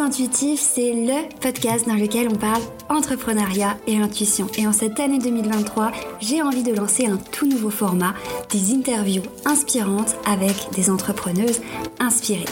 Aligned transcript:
Intuitif, 0.00 0.58
c'est 0.58 0.92
le 0.92 1.28
podcast 1.40 1.86
dans 1.86 1.94
lequel 1.94 2.28
on 2.28 2.34
parle 2.34 2.62
entrepreneuriat 2.88 3.76
et 3.86 3.98
intuition. 3.98 4.46
Et 4.56 4.66
en 4.66 4.72
cette 4.72 4.98
année 4.98 5.18
2023, 5.18 5.92
j'ai 6.20 6.40
envie 6.40 6.62
de 6.62 6.74
lancer 6.74 7.06
un 7.06 7.18
tout 7.18 7.46
nouveau 7.46 7.70
format, 7.70 8.14
des 8.50 8.72
interviews 8.74 9.22
inspirantes 9.44 10.16
avec 10.24 10.54
des 10.74 10.88
entrepreneuses 10.88 11.60
inspirées. 12.00 12.46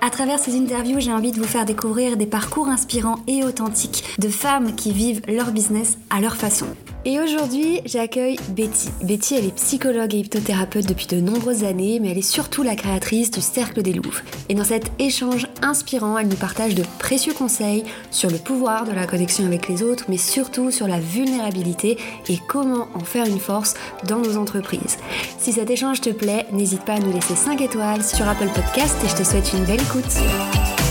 À 0.00 0.10
travers 0.10 0.38
ces 0.40 0.58
interviews, 0.58 1.00
j'ai 1.00 1.12
envie 1.12 1.32
de 1.32 1.38
vous 1.38 1.46
faire 1.46 1.64
découvrir 1.64 2.16
des 2.16 2.26
parcours 2.26 2.68
inspirants 2.68 3.20
et 3.26 3.44
authentiques 3.44 4.04
de 4.18 4.28
femmes 4.28 4.74
qui 4.74 4.92
vivent 4.92 5.22
leur 5.28 5.52
business 5.52 5.96
à 6.10 6.20
leur 6.20 6.36
façon. 6.36 6.66
Et 7.06 7.18
aujourd'hui, 7.18 7.80
j'accueille 7.86 8.38
Betty. 8.50 8.90
Betty, 9.02 9.34
elle 9.34 9.46
est 9.46 9.54
psychologue 9.54 10.14
et 10.14 10.18
hypnothérapeute 10.18 10.86
depuis 10.86 11.06
de 11.06 11.18
nombreuses 11.18 11.64
années, 11.64 11.98
mais 11.98 12.10
elle 12.10 12.18
est 12.18 12.22
surtout 12.22 12.62
la 12.62 12.76
créatrice 12.76 13.30
du 13.30 13.40
Cercle 13.40 13.82
des 13.82 13.94
Louves. 13.94 14.20
Et 14.50 14.54
dans 14.54 14.64
cet 14.64 14.92
échange 14.98 15.46
inspirant, 15.62 16.18
elle 16.18 16.28
nous 16.28 16.36
partage 16.36 16.74
de 16.74 16.84
précieux 16.98 17.32
conseils 17.32 17.84
sur 18.10 18.28
le 18.28 18.36
pouvoir 18.36 18.84
de 18.84 18.92
la 18.92 19.06
connexion 19.06 19.46
avec 19.46 19.66
les 19.66 19.82
autres, 19.82 20.04
mais 20.08 20.18
surtout 20.18 20.70
sur 20.70 20.86
la 20.86 21.00
vulnérabilité 21.00 21.96
et 22.28 22.38
comment 22.46 22.88
en 22.92 23.00
faire 23.00 23.24
une 23.24 23.40
force 23.40 23.74
dans 24.06 24.18
nos 24.18 24.36
entreprises. 24.36 24.98
Si 25.38 25.52
cet 25.52 25.70
échange 25.70 26.02
te 26.02 26.10
plaît, 26.10 26.46
n'hésite 26.52 26.84
pas 26.84 26.94
à 26.94 27.00
nous 27.00 27.12
laisser 27.12 27.34
5 27.34 27.62
étoiles 27.62 28.04
sur 28.04 28.28
Apple 28.28 28.50
Podcast 28.54 28.96
et 29.02 29.08
je 29.08 29.16
te 29.16 29.24
souhaite 29.24 29.52
une 29.54 29.64
belle 29.64 29.80
écoute. 29.80 30.89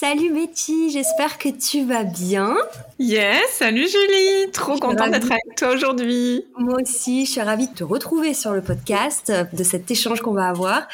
Salut 0.00 0.32
Betty, 0.32 0.90
j'espère 0.90 1.38
que 1.38 1.48
tu 1.48 1.84
vas 1.84 2.04
bien. 2.04 2.54
Yes, 3.00 3.42
salut 3.50 3.88
Julie, 3.88 4.48
trop 4.52 4.78
contente 4.78 5.10
d'être 5.10 5.32
avec 5.32 5.56
toi 5.56 5.70
aujourd'hui. 5.70 6.44
Moi 6.56 6.76
aussi, 6.80 7.26
je 7.26 7.32
suis 7.32 7.40
ravie 7.40 7.66
de 7.66 7.74
te 7.74 7.82
retrouver 7.82 8.32
sur 8.32 8.52
le 8.52 8.62
podcast, 8.62 9.32
de 9.52 9.64
cet 9.64 9.90
échange 9.90 10.20
qu'on 10.20 10.34
va 10.34 10.46
avoir. 10.46 10.86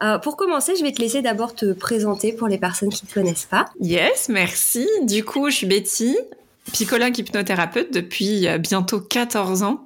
Euh, 0.00 0.18
pour 0.18 0.36
commencer, 0.36 0.76
je 0.76 0.84
vais 0.84 0.92
te 0.92 1.02
laisser 1.02 1.22
d'abord 1.22 1.56
te 1.56 1.72
présenter 1.72 2.32
pour 2.32 2.46
les 2.46 2.58
personnes 2.58 2.90
qui 2.90 3.04
ne 3.04 3.08
te 3.08 3.14
connaissent 3.14 3.48
pas. 3.50 3.64
Yes, 3.80 4.28
merci. 4.28 4.88
Du 5.02 5.24
coup, 5.24 5.50
je 5.50 5.56
suis 5.56 5.66
Betty, 5.66 6.16
psychologue 6.70 7.18
hypnothérapeute 7.18 7.92
depuis 7.92 8.46
euh, 8.46 8.58
bientôt 8.58 9.00
14 9.00 9.64
ans. 9.64 9.84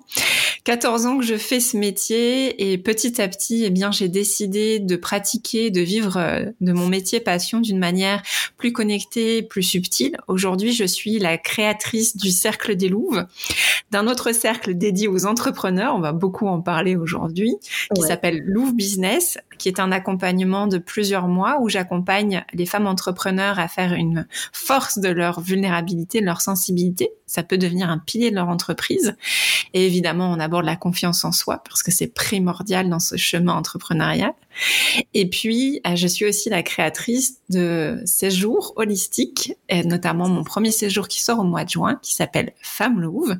14 0.67 1.07
ans 1.07 1.17
que 1.17 1.25
je 1.25 1.37
fais 1.37 1.61
ce 1.61 1.77
métier 1.77 2.73
et 2.73 2.77
petit 2.77 3.23
à 3.23 3.29
petit, 3.29 3.63
eh 3.65 3.71
bien, 3.71 3.93
j'ai 3.93 4.09
décidé 4.09 4.81
de 4.81 4.97
pratiquer, 4.97 5.71
de 5.71 5.81
vivre 5.81 6.17
euh, 6.17 6.47
de 6.61 6.73
mon 6.73 6.89
métier 6.89 7.21
passion 7.21 7.61
d'une 7.61 7.79
manière 7.79 8.21
plus 8.57 8.73
connectée, 8.73 9.43
plus 9.45 9.63
subtile. 9.63 10.17
Aujourd'hui, 10.27 10.73
je 10.73 10.83
suis 10.83 11.21
la 11.21 11.39
créatrice 11.39 12.17
du 12.17 12.33
Cercle 12.33 12.75
des 12.75 12.89
Louves, 12.89 13.27
d'un 13.93 14.09
autre 14.09 14.33
cercle 14.33 14.75
dédié 14.75 15.07
aux 15.07 15.25
entrepreneurs. 15.25 15.95
On 15.95 16.01
va 16.01 16.11
beaucoup 16.11 16.49
en 16.49 16.61
parler 16.61 16.97
aujourd'hui, 16.97 17.55
qui 17.95 18.03
s'appelle 18.03 18.43
Louve 18.45 18.75
Business, 18.75 19.39
qui 19.59 19.69
est 19.69 19.81
un 19.81 19.93
accompagnement 19.93 20.67
de 20.67 20.79
plusieurs 20.79 21.29
mois 21.29 21.59
où 21.61 21.69
j'accompagne 21.69 22.45
les 22.53 22.67
femmes 22.67 22.87
entrepreneurs 22.87 23.59
à 23.59 23.69
faire 23.69 23.93
une 23.93 24.27
force 24.53 24.99
de 24.99 25.09
leur 25.09 25.41
vulnérabilité, 25.41 26.21
de 26.21 26.27
leur 26.27 26.41
sensibilité. 26.41 27.11
Ça 27.27 27.43
peut 27.43 27.59
devenir 27.59 27.91
un 27.91 27.99
pilier 27.99 28.31
de 28.31 28.37
leur 28.37 28.49
entreprise. 28.49 29.17
Et 29.75 29.87
évidemment, 29.87 30.31
on 30.31 30.39
aborde 30.39 30.65
la 30.65 30.77
confiance 30.77 31.25
en 31.25 31.33
soi 31.33 31.63
parce 31.65 31.83
que 31.83 31.91
c'est 31.91 32.07
primordial 32.07 32.89
dans 32.89 33.01
ce 33.01 33.17
chemin 33.17 33.55
entrepreneurial. 33.55 34.33
Et 35.13 35.29
puis, 35.29 35.81
euh, 35.87 35.97
je 35.97 36.07
suis 36.07 36.25
aussi 36.25 36.49
la 36.49 36.63
créatrice 36.63 37.41
de 37.51 38.01
séjours 38.05 38.73
holistiques, 38.77 39.53
notamment 39.85 40.29
mon 40.29 40.45
premier 40.45 40.71
séjour 40.71 41.09
qui 41.09 41.23
sort 41.23 41.41
au 41.41 41.45
mois 41.45 41.65
de 41.65 41.71
juin, 41.71 41.99
qui 42.03 42.15
s'appelle 42.15 42.53
Femme 42.63 43.01
Louve. 43.01 43.37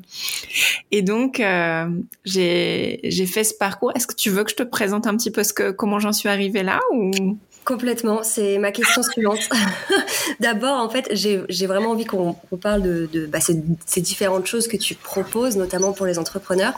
Et 0.91 1.01
donc, 1.01 1.39
euh, 1.39 1.89
j'ai 2.25 3.25
fait 3.25 3.43
ce 3.43 3.53
parcours. 3.53 3.91
Est-ce 3.95 4.07
que 4.07 4.15
tu 4.15 4.29
veux 4.29 4.43
que 4.43 4.51
je 4.51 4.55
te 4.55 4.63
présente 4.63 5.07
un 5.07 5.17
petit 5.17 5.31
peu 5.31 5.43
ce 5.43 5.53
que, 5.53 5.71
comment 5.71 5.99
j'en 5.99 6.06
suis 6.11 6.29
arrivée 6.29 6.63
là 6.63 6.79
ou? 6.93 7.37
Complètement, 7.67 8.23
c'est 8.23 8.59
ma 8.59 8.71
question 8.71 9.03
suivante. 9.03 9.49
D'abord, 10.39 10.79
en 10.79 10.87
fait, 10.87 11.09
j'ai 11.11 11.67
vraiment 11.67 11.91
envie 11.91 12.05
qu'on 12.05 12.33
parle 12.61 12.81
de, 12.81 13.09
de 13.11 13.25
bah, 13.25 13.41
ces, 13.41 13.61
ces, 13.85 13.99
différentes 13.99 14.45
choses 14.47 14.69
que 14.69 14.77
tu 14.77 14.95
proposes, 14.95 15.57
notamment 15.57 15.91
pour 15.91 16.05
les 16.05 16.17
entrepreneurs. 16.17 16.71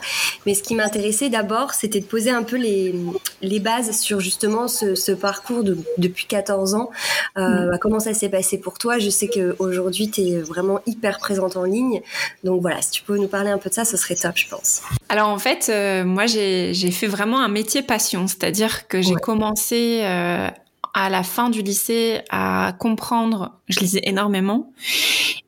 Mais 0.46 0.54
ce 0.54 0.64
qui 0.64 0.74
m'intéressait 0.74 1.28
d'abord, 1.28 1.74
c'était 1.74 2.00
de 2.00 2.06
poser 2.06 2.30
un 2.30 2.42
peu 2.42 2.56
les, 2.56 2.92
les 3.40 3.60
bases 3.60 4.00
sur 4.00 4.18
justement 4.18 4.66
ce, 4.66 4.96
ce 4.96 5.12
parcours 5.12 5.62
de, 5.62 5.78
depuis 5.96 6.26
14 6.26 6.74
ans. 6.74 6.90
Euh, 7.38 7.66
mm. 7.66 7.70
bah, 7.70 7.78
comment 7.78 8.00
ça 8.00 8.12
s'est 8.12 8.28
passé 8.28 8.58
pour 8.58 8.76
toi? 8.76 8.98
Je 8.98 9.10
sais 9.10 9.28
qu'aujourd'hui, 9.28 10.10
tu 10.10 10.22
es 10.22 10.40
vraiment 10.40 10.80
hyper 10.86 11.20
présente 11.20 11.56
en 11.56 11.62
ligne. 11.62 12.02
Donc 12.42 12.62
voilà, 12.62 12.82
si 12.82 12.90
tu 12.90 13.04
peux 13.04 13.16
nous 13.16 13.28
parler 13.28 13.50
un 13.50 13.58
peu 13.58 13.68
de 13.68 13.74
ça, 13.74 13.84
ce 13.84 13.96
serait 13.96 14.16
top, 14.16 14.32
je 14.34 14.48
pense. 14.48 14.82
Alors 15.08 15.28
en 15.28 15.38
fait, 15.38 15.68
euh, 15.68 16.02
moi, 16.04 16.26
j'ai 16.26 16.90
fait 16.90 17.06
vraiment 17.06 17.38
un 17.38 17.48
métier 17.48 17.82
passion, 17.82 18.26
c'est-à-dire 18.26 18.88
que 18.88 19.00
j'ai 19.00 19.14
commencé... 19.14 20.00
Euh, 20.02 20.48
à 20.94 21.10
la 21.10 21.22
fin 21.22 21.50
du 21.50 21.62
lycée 21.62 22.20
à 22.30 22.74
comprendre. 22.78 23.58
Je 23.68 23.80
lisais 23.80 24.00
énormément 24.04 24.72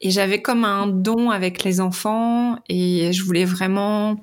et 0.00 0.10
j'avais 0.10 0.42
comme 0.42 0.64
un 0.64 0.86
don 0.86 1.30
avec 1.30 1.64
les 1.64 1.80
enfants 1.80 2.56
et 2.69 3.12
je 3.12 3.22
voulais 3.25 3.44
vraiment. 3.44 4.16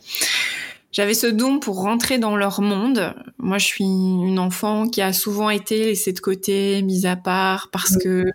J'avais 0.91 1.13
ce 1.13 1.28
don 1.28 1.59
pour 1.59 1.81
rentrer 1.81 2.18
dans 2.18 2.35
leur 2.35 2.62
monde. 2.62 3.13
Moi, 3.38 3.59
je 3.59 3.66
suis 3.66 3.84
une 3.84 4.40
enfant 4.40 4.88
qui 4.88 5.02
a 5.02 5.13
souvent 5.13 5.52
été 5.52 5.85
laissée 5.85 6.13
de 6.13 6.19
côté, 6.19 6.81
mise 6.81 7.06
à 7.06 7.16
part 7.16 7.69
parce 7.72 7.96
que 7.97 8.25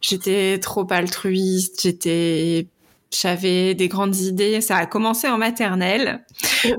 j'étais 0.00 0.58
trop 0.60 0.86
altruiste, 0.90 1.82
j'étais 1.82 2.68
j'avais 3.10 3.74
des 3.74 3.88
grandes 3.88 4.16
idées. 4.16 4.60
Ça 4.60 4.76
a 4.76 4.86
commencé 4.86 5.28
en 5.28 5.38
maternelle, 5.38 6.24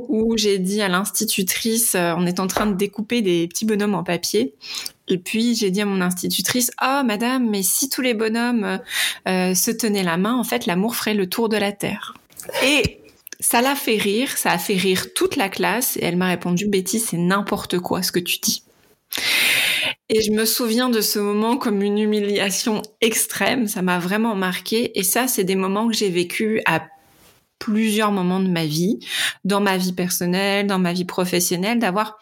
où 0.08 0.38
j'ai 0.38 0.60
dit 0.60 0.82
à 0.82 0.88
l'institutrice, 0.88 1.96
euh, 1.96 2.14
on 2.18 2.26
est 2.26 2.40
en 2.40 2.48
train 2.48 2.68
de 2.68 2.74
découper 2.74 3.22
des 3.22 3.48
petits 3.48 3.66
bonhommes 3.66 3.96
en 3.96 4.04
papier. 4.04 4.56
Et 5.12 5.18
puis 5.18 5.56
j'ai 5.56 5.72
dit 5.72 5.82
à 5.82 5.86
mon 5.86 6.02
institutrice, 6.02 6.72
ah 6.78 7.04
madame, 7.04 7.50
mais 7.50 7.64
si 7.64 7.90
tous 7.90 8.02
les 8.02 8.14
bonhommes 8.14 8.80
euh, 9.28 9.54
se 9.54 9.70
tenaient 9.70 10.04
la 10.04 10.18
main, 10.18 10.36
en 10.36 10.46
fait, 10.46 10.66
l'amour 10.66 10.96
ferait 10.96 11.14
le 11.14 11.28
tour 11.28 11.50
de 11.50 11.58
la 11.58 11.74
terre. 11.74 12.14
Et 12.64 13.00
ça 13.42 13.62
l'a 13.62 13.76
fait 13.76 13.98
rire, 13.98 14.38
ça 14.38 14.52
a 14.52 14.58
fait 14.58 14.78
rire 14.78 15.14
toute 15.14 15.36
la 15.36 15.50
classe. 15.50 15.98
Et 15.98 16.06
elle 16.06 16.16
m'a 16.16 16.28
répondu, 16.28 16.68
Betty, 16.68 17.00
c'est 17.00 17.18
n'importe 17.18 17.80
quoi 17.80 18.02
ce 18.04 18.14
que 18.14 18.20
tu 18.20 18.38
dis. 18.40 18.64
Et 20.08 20.22
je 20.22 20.32
me 20.32 20.46
souviens 20.46 20.90
de 20.90 21.02
ce 21.02 21.20
moment 21.20 21.58
comme 21.58 21.82
une 21.82 21.98
humiliation 21.98 22.82
extrême. 23.02 23.68
Ça 23.68 23.82
m'a 23.82 24.00
vraiment 24.00 24.36
marqué. 24.36 24.98
Et 24.98 25.04
ça, 25.04 25.28
c'est 25.28 25.44
des 25.44 25.56
moments 25.56 25.88
que 25.88 25.94
j'ai 25.94 26.10
vécu 26.10 26.62
à 26.66 26.88
plusieurs 27.60 28.12
moments 28.12 28.40
de 28.40 28.50
ma 28.50 28.66
vie, 28.66 29.00
dans 29.44 29.62
ma 29.62 29.78
vie 29.78 29.94
personnelle, 29.94 30.68
dans 30.68 30.80
ma 30.80 30.94
vie 30.94 31.06
professionnelle, 31.06 31.80
d'avoir 31.80 32.18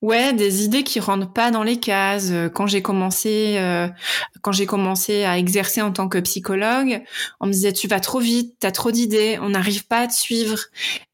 Ouais, 0.00 0.32
des 0.32 0.64
idées 0.64 0.84
qui 0.84 1.00
rentrent 1.00 1.32
pas 1.32 1.50
dans 1.50 1.64
les 1.64 1.80
cases. 1.80 2.30
Quand 2.54 2.68
j'ai 2.68 2.82
commencé, 2.82 3.56
euh, 3.58 3.88
quand 4.42 4.52
j'ai 4.52 4.66
commencé 4.66 5.24
à 5.24 5.38
exercer 5.38 5.82
en 5.82 5.90
tant 5.90 6.08
que 6.08 6.18
psychologue, 6.18 7.02
on 7.40 7.46
me 7.46 7.52
disait 7.52 7.72
tu 7.72 7.88
vas 7.88 7.98
trop 7.98 8.20
vite, 8.20 8.54
t'as 8.60 8.70
trop 8.70 8.92
d'idées, 8.92 9.38
on 9.42 9.48
n'arrive 9.50 9.86
pas 9.88 10.00
à 10.00 10.06
te 10.06 10.14
suivre, 10.14 10.58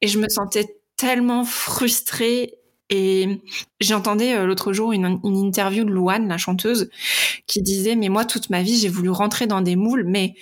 et 0.03 0.09
je 0.09 0.19
me 0.19 0.29
sentais 0.29 0.77
tellement 0.97 1.45
frustrée 1.45 2.59
et 2.91 3.41
j'entendais 3.81 4.35
euh, 4.35 4.45
l'autre 4.45 4.75
jour 4.75 4.93
une, 4.93 5.19
une, 5.25 5.37
interview 5.37 5.85
de 5.85 5.91
Louane, 5.91 6.29
la 6.29 6.37
chanteuse, 6.37 6.91
qui 7.47 7.63
disait 7.63 7.97
mais 7.97 8.11
moi 8.11 8.27
toute 8.27 8.51
ma 8.51 8.63
vie 8.63 8.77
j'ai 8.77 8.91
voulu 8.91 9.09
rentrer 9.09 9.47
dans 9.47 9.63
des 9.63 9.77
moules, 9.77 10.05
mais 10.07 10.35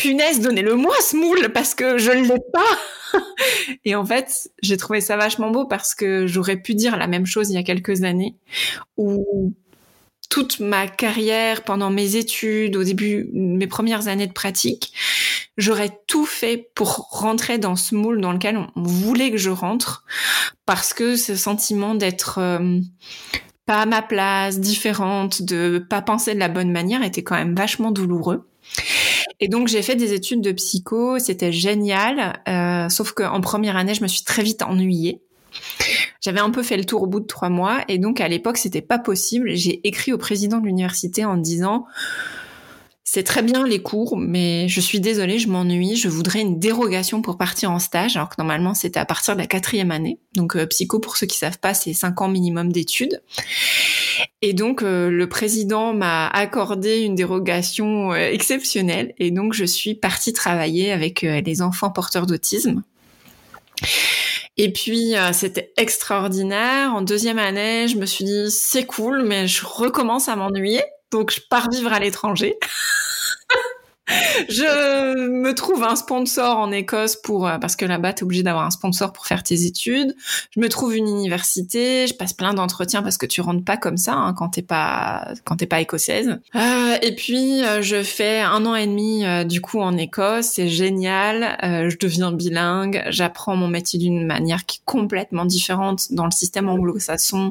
punaise 0.00 0.40
donnez-le-moi 0.40 0.94
ce 1.02 1.16
moule 1.16 1.52
parce 1.52 1.74
que 1.74 1.98
je 1.98 2.10
ne 2.10 2.22
l'ai 2.22 2.40
pas. 2.52 3.18
et 3.84 3.94
en 3.94 4.04
fait 4.04 4.50
j'ai 4.62 4.76
trouvé 4.76 5.00
ça 5.00 5.16
vachement 5.16 5.50
beau 5.50 5.66
parce 5.66 5.94
que 5.94 6.26
j'aurais 6.26 6.56
pu 6.56 6.74
dire 6.74 6.96
la 6.96 7.06
même 7.06 7.26
chose 7.26 7.50
il 7.50 7.54
y 7.54 7.58
a 7.58 7.62
quelques 7.62 8.02
années 8.02 8.36
où 8.96 9.52
toute 10.30 10.60
ma 10.60 10.86
carrière, 10.86 11.64
pendant 11.64 11.90
mes 11.90 12.14
études, 12.14 12.76
au 12.76 12.84
début, 12.84 13.28
mes 13.32 13.66
premières 13.66 14.06
années 14.06 14.28
de 14.28 14.32
pratique, 14.32 14.92
j'aurais 15.58 15.90
tout 16.06 16.24
fait 16.24 16.70
pour 16.74 17.08
rentrer 17.10 17.58
dans 17.58 17.74
ce 17.74 17.96
moule 17.96 18.20
dans 18.20 18.32
lequel 18.32 18.56
on 18.56 18.82
voulait 18.82 19.32
que 19.32 19.36
je 19.36 19.50
rentre, 19.50 20.04
parce 20.66 20.94
que 20.94 21.16
ce 21.16 21.34
sentiment 21.34 21.96
d'être 21.96 22.38
euh, 22.38 22.78
pas 23.66 23.82
à 23.82 23.86
ma 23.86 24.02
place, 24.02 24.60
différente, 24.60 25.42
de 25.42 25.84
pas 25.90 26.00
penser 26.00 26.34
de 26.34 26.38
la 26.38 26.48
bonne 26.48 26.70
manière 26.70 27.02
était 27.02 27.24
quand 27.24 27.34
même 27.34 27.56
vachement 27.56 27.90
douloureux. 27.90 28.49
Et 29.40 29.48
donc 29.48 29.68
j'ai 29.68 29.82
fait 29.82 29.96
des 29.96 30.12
études 30.12 30.42
de 30.42 30.52
psycho, 30.52 31.18
c'était 31.18 31.52
génial, 31.52 32.42
euh, 32.48 32.88
sauf 32.88 33.12
qu'en 33.12 33.40
première 33.40 33.76
année 33.76 33.94
je 33.94 34.02
me 34.02 34.08
suis 34.08 34.22
très 34.22 34.42
vite 34.42 34.62
ennuyée. 34.62 35.20
J'avais 36.20 36.40
un 36.40 36.50
peu 36.50 36.62
fait 36.62 36.76
le 36.76 36.84
tour 36.84 37.02
au 37.02 37.06
bout 37.06 37.20
de 37.20 37.26
trois 37.26 37.48
mois 37.48 37.80
et 37.88 37.98
donc 37.98 38.20
à 38.20 38.28
l'époque 38.28 38.58
c'était 38.58 38.82
pas 38.82 38.98
possible. 38.98 39.50
J'ai 39.54 39.80
écrit 39.86 40.12
au 40.12 40.18
président 40.18 40.58
de 40.58 40.66
l'université 40.66 41.24
en 41.24 41.36
disant 41.36 41.86
c'est 43.12 43.24
très 43.24 43.42
bien 43.42 43.66
les 43.66 43.82
cours, 43.82 44.16
mais 44.16 44.68
je 44.68 44.80
suis 44.80 45.00
désolée, 45.00 45.40
je 45.40 45.48
m'ennuie. 45.48 45.96
Je 45.96 46.08
voudrais 46.08 46.42
une 46.42 46.60
dérogation 46.60 47.22
pour 47.22 47.36
partir 47.36 47.72
en 47.72 47.80
stage, 47.80 48.16
alors 48.16 48.28
que 48.28 48.36
normalement 48.38 48.72
c'était 48.72 49.00
à 49.00 49.04
partir 49.04 49.34
de 49.34 49.40
la 49.40 49.48
quatrième 49.48 49.90
année. 49.90 50.20
Donc 50.36 50.54
euh, 50.54 50.64
psycho, 50.66 51.00
pour 51.00 51.16
ceux 51.16 51.26
qui 51.26 51.36
savent 51.36 51.58
pas, 51.58 51.74
c'est 51.74 51.92
cinq 51.92 52.20
ans 52.20 52.28
minimum 52.28 52.70
d'études. 52.70 53.20
Et 54.42 54.52
donc 54.52 54.84
euh, 54.84 55.10
le 55.10 55.28
président 55.28 55.92
m'a 55.92 56.28
accordé 56.28 57.00
une 57.00 57.16
dérogation 57.16 58.12
euh, 58.12 58.30
exceptionnelle, 58.30 59.12
et 59.18 59.32
donc 59.32 59.54
je 59.54 59.64
suis 59.64 59.96
partie 59.96 60.32
travailler 60.32 60.92
avec 60.92 61.22
les 61.22 61.62
enfants 61.62 61.90
porteurs 61.90 62.26
d'autisme. 62.26 62.84
Et 64.56 64.72
puis 64.72 65.14
c'était 65.32 65.72
extraordinaire. 65.76 66.94
En 66.94 67.02
deuxième 67.02 67.40
année, 67.40 67.88
je 67.88 67.96
me 67.96 68.06
suis 68.06 68.24
dit 68.24 68.50
c'est 68.50 68.86
cool, 68.86 69.24
mais 69.24 69.48
je 69.48 69.66
recommence 69.66 70.28
à 70.28 70.36
m'ennuyer. 70.36 70.82
Donc, 71.10 71.32
je 71.32 71.40
pars 71.48 71.68
vivre 71.70 71.92
à 71.92 71.98
l'étranger. 71.98 72.58
je 74.48 75.28
me 75.28 75.54
trouve 75.54 75.82
un 75.84 75.96
sponsor 75.96 76.56
en 76.56 76.72
Écosse 76.72 77.16
pour 77.16 77.46
euh, 77.46 77.58
parce 77.58 77.76
que 77.76 77.84
là-bas 77.84 78.12
t'es 78.12 78.22
obligé 78.22 78.42
d'avoir 78.42 78.64
un 78.64 78.70
sponsor 78.70 79.12
pour 79.12 79.26
faire 79.26 79.42
tes 79.42 79.64
études. 79.64 80.14
Je 80.50 80.60
me 80.60 80.68
trouve 80.68 80.96
une 80.96 81.08
université, 81.08 82.06
je 82.06 82.14
passe 82.14 82.32
plein 82.32 82.54
d'entretiens 82.54 83.02
parce 83.02 83.16
que 83.16 83.26
tu 83.26 83.40
rentres 83.40 83.64
pas 83.64 83.76
comme 83.76 83.96
ça 83.96 84.14
hein, 84.14 84.34
quand 84.34 84.50
t'es 84.50 84.62
pas 84.62 85.32
quand 85.44 85.56
t'es 85.56 85.66
pas 85.66 85.80
écossaise. 85.80 86.38
Euh, 86.54 86.96
et 87.02 87.14
puis 87.14 87.62
euh, 87.64 87.82
je 87.82 88.02
fais 88.02 88.40
un 88.40 88.64
an 88.66 88.74
et 88.74 88.86
demi 88.86 89.24
euh, 89.24 89.44
du 89.44 89.60
coup 89.60 89.80
en 89.80 89.96
Écosse, 89.96 90.46
c'est 90.46 90.68
génial. 90.68 91.56
je 91.62 91.96
deviens 91.96 92.32
bilingue, 92.32 93.04
j'apprends 93.08 93.56
mon 93.56 93.68
métier 93.68 93.98
d'une 93.98 94.26
manière 94.26 94.66
qui 94.66 94.78
est 94.78 94.82
complètement 94.84 95.44
différente 95.44 96.12
dans 96.12 96.24
le 96.24 96.30
système 96.30 96.68
anglo-saxon 96.68 97.50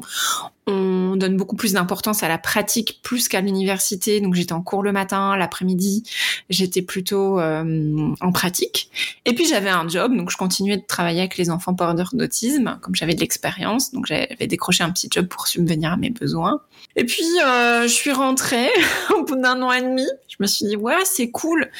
on 0.70 1.16
donne 1.16 1.36
beaucoup 1.36 1.56
plus 1.56 1.72
d'importance 1.72 2.22
à 2.22 2.28
la 2.28 2.38
pratique 2.38 3.00
plus 3.02 3.28
qu'à 3.28 3.40
l'université. 3.40 4.20
Donc 4.20 4.34
j'étais 4.34 4.52
en 4.52 4.62
cours 4.62 4.82
le 4.82 4.92
matin, 4.92 5.36
l'après-midi, 5.36 6.04
j'étais 6.48 6.82
plutôt 6.82 7.38
euh, 7.40 8.14
en 8.20 8.32
pratique. 8.32 8.90
Et 9.24 9.34
puis 9.34 9.46
j'avais 9.46 9.70
un 9.70 9.88
job, 9.88 10.16
donc 10.16 10.30
je 10.30 10.36
continuais 10.36 10.76
de 10.76 10.84
travailler 10.86 11.20
avec 11.20 11.36
les 11.36 11.50
enfants 11.50 11.74
porteurs 11.74 12.10
d'autisme, 12.12 12.78
comme 12.82 12.94
j'avais 12.94 13.14
de 13.14 13.20
l'expérience. 13.20 13.92
Donc 13.92 14.06
j'avais 14.06 14.46
décroché 14.46 14.84
un 14.84 14.90
petit 14.90 15.08
job 15.10 15.26
pour 15.26 15.46
subvenir 15.46 15.92
à 15.92 15.96
mes 15.96 16.10
besoins. 16.10 16.60
Et 16.96 17.04
puis 17.04 17.24
euh, 17.44 17.82
je 17.82 17.92
suis 17.92 18.12
rentrée 18.12 18.70
au 19.16 19.24
bout 19.24 19.36
d'un 19.36 19.60
an 19.62 19.72
et 19.72 19.82
demi. 19.82 20.06
Je 20.28 20.36
me 20.40 20.46
suis 20.46 20.66
dit 20.66 20.76
ouais 20.76 21.04
c'est 21.04 21.30
cool. 21.30 21.70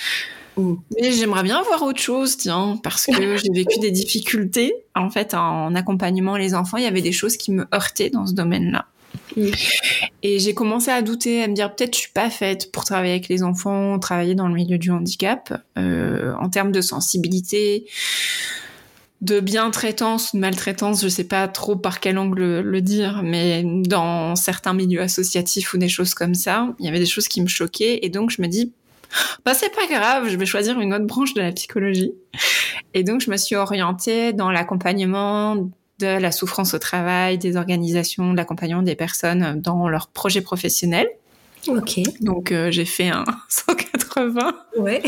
Mais 0.98 1.12
j'aimerais 1.12 1.42
bien 1.42 1.62
voir 1.62 1.82
autre 1.82 2.00
chose, 2.00 2.36
tiens, 2.36 2.78
parce 2.82 3.06
que 3.06 3.36
j'ai 3.36 3.52
vécu 3.52 3.78
des 3.78 3.90
difficultés. 3.90 4.74
En 4.94 5.10
fait, 5.10 5.34
en 5.34 5.74
accompagnement 5.74 6.36
les 6.36 6.54
enfants, 6.54 6.76
il 6.76 6.84
y 6.84 6.86
avait 6.86 7.02
des 7.02 7.12
choses 7.12 7.36
qui 7.36 7.52
me 7.52 7.66
heurtaient 7.74 8.10
dans 8.10 8.26
ce 8.26 8.32
domaine-là. 8.32 8.86
Et 10.22 10.38
j'ai 10.38 10.54
commencé 10.54 10.90
à 10.90 11.02
douter, 11.02 11.42
à 11.42 11.48
me 11.48 11.54
dire 11.54 11.74
peut-être 11.74 11.94
je 11.94 12.00
suis 12.00 12.12
pas 12.12 12.30
faite 12.30 12.72
pour 12.72 12.84
travailler 12.84 13.12
avec 13.12 13.28
les 13.28 13.42
enfants, 13.42 13.98
travailler 13.98 14.34
dans 14.34 14.48
le 14.48 14.54
milieu 14.54 14.78
du 14.78 14.90
handicap, 14.90 15.62
euh, 15.78 16.34
en 16.40 16.48
termes 16.48 16.72
de 16.72 16.80
sensibilité, 16.80 17.86
de 19.20 19.40
bien-traitance 19.40 20.32
ou 20.32 20.36
de 20.36 20.40
maltraitance, 20.40 21.02
je 21.02 21.08
sais 21.08 21.24
pas 21.24 21.46
trop 21.46 21.76
par 21.76 22.00
quel 22.00 22.18
angle 22.18 22.60
le, 22.60 22.80
dire, 22.80 23.22
mais 23.22 23.62
dans 23.64 24.34
certains 24.34 24.72
milieux 24.72 25.02
associatifs 25.02 25.74
ou 25.74 25.78
des 25.78 25.88
choses 25.88 26.14
comme 26.14 26.34
ça, 26.34 26.68
il 26.78 26.86
y 26.86 26.88
avait 26.88 26.98
des 26.98 27.06
choses 27.06 27.28
qui 27.28 27.42
me 27.42 27.48
choquaient 27.48 28.00
et 28.02 28.08
donc 28.08 28.30
je 28.30 28.40
me 28.40 28.48
dis 28.48 28.72
bah 29.44 29.54
c'est 29.54 29.74
pas 29.74 29.86
grave, 29.86 30.28
je 30.28 30.36
vais 30.36 30.46
choisir 30.46 30.80
une 30.80 30.94
autre 30.94 31.06
branche 31.06 31.34
de 31.34 31.40
la 31.40 31.52
psychologie. 31.52 32.12
Et 32.94 33.04
donc 33.04 33.20
je 33.20 33.30
me 33.30 33.36
suis 33.36 33.56
orientée 33.56 34.32
dans 34.32 34.50
l'accompagnement 34.50 35.56
de 35.98 36.06
la 36.06 36.32
souffrance 36.32 36.74
au 36.74 36.78
travail, 36.78 37.38
des 37.38 37.56
organisations, 37.56 38.32
de 38.32 38.36
l'accompagnement 38.36 38.82
des 38.82 38.96
personnes 38.96 39.60
dans 39.60 39.88
leurs 39.88 40.08
projets 40.08 40.40
professionnels. 40.40 41.08
Ok. 41.68 42.00
Donc 42.20 42.52
euh, 42.52 42.70
j'ai 42.70 42.86
fait 42.86 43.08
un 43.08 43.24
180. 43.48 44.54
Ouais. 44.78 45.02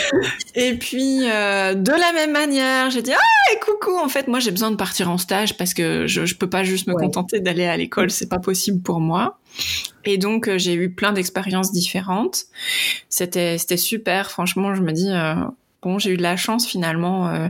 Et 0.54 0.74
puis 0.74 1.28
euh, 1.30 1.74
de 1.74 1.90
la 1.90 2.12
même 2.12 2.32
manière, 2.32 2.90
j'ai 2.90 3.02
dit 3.02 3.12
ah 3.12 3.52
et 3.54 3.58
coucou. 3.60 3.96
En 3.96 4.08
fait, 4.08 4.28
moi 4.28 4.38
j'ai 4.38 4.50
besoin 4.50 4.70
de 4.70 4.76
partir 4.76 5.10
en 5.10 5.18
stage 5.18 5.56
parce 5.56 5.72
que 5.72 6.06
je 6.06 6.26
je 6.26 6.34
peux 6.34 6.48
pas 6.48 6.62
juste 6.62 6.86
me 6.86 6.94
contenter 6.94 7.40
d'aller 7.40 7.64
à 7.64 7.76
l'école, 7.76 8.10
c'est 8.10 8.28
pas 8.28 8.38
possible 8.38 8.82
pour 8.82 9.00
moi. 9.00 9.38
Et 10.06 10.18
donc 10.18 10.48
euh, 10.48 10.58
j'ai 10.58 10.74
eu 10.74 10.90
plein 10.90 11.12
d'expériences 11.12 11.72
différentes. 11.72 12.44
C'était 13.08 13.58
c'était 13.58 13.76
super. 13.76 14.30
Franchement, 14.30 14.74
je 14.74 14.82
me 14.82 14.92
dis 14.92 15.10
bon, 15.84 15.98
j'ai 15.98 16.10
eu 16.10 16.16
de 16.16 16.22
la 16.22 16.36
chance 16.36 16.66
finalement 16.66 17.28
euh, 17.28 17.48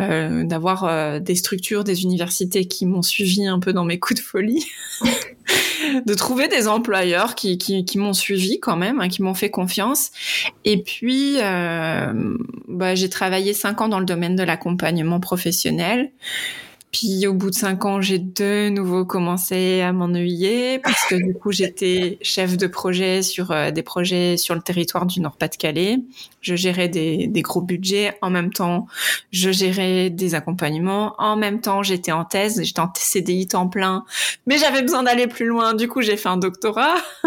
euh, 0.00 0.44
d'avoir 0.44 0.84
euh, 0.84 1.20
des 1.20 1.36
structures, 1.36 1.84
des 1.84 2.02
universités 2.02 2.66
qui 2.66 2.84
m'ont 2.84 3.02
suivi 3.02 3.46
un 3.46 3.60
peu 3.60 3.72
dans 3.72 3.84
mes 3.84 3.98
coups 3.98 4.20
de 4.20 4.26
folie, 4.26 4.66
de 6.06 6.14
trouver 6.14 6.48
des 6.48 6.68
employeurs 6.68 7.34
qui, 7.34 7.58
qui, 7.58 7.84
qui 7.84 7.98
m'ont 7.98 8.12
suivi 8.12 8.60
quand 8.60 8.76
même, 8.76 9.00
hein, 9.00 9.08
qui 9.08 9.22
m'ont 9.22 9.34
fait 9.34 9.50
confiance. 9.50 10.10
Et 10.64 10.82
puis, 10.82 11.36
bah, 12.68 12.94
j'ai 12.94 13.08
travaillé 13.08 13.54
cinq 13.54 13.80
ans 13.80 13.88
dans 13.88 14.00
le 14.00 14.06
domaine 14.06 14.36
de 14.36 14.42
l'accompagnement 14.42 15.20
professionnel. 15.20 16.10
Puis 16.92 17.24
au 17.28 17.34
bout 17.34 17.50
de 17.50 17.54
cinq 17.54 17.84
ans, 17.84 18.00
j'ai 18.00 18.18
de 18.18 18.68
nouveau 18.68 19.04
commencé 19.04 19.80
à 19.80 19.92
m'ennuyer 19.92 20.80
parce 20.80 21.06
que 21.06 21.14
du 21.14 21.34
coup, 21.34 21.52
j'étais 21.52 22.18
chef 22.20 22.56
de 22.56 22.66
projet 22.66 23.22
sur 23.22 23.52
euh, 23.52 23.70
des 23.70 23.82
projets 23.82 24.36
sur 24.36 24.56
le 24.56 24.60
territoire 24.60 25.06
du 25.06 25.20
Nord-Pas-de-Calais. 25.20 25.98
Je 26.40 26.56
gérais 26.56 26.88
des, 26.88 27.28
gros 27.42 27.60
budgets. 27.60 28.16
En 28.22 28.30
même 28.30 28.52
temps, 28.52 28.86
je 29.30 29.52
gérais 29.52 30.10
des 30.10 30.34
accompagnements. 30.34 31.14
En 31.18 31.36
même 31.36 31.60
temps, 31.60 31.82
j'étais 31.82 32.12
en 32.12 32.24
thèse. 32.24 32.60
J'étais 32.62 32.80
en 32.80 32.90
CDI 32.92 33.46
temps 33.46 33.68
plein. 33.68 34.04
Mais 34.46 34.58
j'avais 34.58 34.82
besoin 34.82 35.02
d'aller 35.02 35.26
plus 35.26 35.46
loin. 35.46 35.74
Du 35.74 35.86
coup, 35.86 36.02
j'ai 36.02 36.16
fait 36.16 36.28
un 36.28 36.38
doctorat. 36.38 36.94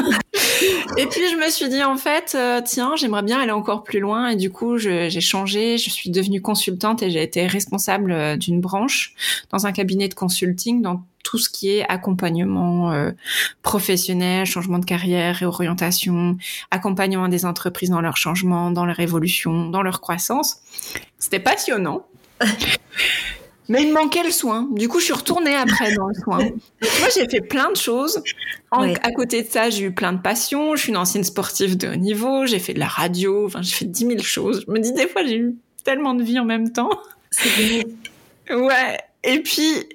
et 0.98 1.06
puis, 1.06 1.22
je 1.32 1.38
me 1.38 1.50
suis 1.50 1.70
dit, 1.70 1.84
en 1.84 1.96
fait, 1.96 2.34
euh, 2.36 2.60
tiens, 2.66 2.96
j'aimerais 2.98 3.24
bien 3.24 3.40
aller 3.40 3.52
encore 3.52 3.84
plus 3.84 4.00
loin. 4.00 4.30
Et 4.30 4.36
du 4.36 4.52
coup, 4.52 4.78
j'ai 4.78 5.10
changé. 5.22 5.78
Je 5.78 5.90
suis 5.90 6.10
devenue 6.10 6.42
consultante 6.42 7.04
et 7.04 7.12
j'ai 7.12 7.22
été 7.22 7.48
responsable 7.48 8.12
euh, 8.12 8.36
d'une 8.36 8.60
branche 8.60 9.14
dans 9.54 9.68
un 9.68 9.72
cabinet 9.72 10.08
de 10.10 10.16
consulting 10.16 10.82
dans 10.82 11.06
tout 11.24 11.38
ce 11.38 11.48
qui 11.48 11.70
est 11.70 11.86
accompagnement 11.88 12.92
euh, 12.92 13.12
professionnel, 13.62 14.46
changement 14.46 14.80
de 14.80 14.86
carrière, 14.86 15.36
réorientation, 15.36 16.38
accompagnement 16.72 17.30
des 17.30 17.46
entreprises 17.46 17.92
dans 17.92 18.02
leur 18.02 18.18
changement, 18.18 18.72
dans 18.72 18.86
leur 18.86 19.00
évolution, 19.00 19.70
dans 19.70 19.84
leur 19.84 20.02
croissance. 20.02 20.58
C'était 21.20 21.40
passionnant. 21.40 22.06
Mais 23.70 23.84
il 23.84 23.90
me 23.90 23.94
manquait 23.94 24.24
le 24.24 24.32
soin. 24.32 24.68
Du 24.72 24.90
coup, 24.90 25.00
je 25.00 25.06
suis 25.06 25.14
retournée 25.14 25.56
après 25.56 25.94
dans 25.96 26.08
le 26.08 26.16
soin. 26.16 26.40
moi, 26.40 27.08
j'ai 27.16 27.30
fait 27.30 27.40
plein 27.40 27.72
de 27.72 27.78
choses. 27.78 28.22
À 28.72 29.12
côté 29.12 29.44
de 29.44 29.48
ça, 29.48 29.70
j'ai 29.70 29.84
eu 29.84 29.94
plein 29.94 30.12
de 30.12 30.22
passions. 30.22 30.76
Je 30.76 30.82
suis 30.82 30.90
une 30.90 30.98
ancienne 30.98 31.24
sportive 31.24 31.78
de 31.78 31.90
haut 31.90 31.96
niveau. 31.96 32.46
J'ai 32.46 32.60
fait 32.60 32.74
de 32.74 32.80
la 32.80 32.88
radio. 32.88 33.46
Enfin, 33.46 33.62
j'ai 33.62 33.74
fait 33.74 33.86
dix 33.86 34.04
mille 34.04 34.24
choses. 34.24 34.66
Je 34.68 34.72
me 34.72 34.80
dis 34.80 34.92
des 34.92 35.08
fois, 35.08 35.24
j'ai 35.24 35.38
eu 35.38 35.56
tellement 35.86 36.16
de 36.16 36.24
vie 36.24 36.40
en 36.40 36.46
même 36.46 36.74
temps. 36.74 36.90
C'est 37.32 37.86
Ouais. 38.50 38.98
Et 39.24 39.40
puis, 39.40 39.88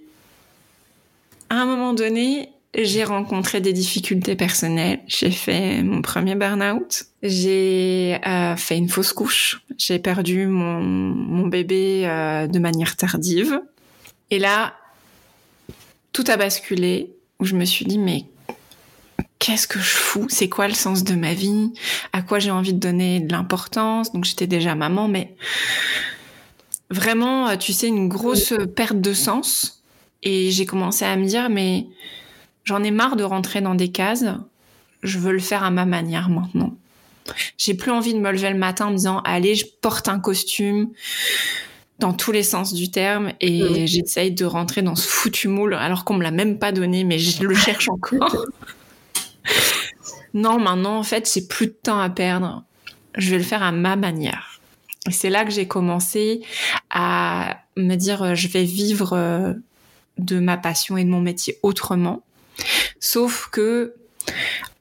à 1.50 1.56
un 1.56 1.66
moment 1.66 1.94
donné, 1.94 2.50
j'ai 2.74 3.04
rencontré 3.04 3.60
des 3.60 3.72
difficultés 3.72 4.36
personnelles. 4.36 5.00
J'ai 5.06 5.30
fait 5.30 5.82
mon 5.82 6.02
premier 6.02 6.34
burn-out. 6.34 7.04
J'ai 7.22 8.18
euh, 8.26 8.56
fait 8.56 8.76
une 8.76 8.88
fausse 8.88 9.12
couche. 9.12 9.62
J'ai 9.78 9.98
perdu 9.98 10.46
mon, 10.46 10.80
mon 10.80 11.46
bébé 11.46 12.02
euh, 12.06 12.46
de 12.46 12.58
manière 12.58 12.96
tardive. 12.96 13.60
Et 14.30 14.38
là, 14.38 14.74
tout 16.12 16.24
a 16.28 16.36
basculé 16.36 17.14
où 17.40 17.44
je 17.44 17.54
me 17.54 17.64
suis 17.64 17.84
dit, 17.86 17.98
mais 17.98 18.24
qu'est-ce 19.38 19.66
que 19.66 19.78
je 19.78 19.84
fous? 19.84 20.26
C'est 20.28 20.48
quoi 20.48 20.68
le 20.68 20.74
sens 20.74 21.04
de 21.04 21.14
ma 21.14 21.32
vie? 21.32 21.72
À 22.12 22.22
quoi 22.22 22.38
j'ai 22.38 22.50
envie 22.50 22.74
de 22.74 22.78
donner 22.78 23.20
de 23.20 23.32
l'importance? 23.32 24.12
Donc 24.12 24.24
j'étais 24.24 24.46
déjà 24.46 24.74
maman, 24.74 25.08
mais 25.08 25.34
vraiment, 26.90 27.48
euh, 27.48 27.56
tu 27.56 27.72
sais, 27.72 27.88
une 27.88 28.08
grosse 28.08 28.54
perte 28.74 29.00
de 29.00 29.12
sens. 29.12 29.82
Et 30.22 30.50
j'ai 30.50 30.66
commencé 30.66 31.04
à 31.04 31.16
me 31.16 31.26
dire, 31.26 31.48
mais 31.48 31.86
j'en 32.64 32.82
ai 32.82 32.90
marre 32.90 33.16
de 33.16 33.24
rentrer 33.24 33.60
dans 33.60 33.74
des 33.74 33.90
cases. 33.90 34.24
Je 35.02 35.18
veux 35.18 35.32
le 35.32 35.38
faire 35.38 35.62
à 35.62 35.70
ma 35.70 35.84
manière 35.84 36.28
maintenant. 36.28 36.74
J'ai 37.56 37.74
plus 37.74 37.90
envie 37.90 38.14
de 38.14 38.18
me 38.18 38.32
lever 38.32 38.50
le 38.50 38.58
matin 38.58 38.86
en 38.86 38.90
me 38.90 38.96
disant, 38.96 39.20
allez, 39.24 39.54
je 39.54 39.66
porte 39.80 40.08
un 40.08 40.18
costume 40.18 40.90
dans 41.98 42.12
tous 42.12 42.32
les 42.32 42.42
sens 42.42 42.72
du 42.72 42.90
terme 42.90 43.32
et 43.40 43.86
j'essaye 43.86 44.30
de 44.30 44.44
rentrer 44.44 44.82
dans 44.82 44.94
ce 44.94 45.06
foutu 45.06 45.48
moule 45.48 45.74
alors 45.74 46.04
qu'on 46.04 46.14
me 46.14 46.22
l'a 46.22 46.30
même 46.30 46.58
pas 46.58 46.72
donné, 46.72 47.04
mais 47.04 47.18
je 47.18 47.42
le 47.42 47.54
cherche 47.54 47.88
encore. 47.90 48.46
non, 50.32 50.58
maintenant, 50.58 50.98
en 50.98 51.02
fait, 51.02 51.30
j'ai 51.32 51.46
plus 51.46 51.66
de 51.66 51.76
temps 51.82 52.00
à 52.00 52.08
perdre. 52.08 52.64
Je 53.16 53.30
vais 53.30 53.38
le 53.38 53.44
faire 53.44 53.62
à 53.62 53.72
ma 53.72 53.96
manière. 53.96 54.47
Et 55.06 55.12
c'est 55.12 55.30
là 55.30 55.44
que 55.44 55.50
j'ai 55.50 55.66
commencé 55.66 56.42
à 56.90 57.58
me 57.76 57.94
dire, 57.94 58.22
euh, 58.22 58.34
je 58.34 58.48
vais 58.48 58.64
vivre 58.64 59.12
euh, 59.12 59.54
de 60.18 60.38
ma 60.38 60.56
passion 60.56 60.96
et 60.96 61.04
de 61.04 61.10
mon 61.10 61.20
métier 61.20 61.58
autrement. 61.62 62.22
Sauf 63.00 63.48
que, 63.50 63.94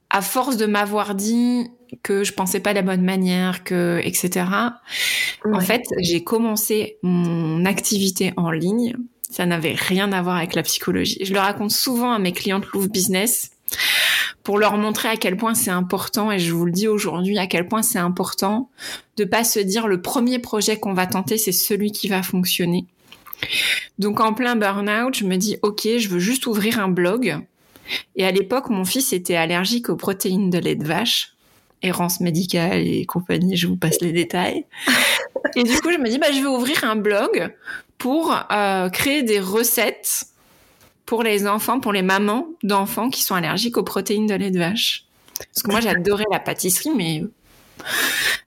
à 0.09 0.21
force 0.21 0.57
de 0.57 0.65
m'avoir 0.65 1.15
dit 1.15 1.69
que 2.03 2.23
je 2.23 2.33
pensais 2.33 2.59
pas 2.59 2.71
de 2.71 2.75
la 2.75 2.81
bonne 2.81 3.03
manière, 3.03 3.63
que 3.63 4.01
etc. 4.03 4.45
En 5.45 5.59
fait, 5.59 5.83
j'ai 5.99 6.23
commencé 6.23 6.97
mon 7.03 7.65
activité 7.65 8.33
en 8.35 8.51
ligne. 8.51 8.95
Ça 9.29 9.45
n'avait 9.45 9.75
rien 9.75 10.11
à 10.11 10.21
voir 10.21 10.37
avec 10.37 10.55
la 10.55 10.63
psychologie. 10.63 11.19
Je 11.23 11.33
le 11.33 11.39
raconte 11.39 11.71
souvent 11.71 12.11
à 12.11 12.19
mes 12.19 12.31
clientes 12.31 12.65
Louvre 12.73 12.87
Business 12.87 13.51
pour 14.47 14.59
leur 14.59 14.77
montrer 14.77 15.09
à 15.09 15.17
quel 15.17 15.35
point 15.35 15.53
c'est 15.55 15.71
important, 15.71 16.31
et 16.31 16.39
je 16.39 16.53
vous 16.53 16.63
le 16.63 16.71
dis 16.71 16.87
aujourd'hui, 16.87 17.37
à 17.37 17.47
quel 17.47 17.67
point 17.67 17.81
c'est 17.81 17.99
important 17.99 18.69
de 19.17 19.25
pas 19.25 19.43
se 19.43 19.59
dire 19.59 19.89
le 19.89 20.01
premier 20.01 20.39
projet 20.39 20.79
qu'on 20.79 20.93
va 20.93 21.05
tenter, 21.05 21.37
c'est 21.37 21.51
celui 21.51 21.91
qui 21.91 22.07
va 22.07 22.23
fonctionner. 22.23 22.85
Donc 23.99 24.21
en 24.21 24.33
plein 24.33 24.55
burn-out, 24.55 25.17
je 25.17 25.25
me 25.25 25.35
dis, 25.35 25.57
ok, 25.63 25.85
je 25.97 26.07
veux 26.07 26.19
juste 26.19 26.47
ouvrir 26.47 26.79
un 26.79 26.87
blog. 26.87 27.39
Et 28.15 28.25
à 28.25 28.31
l'époque, 28.31 28.69
mon 28.69 28.85
fils 28.85 29.11
était 29.11 29.35
allergique 29.35 29.89
aux 29.89 29.97
protéines 29.97 30.49
de 30.49 30.59
lait 30.59 30.75
de 30.75 30.87
vache, 30.87 31.33
errance 31.81 32.21
médicale 32.21 32.87
et 32.87 33.05
compagnie, 33.05 33.57
je 33.57 33.67
vous 33.67 33.75
passe 33.75 33.99
les 33.99 34.13
détails. 34.13 34.63
Et 35.57 35.63
du 35.65 35.77
coup, 35.81 35.91
je 35.91 35.97
me 35.97 36.07
dis, 36.07 36.19
bah, 36.19 36.31
je 36.31 36.39
vais 36.39 36.47
ouvrir 36.47 36.85
un 36.85 36.95
blog 36.95 37.53
pour 37.97 38.33
euh, 38.53 38.87
créer 38.87 39.23
des 39.23 39.41
recettes 39.41 40.27
pour 41.07 41.23
les 41.23 41.47
enfants, 41.47 41.79
pour 41.79 41.93
les 41.93 42.03
mamans 42.03 42.49
d'enfants 42.61 43.09
qui 43.09 43.23
sont 43.23 43.33
allergiques 43.33 43.77
aux 43.77 43.83
protéines 43.83 44.27
de 44.27 44.35
lait 44.35 44.51
de 44.51 44.59
vache. 44.59 45.05
Parce 45.39 45.63
que 45.63 45.71
moi, 45.71 45.79
j'adorais 45.79 46.25
la 46.31 46.39
pâtisserie, 46.39 46.91
mais 46.95 47.23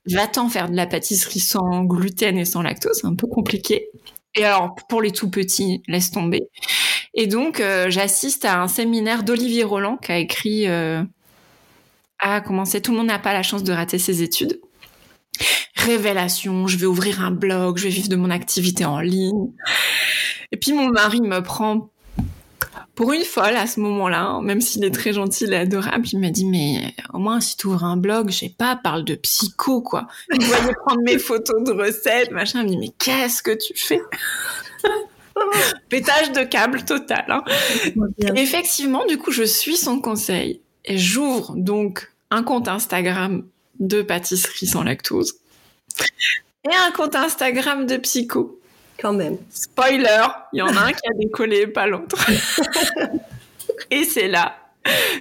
va-t'en 0.06 0.48
faire 0.48 0.68
de 0.68 0.76
la 0.76 0.86
pâtisserie 0.86 1.40
sans 1.40 1.82
gluten 1.84 2.36
et 2.36 2.44
sans 2.44 2.62
lactose, 2.62 2.98
c'est 3.00 3.06
un 3.06 3.14
peu 3.14 3.26
compliqué. 3.26 3.88
Et 4.36 4.44
alors, 4.44 4.74
pour 4.88 5.00
les 5.00 5.10
tout 5.10 5.30
petits, 5.30 5.82
laisse 5.88 6.10
tomber. 6.10 6.42
Et 7.14 7.26
donc, 7.26 7.60
euh, 7.60 7.90
j'assiste 7.90 8.44
à 8.44 8.60
un 8.60 8.68
séminaire 8.68 9.24
d'Olivier 9.24 9.64
Roland 9.64 9.96
qui 9.96 10.12
a 10.12 10.18
écrit 10.18 10.68
euh, 10.68 11.02
à 12.18 12.42
commencer. 12.42 12.82
Tout 12.82 12.92
le 12.92 12.98
monde 12.98 13.06
n'a 13.06 13.18
pas 13.18 13.32
la 13.32 13.42
chance 13.42 13.64
de 13.64 13.72
rater 13.72 13.98
ses 13.98 14.22
études. 14.22 14.60
Révélation, 15.76 16.66
je 16.66 16.76
vais 16.76 16.86
ouvrir 16.86 17.24
un 17.24 17.30
blog, 17.30 17.78
je 17.78 17.84
vais 17.84 17.90
vivre 17.90 18.08
de 18.08 18.16
mon 18.16 18.30
activité 18.30 18.84
en 18.84 19.00
ligne. 19.00 19.50
Et 20.52 20.58
puis 20.58 20.74
mon 20.74 20.90
mari 20.90 21.22
me 21.22 21.40
prend 21.40 21.90
pour 23.00 23.14
une 23.14 23.24
folle 23.24 23.56
à 23.56 23.66
ce 23.66 23.80
moment-là, 23.80 24.24
hein, 24.24 24.42
même 24.42 24.60
s'il 24.60 24.84
est 24.84 24.90
très 24.90 25.14
gentil 25.14 25.46
et 25.46 25.56
adorable, 25.56 26.06
il 26.12 26.18
m'a 26.18 26.28
dit 26.28 26.44
mais 26.44 26.92
au 27.14 27.18
moins 27.18 27.40
si 27.40 27.56
tu 27.56 27.66
ouvres 27.66 27.84
un 27.84 27.96
blog, 27.96 28.30
je 28.30 28.36
sais 28.36 28.54
pas, 28.54 28.76
parle 28.76 29.06
de 29.06 29.14
psycho 29.14 29.80
quoi. 29.80 30.06
Il 30.30 30.44
voyait 30.44 30.74
prendre 30.84 31.00
mes 31.00 31.18
photos 31.18 31.64
de 31.64 31.72
recettes, 31.72 32.30
machin, 32.30 32.60
il 32.60 32.64
me 32.64 32.68
dit 32.72 32.76
mais 32.76 32.92
qu'est-ce 32.98 33.42
que 33.42 33.52
tu 33.52 33.72
fais? 33.74 34.02
Pétage 35.88 36.32
de 36.32 36.42
câble 36.42 36.84
total. 36.84 37.24
Hein. 37.28 37.42
Effectivement, 38.36 39.06
du 39.06 39.16
coup, 39.16 39.30
je 39.30 39.44
suis 39.44 39.78
son 39.78 40.02
conseil 40.02 40.60
et 40.84 40.98
j'ouvre 40.98 41.54
donc 41.56 42.12
un 42.30 42.42
compte 42.42 42.68
Instagram 42.68 43.46
de 43.78 44.02
pâtisserie 44.02 44.66
sans 44.66 44.82
lactose 44.82 45.36
et 46.70 46.74
un 46.74 46.90
compte 46.90 47.16
Instagram 47.16 47.86
de 47.86 47.96
psycho. 47.96 48.59
Quand 49.00 49.12
même. 49.12 49.38
Spoiler, 49.50 50.26
il 50.52 50.58
y 50.58 50.62
en 50.62 50.76
a 50.76 50.80
un 50.80 50.92
qui 50.92 51.06
a 51.08 51.14
décollé, 51.18 51.66
pas 51.66 51.86
l'autre. 51.86 52.16
et 53.90 54.04
c'est 54.04 54.28
là 54.28 54.56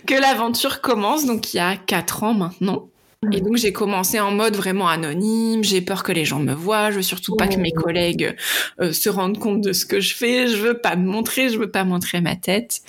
que 0.06 0.16
l'aventure 0.16 0.82
commence, 0.82 1.26
donc 1.26 1.54
il 1.54 1.58
y 1.58 1.60
a 1.60 1.76
quatre 1.76 2.24
ans 2.24 2.34
maintenant. 2.34 2.88
Et 3.34 3.42
donc 3.42 3.58
j'ai 3.58 3.74
commencé 3.74 4.18
en 4.20 4.32
mode 4.32 4.56
vraiment 4.56 4.88
anonyme, 4.88 5.62
j'ai 5.62 5.82
peur 5.82 6.04
que 6.04 6.14
les 6.14 6.24
gens 6.24 6.40
me 6.40 6.54
voient, 6.54 6.90
je 6.90 6.98
veux 6.98 7.02
surtout 7.02 7.36
pas 7.36 7.50
que 7.50 7.58
mes 7.58 7.74
oh. 7.76 7.82
collègues 7.82 8.34
euh, 8.80 8.94
se 8.94 9.10
rendent 9.10 9.38
compte 9.38 9.60
de 9.60 9.74
ce 9.74 9.86
que 9.86 10.00
je 10.00 10.16
fais, 10.16 10.48
je 10.48 10.56
veux 10.56 10.78
pas 10.78 10.96
me 10.96 11.06
montrer, 11.06 11.50
je 11.50 11.58
veux 11.58 11.70
pas 11.70 11.84
montrer 11.84 12.22
ma 12.22 12.38
tête. 12.38 12.82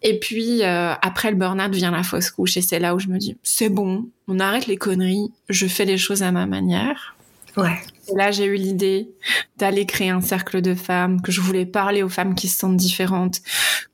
Et 0.00 0.18
puis 0.18 0.62
euh, 0.62 0.94
après 1.02 1.30
le 1.30 1.36
burn-out 1.36 1.74
vient 1.74 1.90
la 1.90 2.02
fausse 2.02 2.30
couche 2.30 2.56
et 2.56 2.62
c'est 2.62 2.78
là 2.78 2.94
où 2.94 2.98
je 2.98 3.08
me 3.08 3.18
dis 3.18 3.36
c'est 3.42 3.68
bon, 3.68 4.08
on 4.26 4.40
arrête 4.40 4.66
les 4.66 4.78
conneries, 4.78 5.30
je 5.50 5.66
fais 5.66 5.84
les 5.84 5.98
choses 5.98 6.22
à 6.22 6.32
ma 6.32 6.46
manière. 6.46 7.14
Ouais. 7.58 7.76
Là, 8.14 8.30
j'ai 8.30 8.44
eu 8.44 8.54
l'idée 8.54 9.10
d'aller 9.58 9.86
créer 9.86 10.10
un 10.10 10.20
cercle 10.20 10.60
de 10.62 10.74
femmes, 10.74 11.20
que 11.20 11.32
je 11.32 11.40
voulais 11.40 11.66
parler 11.66 12.02
aux 12.02 12.08
femmes 12.08 12.34
qui 12.34 12.48
se 12.48 12.58
sentent 12.58 12.76
différentes, 12.76 13.40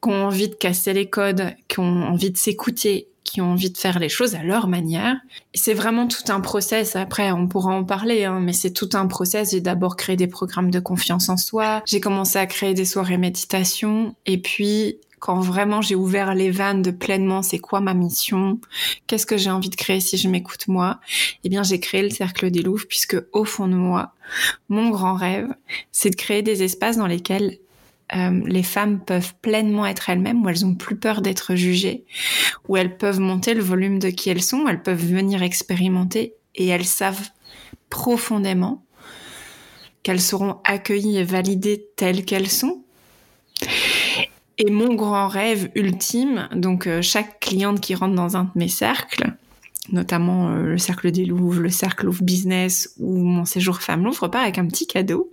qui 0.03 0.09
ont 0.09 0.27
envie 0.27 0.49
de 0.49 0.55
casser 0.55 0.93
les 0.93 1.09
codes, 1.09 1.55
qui 1.69 1.81
ont 1.81 2.03
envie 2.05 2.31
de 2.31 2.37
s'écouter, 2.37 3.09
qui 3.25 3.41
ont 3.41 3.53
envie 3.53 3.71
de 3.71 3.79
faire 3.79 3.99
les 3.99 4.09
choses 4.09 4.35
à 4.35 4.43
leur 4.43 4.69
manière. 4.69 5.17
C'est 5.55 5.75
vraiment 5.75 6.07
tout 6.07 6.31
un 6.31 6.41
process. 6.41 6.97
Après, 6.97 7.33
on 7.33 7.49
pourra 7.49 7.75
en 7.75 7.85
parler, 7.85 8.25
hein, 8.25 8.41
mais 8.41 8.53
c'est 8.53 8.73
tout 8.73 8.91
un 8.93 9.07
process. 9.07 9.53
J'ai 9.53 9.61
d'abord 9.61 9.97
créé 9.97 10.17
des 10.17 10.27
programmes 10.27 10.71
de 10.71 10.81
confiance 10.81 11.29
en 11.29 11.37
soi. 11.37 11.83
J'ai 11.87 12.01
commencé 12.01 12.39
à 12.39 12.47
créer 12.47 12.75
des 12.75 12.85
soirées 12.85 13.19
méditation. 13.19 14.15
Et 14.27 14.39
puis, 14.39 14.99
quand 15.23 15.39
vraiment 15.39 15.81
j'ai 15.83 15.95
ouvert 15.95 16.35
les 16.35 16.51
vannes 16.51 16.83
de 16.83 16.91
pleinement, 16.91 17.43
c'est 17.43 17.61
quoi 17.61 17.81
ma 17.81 17.95
mission? 17.95 18.59
Qu'est-ce 19.07 19.25
que 19.25 19.37
j'ai 19.37 19.53
envie 19.53 19.71
de 19.71 19.77
créer 19.77 20.01
si 20.01 20.17
je 20.17 20.29
m'écoute 20.29 20.67
moi? 20.67 20.99
Eh 21.45 21.49
bien, 21.49 21.63
j'ai 21.63 21.79
créé 21.79 22.03
le 22.03 22.11
Cercle 22.11 22.51
des 22.51 22.61
Louvres 22.61 22.87
puisque 22.89 23.17
au 23.33 23.45
fond 23.45 23.69
de 23.69 23.77
moi, 23.77 24.15
mon 24.69 24.91
grand 24.91 25.15
rêve, 25.15 25.47
c'est 25.93 26.11
de 26.11 26.17
créer 26.17 26.43
des 26.43 26.65
espaces 26.65 26.97
dans 26.97 27.07
lesquels 27.07 27.59
euh, 28.17 28.41
les 28.47 28.65
femmes 28.65 28.99
peuvent 28.99 29.33
pleinement 29.41 29.87
être 29.87 30.11
elles-mêmes, 30.11 30.45
où 30.45 30.49
elles 30.49 30.67
ont 30.67 30.75
plus 30.75 30.97
peur 30.97 31.23
d'être 31.23 31.55
jugées, 31.55 32.05
où 32.67 32.77
elles 32.77 32.97
peuvent 32.97 33.21
monter 33.21 33.55
le 33.55 33.63
volume 33.63 34.01
de 34.01 34.11
qui 34.11 34.29
elles 34.29 34.43
sont, 34.43 34.67
elles 34.67 34.83
peuvent 34.83 35.07
venir 35.07 35.45
expérimenter 35.45 36.35
et 36.57 36.67
elles 36.67 36.85
savent 36.85 37.31
profondément 37.91 38.85
qu'elles 40.03 40.21
seront 40.21 40.57
accueillies 40.65 41.19
et 41.19 41.25
validées 41.25 41.87
telles 41.95 42.25
qu'elles 42.25 42.51
sont 42.51 42.83
et 44.59 44.71
mon 44.71 44.95
grand 44.95 45.29
rêve 45.29 45.71
ultime, 45.75 46.49
donc 46.55 46.87
euh, 46.87 47.03
chaque 47.03 47.41
cliente 47.41 47.81
qui 47.81 47.95
rentre 47.95 48.15
dans 48.15 48.37
un 48.37 48.45
de 48.45 48.51
mes 48.55 48.69
cercles, 48.69 49.35
notamment 49.91 50.51
euh, 50.51 50.63
le 50.63 50.79
cercle 50.79 51.11
des 51.11 51.25
Louvres, 51.25 51.61
le 51.61 51.71
cercle 51.71 52.07
Louvre 52.07 52.23
Business 52.23 52.95
ou 52.99 53.17
mon 53.17 53.45
séjour 53.45 53.81
Femme 53.81 54.05
Louvre, 54.05 54.25
repart 54.25 54.45
avec 54.45 54.59
un 54.59 54.67
petit 54.67 54.87
cadeau, 54.87 55.31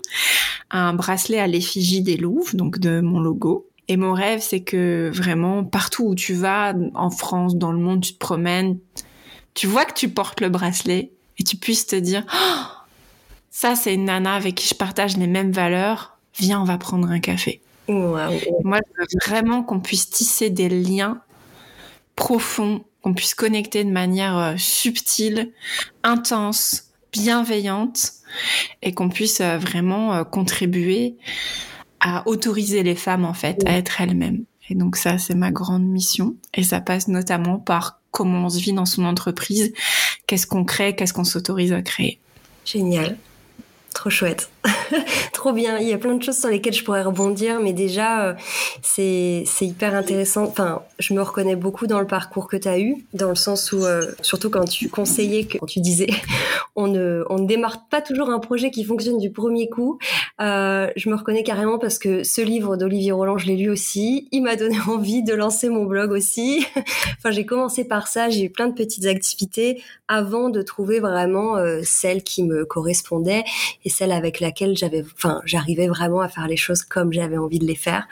un 0.72 0.94
bracelet 0.94 1.40
à 1.40 1.48
l'effigie 1.48 2.02
des 2.02 2.18
Louvres, 2.18 2.56
donc 2.56 2.80
de 2.80 3.02
mon 3.02 3.20
logo. 3.20 3.68
Et 3.88 3.98
mon 3.98 4.14
rêve, 4.14 4.40
c'est 4.40 4.62
que 4.62 5.10
vraiment, 5.12 5.64
partout 5.64 6.06
où 6.06 6.16
tu 6.16 6.36
vas, 6.36 6.76
en 6.94 7.10
France, 7.10 7.56
dans 7.56 7.72
le 7.72 7.80
monde, 7.80 8.02
tu 8.02 8.14
te 8.14 8.20
promènes, 8.20 8.78
tu 9.56 9.66
vois 9.66 9.84
que 9.84 9.94
tu 9.94 10.10
portes 10.10 10.42
le 10.42 10.50
bracelet 10.50 11.12
et 11.40 11.44
tu 11.44 11.58
puisses 11.58 11.88
te 11.88 11.96
dire, 11.96 12.24
oh, 12.32 12.64
ça 13.50 13.76
c'est 13.76 13.96
une 13.96 14.06
nana 14.06 14.36
avec 14.36 14.56
qui 14.56 14.68
je 14.68 14.76
partage 14.76 15.18
les 15.18 15.28
mêmes 15.28 15.52
valeurs, 15.52 16.18
viens, 16.38 16.62
on 16.62 16.66
va 16.66 16.78
prendre 16.78 17.10
un 17.10 17.20
café. 17.20 17.62
Moi, 17.90 18.30
je 18.64 19.02
veux 19.02 19.08
vraiment 19.26 19.64
qu'on 19.64 19.80
puisse 19.80 20.10
tisser 20.10 20.50
des 20.50 20.70
liens 20.70 21.22
profonds, 22.16 22.84
qu'on 23.02 23.14
puisse 23.14 23.34
connecter 23.34 23.84
de 23.84 23.92
manière 23.92 24.38
euh, 24.38 24.54
subtile, 24.58 25.52
intense, 26.04 26.90
bienveillante, 27.12 28.12
et 28.82 28.94
qu'on 28.94 29.10
puisse 29.10 29.42
euh, 29.42 29.58
vraiment 29.58 30.14
euh, 30.14 30.24
contribuer 30.24 31.16
à 32.00 32.28
autoriser 32.28 32.84
les 32.84 32.96
femmes, 32.96 33.26
en 33.26 33.34
fait, 33.34 33.64
à 33.66 33.78
être 33.78 34.02
elles-mêmes. 34.02 34.44
Et 34.70 34.76
donc 34.76 34.96
ça, 34.96 35.18
c'est 35.18 35.36
ma 35.36 35.52
grande 35.52 35.86
mission. 35.86 36.36
Et 36.54 36.64
ça 36.64 36.80
passe 36.82 37.08
notamment 37.08 37.58
par 37.58 38.00
comment 38.12 38.46
on 38.46 38.50
se 38.50 38.60
vit 38.60 38.74
dans 38.74 38.86
son 38.86 39.06
entreprise, 39.06 39.74
qu'est-ce 40.28 40.48
qu'on 40.48 40.64
crée, 40.64 40.96
qu'est-ce 40.96 41.14
qu'on 41.14 41.24
s'autorise 41.24 41.74
à 41.74 41.82
créer. 41.82 42.20
Génial. 42.66 43.18
Trop 43.94 44.10
chouette. 44.10 44.50
Trop 45.34 45.54
bien. 45.54 45.78
Il 45.80 45.88
y 45.88 45.94
a 45.94 45.98
plein 45.98 46.16
de 46.16 46.24
choses 46.24 46.38
sur 46.38 46.50
lesquelles 46.50 46.74
je 46.74 46.84
pourrais 46.84 47.04
rebondir, 47.04 47.60
mais 47.60 47.74
déjà, 47.74 48.28
euh, 48.28 48.34
c'est, 48.82 49.44
hyper 49.62 49.96
intéressant. 49.96 50.44
Enfin, 50.44 50.82
je 51.00 51.14
me 51.14 51.22
reconnais 51.22 51.56
beaucoup 51.56 51.88
dans 51.88 52.00
le 52.00 52.08
parcours 52.08 52.48
que 52.48 52.58
tu 52.58 52.68
as 52.68 52.80
eu, 52.80 53.06
dans 53.14 53.30
le 53.30 53.36
sens 53.36 53.72
où, 53.72 53.86
euh, 53.86 54.12
surtout 54.22 54.50
quand 54.50 54.66
tu 54.66 54.90
conseillais, 54.90 55.46
quand 55.46 55.66
tu 55.66 55.80
disais, 55.80 56.08
on 56.76 56.88
ne, 56.88 57.24
on 57.30 57.40
ne 57.40 57.48
démarre 57.48 57.88
pas 57.90 58.02
toujours 58.02 58.30
un 58.30 58.40
projet 58.40 58.72
qui 58.72 58.84
fonctionne 58.84 59.18
du 59.18 59.32
premier 59.32 59.70
coup. 59.70 60.00
Euh, 60.42 60.90
je 60.96 61.10
me 61.10 61.16
reconnais 61.16 61.44
carrément 61.44 61.78
parce 61.78 62.00
que 62.00 62.24
ce 62.24 62.42
livre 62.42 62.78
d'Olivier 62.78 63.12
Roland, 63.12 63.38
je 63.38 63.48
l'ai 63.48 63.58
lu 63.58 63.70
aussi. 63.70 64.28
Il 64.32 64.44
m'a 64.44 64.56
donné 64.56 64.78
envie 64.88 65.24
de 65.24 65.34
lancer 65.34 65.70
mon 65.70 65.86
blog 65.86 66.12
aussi. 66.12 66.66
enfin, 67.18 67.32
j'ai 67.32 67.46
commencé 67.46 67.86
par 67.86 68.08
ça. 68.08 68.30
J'ai 68.30 68.46
eu 68.46 68.50
plein 68.50 68.68
de 68.68 68.74
petites 68.74 69.06
activités 69.06 69.82
avant 70.08 70.50
de 70.50 70.62
trouver 70.62 71.00
vraiment 71.00 71.56
celle 71.84 72.24
qui 72.24 72.44
me 72.44 72.66
correspondait 72.66 73.44
et 73.86 73.90
celle 73.90 74.12
avec 74.12 74.40
laquelle 74.40 74.76
j'avais, 74.80 75.04
enfin, 75.16 75.42
j'arrivais 75.46 75.88
vraiment 75.88 76.22
à 76.22 76.30
faire 76.30 76.48
les 76.48 76.58
choses 76.58 76.84
comme 76.84 77.14
j'avais 77.14 77.38
envie 77.38 77.60
de 77.60 77.66
les 77.66 77.76
faire. 77.76 78.08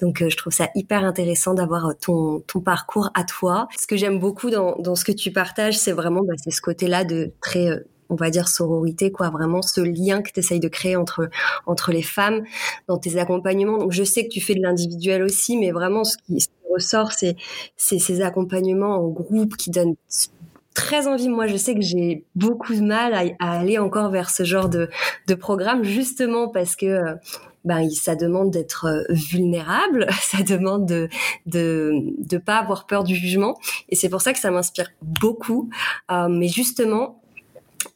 Donc, 0.00 0.22
euh, 0.22 0.30
je 0.30 0.36
trouve 0.36 0.52
ça 0.52 0.68
hyper 0.74 1.04
intéressant 1.04 1.54
d'avoir 1.54 1.86
euh, 1.86 1.92
ton, 2.00 2.40
ton 2.40 2.60
parcours 2.60 3.10
à 3.14 3.24
toi. 3.24 3.68
Ce 3.78 3.86
que 3.86 3.96
j'aime 3.96 4.18
beaucoup 4.18 4.50
dans, 4.50 4.76
dans 4.78 4.94
ce 4.94 5.04
que 5.04 5.12
tu 5.12 5.32
partages, 5.32 5.78
c'est 5.78 5.92
vraiment, 5.92 6.22
bah, 6.22 6.34
c'est 6.42 6.50
ce 6.50 6.60
côté-là 6.60 7.04
de 7.04 7.32
très 7.40 7.68
euh, 7.68 7.80
on 8.08 8.14
va 8.14 8.28
dire 8.28 8.46
sororité 8.48 9.10
quoi 9.10 9.30
vraiment 9.30 9.62
ce 9.62 9.80
lien 9.80 10.20
que 10.20 10.30
tu 10.30 10.40
essayes 10.40 10.60
de 10.60 10.68
créer 10.68 10.96
entre 10.96 11.30
entre 11.64 11.92
les 11.92 12.02
femmes 12.02 12.42
dans 12.86 12.98
tes 12.98 13.18
accompagnements 13.18 13.78
donc 13.78 13.92
je 13.92 14.04
sais 14.04 14.24
que 14.24 14.28
tu 14.28 14.42
fais 14.42 14.54
de 14.54 14.60
l'individuel 14.60 15.22
aussi 15.22 15.56
mais 15.56 15.72
vraiment 15.72 16.04
ce 16.04 16.18
qui, 16.18 16.46
ressort 16.70 17.12
c'est 17.12 17.36
c'est 17.76 17.98
ces 17.98 18.20
accompagnements 18.20 18.96
en 18.96 19.08
groupe 19.08 19.56
qui 19.56 19.70
donnent 19.70 19.96
très 20.74 21.06
envie. 21.06 21.28
Moi, 21.28 21.46
je 21.46 21.56
sais 21.56 21.74
que 21.74 21.80
j'ai 21.80 22.24
beaucoup 22.34 22.74
de 22.74 22.80
mal 22.80 23.14
à, 23.38 23.52
aller 23.52 23.78
encore 23.78 24.10
vers 24.10 24.30
ce 24.30 24.44
genre 24.44 24.68
de, 24.68 24.88
de 25.26 25.34
programme, 25.34 25.84
justement 25.84 26.48
parce 26.48 26.76
que 26.76 26.86
euh, 26.86 27.14
ben, 27.64 27.88
ça 27.90 28.16
demande 28.16 28.50
d'être 28.50 28.86
euh, 28.86 29.02
vulnérable, 29.10 30.06
ça 30.20 30.42
demande 30.42 30.86
de, 30.86 31.08
de 31.46 31.92
de 32.18 32.38
pas 32.38 32.56
avoir 32.56 32.86
peur 32.86 33.04
du 33.04 33.14
jugement, 33.14 33.56
et 33.88 33.96
c'est 33.96 34.08
pour 34.08 34.20
ça 34.20 34.32
que 34.32 34.38
ça 34.38 34.50
m'inspire 34.50 34.90
beaucoup. 35.00 35.70
Euh, 36.10 36.28
mais 36.28 36.48
justement, 36.48 37.22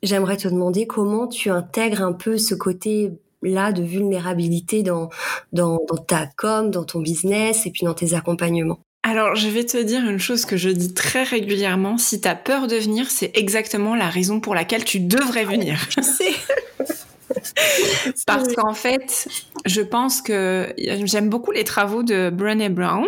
j'aimerais 0.03 0.37
te 0.37 0.49
demander 0.49 0.87
comment 0.87 1.27
tu 1.27 1.51
intègres 1.51 2.03
un 2.03 2.13
peu 2.13 2.39
ce 2.39 2.55
côté 2.55 3.13
là 3.43 3.73
de 3.73 3.83
vulnérabilité 3.83 4.83
dans, 4.83 5.09
dans, 5.53 5.79
dans 5.89 5.97
ta 5.97 6.27
com, 6.27 6.71
dans 6.71 6.85
ton 6.85 7.01
business 7.01 7.67
et 7.67 7.71
puis 7.71 7.85
dans 7.85 7.95
tes 7.95 8.15
accompagnements. 8.15 8.81
Alors, 9.09 9.37
je 9.37 9.47
vais 9.47 9.63
te 9.63 9.81
dire 9.81 10.05
une 10.05 10.19
chose 10.19 10.45
que 10.45 10.57
je 10.57 10.69
dis 10.69 10.93
très 10.93 11.23
régulièrement. 11.23 11.97
Si 11.97 12.21
tu 12.21 12.27
as 12.27 12.35
peur 12.35 12.67
de 12.67 12.75
venir, 12.75 13.09
c'est 13.09 13.31
exactement 13.35 13.95
la 13.95 14.11
raison 14.11 14.41
pour 14.41 14.53
laquelle 14.53 14.83
tu 14.83 14.99
devrais 14.99 15.45
venir. 15.45 15.79
Je 15.97 16.03
sais. 16.03 16.33
Parce 18.27 18.53
qu'en 18.53 18.75
fait, 18.75 19.29
je 19.65 19.81
pense 19.81 20.21
que 20.23 20.75
j'aime 21.05 21.29
beaucoup 21.29 21.53
les 21.53 21.63
travaux 21.63 22.03
de 22.03 22.31
Brené 22.31 22.69
Brown. 22.69 23.07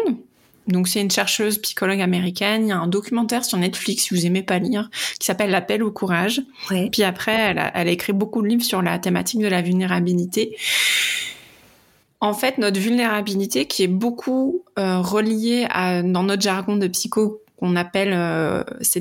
Donc, 0.69 0.87
c'est 0.87 1.00
une 1.00 1.11
chercheuse 1.11 1.59
psychologue 1.59 2.00
américaine. 2.00 2.67
Il 2.67 2.69
y 2.69 2.73
a 2.73 2.78
un 2.78 2.87
documentaire 2.87 3.45
sur 3.45 3.59
Netflix, 3.59 4.05
si 4.05 4.14
vous 4.14 4.25
aimez 4.25 4.45
pas 4.45 4.61
lire, 4.61 4.90
qui 5.19 5.26
s'appelle 5.26 5.50
L'appel 5.50 5.83
au 5.83 5.90
courage. 5.90 6.43
Puis 6.93 7.02
après, 7.02 7.35
elle 7.35 7.59
a, 7.59 7.73
elle 7.75 7.88
a 7.88 7.90
écrit 7.90 8.12
beaucoup 8.12 8.40
de 8.40 8.47
livres 8.47 8.62
sur 8.62 8.83
la 8.83 9.00
thématique 9.00 9.40
de 9.40 9.49
la 9.49 9.62
vulnérabilité 9.62 10.57
en 12.21 12.35
fait, 12.35 12.59
notre 12.59 12.81
vulnérabilité, 12.81 13.67
qui 13.67 13.85
est 13.85 13.89
beaucoup 13.89 14.65
euh, 14.79 14.99
reliée 14.99 15.67
à, 15.71 16.03
dans 16.03 16.25
notre 16.25 16.43
jargon 16.43 16.77
de 16.77 16.89
psycho, 16.89 17.43
qu'on 17.57 17.77
appelle, 17.77 18.13
euh, 18.13 18.63
c'est 18.81 19.01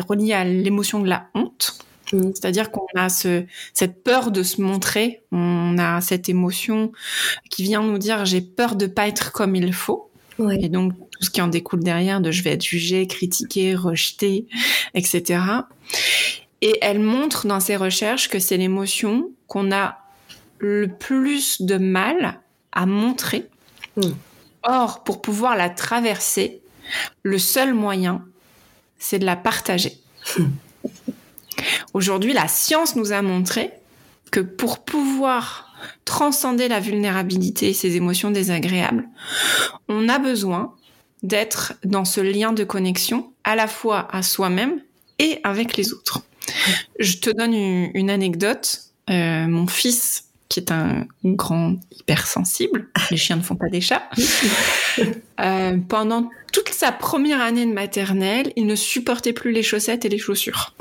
relié 0.00 0.32
à 0.32 0.44
l'émotion 0.44 1.00
de 1.00 1.08
la 1.08 1.28
honte. 1.34 1.78
Mm. 2.12 2.30
C'est-à-dire 2.34 2.70
qu'on 2.70 2.86
a 2.94 3.08
ce, 3.08 3.44
cette 3.72 4.02
peur 4.02 4.30
de 4.30 4.42
se 4.42 4.60
montrer, 4.60 5.22
on 5.32 5.76
a 5.78 6.00
cette 6.00 6.28
émotion 6.28 6.92
qui 7.50 7.62
vient 7.62 7.82
nous 7.82 7.98
dire 7.98 8.24
j'ai 8.24 8.40
peur 8.40 8.76
de 8.76 8.86
pas 8.86 9.08
être 9.08 9.32
comme 9.32 9.54
il 9.56 9.72
faut. 9.72 10.10
Et 10.60 10.68
donc 10.68 10.92
tout 11.10 11.24
ce 11.24 11.30
qui 11.30 11.42
en 11.42 11.48
découle 11.48 11.82
derrière 11.82 12.20
de 12.20 12.30
je 12.30 12.44
vais 12.44 12.52
être 12.52 12.62
jugé, 12.62 13.08
critiqué, 13.08 13.74
rejeté, 13.74 14.46
etc. 14.94 15.40
Et 16.60 16.78
elle 16.80 17.00
montre 17.00 17.48
dans 17.48 17.58
ses 17.58 17.76
recherches 17.76 18.28
que 18.28 18.38
c'est 18.38 18.56
l'émotion 18.56 19.30
qu'on 19.48 19.72
a 19.72 19.98
le 20.58 20.86
plus 20.86 21.60
de 21.62 21.76
mal 21.76 22.40
à 22.72 22.86
montrer. 22.86 23.48
Or, 24.62 25.04
pour 25.04 25.22
pouvoir 25.22 25.56
la 25.56 25.70
traverser, 25.70 26.60
le 27.22 27.38
seul 27.38 27.74
moyen, 27.74 28.24
c'est 28.98 29.18
de 29.18 29.26
la 29.26 29.36
partager. 29.36 29.98
Aujourd'hui, 31.94 32.32
la 32.32 32.48
science 32.48 32.96
nous 32.96 33.12
a 33.12 33.22
montré 33.22 33.72
que 34.30 34.40
pour 34.40 34.84
pouvoir 34.84 35.74
transcender 36.04 36.68
la 36.68 36.80
vulnérabilité 36.80 37.70
et 37.70 37.74
ces 37.74 37.96
émotions 37.96 38.30
désagréables, 38.30 39.08
on 39.88 40.08
a 40.08 40.18
besoin 40.18 40.74
d'être 41.22 41.74
dans 41.84 42.04
ce 42.04 42.20
lien 42.20 42.52
de 42.52 42.64
connexion 42.64 43.32
à 43.44 43.56
la 43.56 43.66
fois 43.66 44.08
à 44.12 44.22
soi-même 44.22 44.80
et 45.18 45.40
avec 45.44 45.76
les 45.76 45.92
autres. 45.92 46.22
Je 46.98 47.16
te 47.16 47.30
donne 47.30 47.54
une, 47.54 48.10
anecdote. 48.10 48.82
Euh, 49.10 49.46
mon 49.46 49.66
fils 49.66 50.27
qui 50.48 50.60
est 50.60 50.72
un 50.72 51.06
grand 51.24 51.76
hypersensible. 51.90 52.88
Les 53.10 53.16
chiens 53.16 53.36
ne 53.36 53.42
font 53.42 53.56
pas 53.56 53.68
des 53.68 53.80
chats. 53.80 54.08
Euh, 55.40 55.76
pendant 55.88 56.28
toute 56.52 56.70
sa 56.70 56.90
première 56.90 57.40
année 57.40 57.64
de 57.64 57.72
maternelle, 57.72 58.52
il 58.56 58.66
ne 58.66 58.74
supportait 58.74 59.32
plus 59.32 59.52
les 59.52 59.62
chaussettes 59.62 60.04
et 60.04 60.08
les 60.08 60.18
chaussures. 60.18 60.74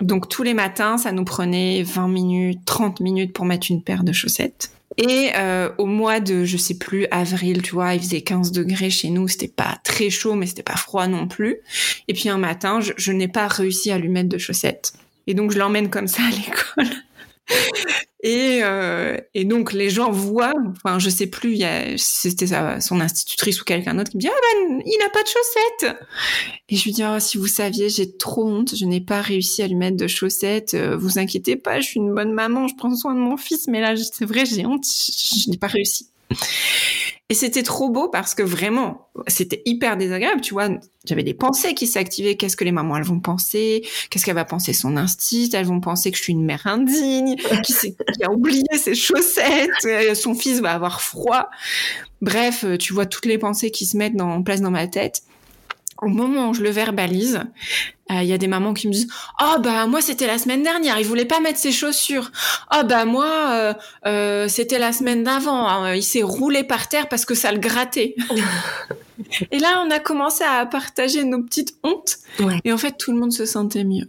Donc 0.00 0.28
tous 0.28 0.42
les 0.42 0.54
matins, 0.54 0.98
ça 0.98 1.12
nous 1.12 1.24
prenait 1.24 1.84
20 1.84 2.08
minutes, 2.08 2.58
30 2.64 2.98
minutes 2.98 3.32
pour 3.32 3.44
mettre 3.44 3.68
une 3.70 3.80
paire 3.80 4.02
de 4.02 4.10
chaussettes. 4.10 4.72
Et 4.98 5.30
euh, 5.36 5.70
au 5.78 5.86
mois 5.86 6.18
de, 6.18 6.44
je 6.44 6.56
sais 6.56 6.78
plus, 6.78 7.06
avril, 7.12 7.62
tu 7.62 7.76
vois, 7.76 7.94
il 7.94 8.00
faisait 8.00 8.22
15 8.22 8.50
degrés 8.50 8.90
chez 8.90 9.10
nous, 9.10 9.28
c'était 9.28 9.46
pas 9.46 9.78
très 9.84 10.10
chaud, 10.10 10.34
mais 10.34 10.46
c'était 10.46 10.64
pas 10.64 10.76
froid 10.76 11.06
non 11.06 11.28
plus. 11.28 11.58
Et 12.08 12.14
puis 12.14 12.28
un 12.28 12.38
matin, 12.38 12.80
je, 12.80 12.92
je 12.96 13.12
n'ai 13.12 13.28
pas 13.28 13.46
réussi 13.46 13.92
à 13.92 13.98
lui 13.98 14.08
mettre 14.08 14.30
de 14.30 14.38
chaussettes. 14.38 14.94
Et 15.28 15.34
donc 15.34 15.52
je 15.52 15.58
l'emmène 15.58 15.90
comme 15.90 16.08
ça 16.08 16.22
à 16.22 16.30
l'école. 16.30 16.96
Et, 18.24 18.60
euh, 18.62 19.16
et 19.34 19.44
donc 19.44 19.72
les 19.72 19.90
gens 19.90 20.12
voient, 20.12 20.54
enfin 20.70 21.00
je 21.00 21.10
sais 21.10 21.26
plus, 21.26 21.60
c'était 21.96 22.46
son 22.80 23.00
institutrice 23.00 23.60
ou 23.60 23.64
quelqu'un 23.64 23.94
d'autre 23.94 24.12
qui 24.12 24.16
me 24.16 24.20
dit 24.20 24.28
ah 24.28 24.68
ben 24.68 24.80
il 24.86 24.96
n'a 25.00 25.08
pas 25.08 25.24
de 25.24 25.28
chaussettes. 25.28 25.96
Et 26.68 26.76
je 26.76 26.84
lui 26.84 26.92
dis 26.92 27.02
oh, 27.04 27.18
si 27.18 27.36
vous 27.36 27.48
saviez 27.48 27.88
j'ai 27.88 28.16
trop 28.16 28.46
honte, 28.46 28.76
je 28.76 28.84
n'ai 28.84 29.00
pas 29.00 29.20
réussi 29.20 29.60
à 29.62 29.66
lui 29.66 29.74
mettre 29.74 29.96
de 29.96 30.06
chaussettes. 30.06 30.74
Euh, 30.74 30.96
vous 30.96 31.18
inquiétez 31.18 31.56
pas, 31.56 31.80
je 31.80 31.88
suis 31.88 31.98
une 31.98 32.14
bonne 32.14 32.32
maman, 32.32 32.68
je 32.68 32.76
prends 32.76 32.94
soin 32.94 33.12
de 33.14 33.18
mon 33.18 33.36
fils, 33.36 33.66
mais 33.66 33.80
là 33.80 33.96
c'est 33.96 34.24
vrai 34.24 34.46
j'ai 34.46 34.66
honte, 34.66 34.84
je 34.86 35.50
n'ai 35.50 35.58
pas 35.58 35.66
réussi. 35.66 36.11
Et 37.28 37.34
c'était 37.34 37.62
trop 37.62 37.88
beau 37.88 38.08
parce 38.08 38.34
que 38.34 38.42
vraiment, 38.42 39.08
c'était 39.26 39.62
hyper 39.64 39.96
désagréable, 39.96 40.42
tu 40.42 40.52
vois. 40.52 40.68
J'avais 41.06 41.22
des 41.22 41.32
pensées 41.32 41.72
qui 41.72 41.86
s'activaient. 41.86 42.36
Qu'est-ce 42.36 42.58
que 42.58 42.64
les 42.64 42.72
mamans, 42.72 42.98
elles 42.98 43.04
vont 43.04 43.20
penser? 43.20 43.86
Qu'est-ce 44.10 44.26
qu'elle 44.26 44.34
va 44.34 44.44
penser 44.44 44.74
son 44.74 44.98
instinct? 44.98 45.48
Elles 45.54 45.64
vont 45.64 45.80
penser 45.80 46.10
que 46.10 46.18
je 46.18 46.24
suis 46.24 46.34
une 46.34 46.44
mère 46.44 46.66
indigne, 46.66 47.36
qui, 47.64 47.72
qui 47.72 48.22
a 48.22 48.30
oublié 48.30 48.64
ses 48.76 48.94
chaussettes, 48.94 49.70
euh, 49.86 50.14
son 50.14 50.34
fils 50.34 50.60
va 50.60 50.72
avoir 50.72 51.00
froid. 51.00 51.48
Bref, 52.20 52.64
euh, 52.64 52.76
tu 52.76 52.92
vois 52.92 53.06
toutes 53.06 53.24
les 53.26 53.38
pensées 53.38 53.70
qui 53.70 53.86
se 53.86 53.96
mettent 53.96 54.20
en 54.20 54.42
place 54.42 54.60
dans 54.60 54.70
ma 54.70 54.86
tête 54.86 55.22
au 56.02 56.08
moment 56.08 56.50
où 56.50 56.54
je 56.54 56.62
le 56.62 56.70
verbalise, 56.70 57.40
euh, 58.10 58.22
il 58.22 58.28
y 58.28 58.32
a 58.32 58.38
des 58.38 58.48
mamans 58.48 58.74
qui 58.74 58.88
me 58.88 58.92
disent 58.92 59.08
"Oh 59.40 59.60
bah 59.60 59.86
moi 59.86 60.02
c'était 60.02 60.26
la 60.26 60.36
semaine 60.36 60.62
dernière, 60.62 60.98
il 60.98 61.06
voulait 61.06 61.24
pas 61.24 61.40
mettre 61.40 61.58
ses 61.58 61.72
chaussures. 61.72 62.30
Oh 62.74 62.82
bah 62.84 63.04
moi 63.04 63.50
euh, 63.52 63.74
euh, 64.06 64.48
c'était 64.48 64.80
la 64.80 64.92
semaine 64.92 65.22
d'avant, 65.22 65.66
hein, 65.68 65.94
il 65.94 66.02
s'est 66.02 66.22
roulé 66.22 66.64
par 66.64 66.88
terre 66.88 67.08
parce 67.08 67.24
que 67.24 67.34
ça 67.34 67.52
le 67.52 67.58
grattait." 67.58 68.16
et 69.50 69.58
là, 69.58 69.82
on 69.86 69.90
a 69.90 70.00
commencé 70.00 70.44
à 70.44 70.66
partager 70.66 71.24
nos 71.24 71.42
petites 71.42 71.76
hontes 71.84 72.18
et 72.64 72.72
en 72.72 72.78
fait 72.78 72.98
tout 72.98 73.12
le 73.12 73.18
monde 73.18 73.32
se 73.32 73.46
sentait 73.46 73.84
mieux. 73.84 74.08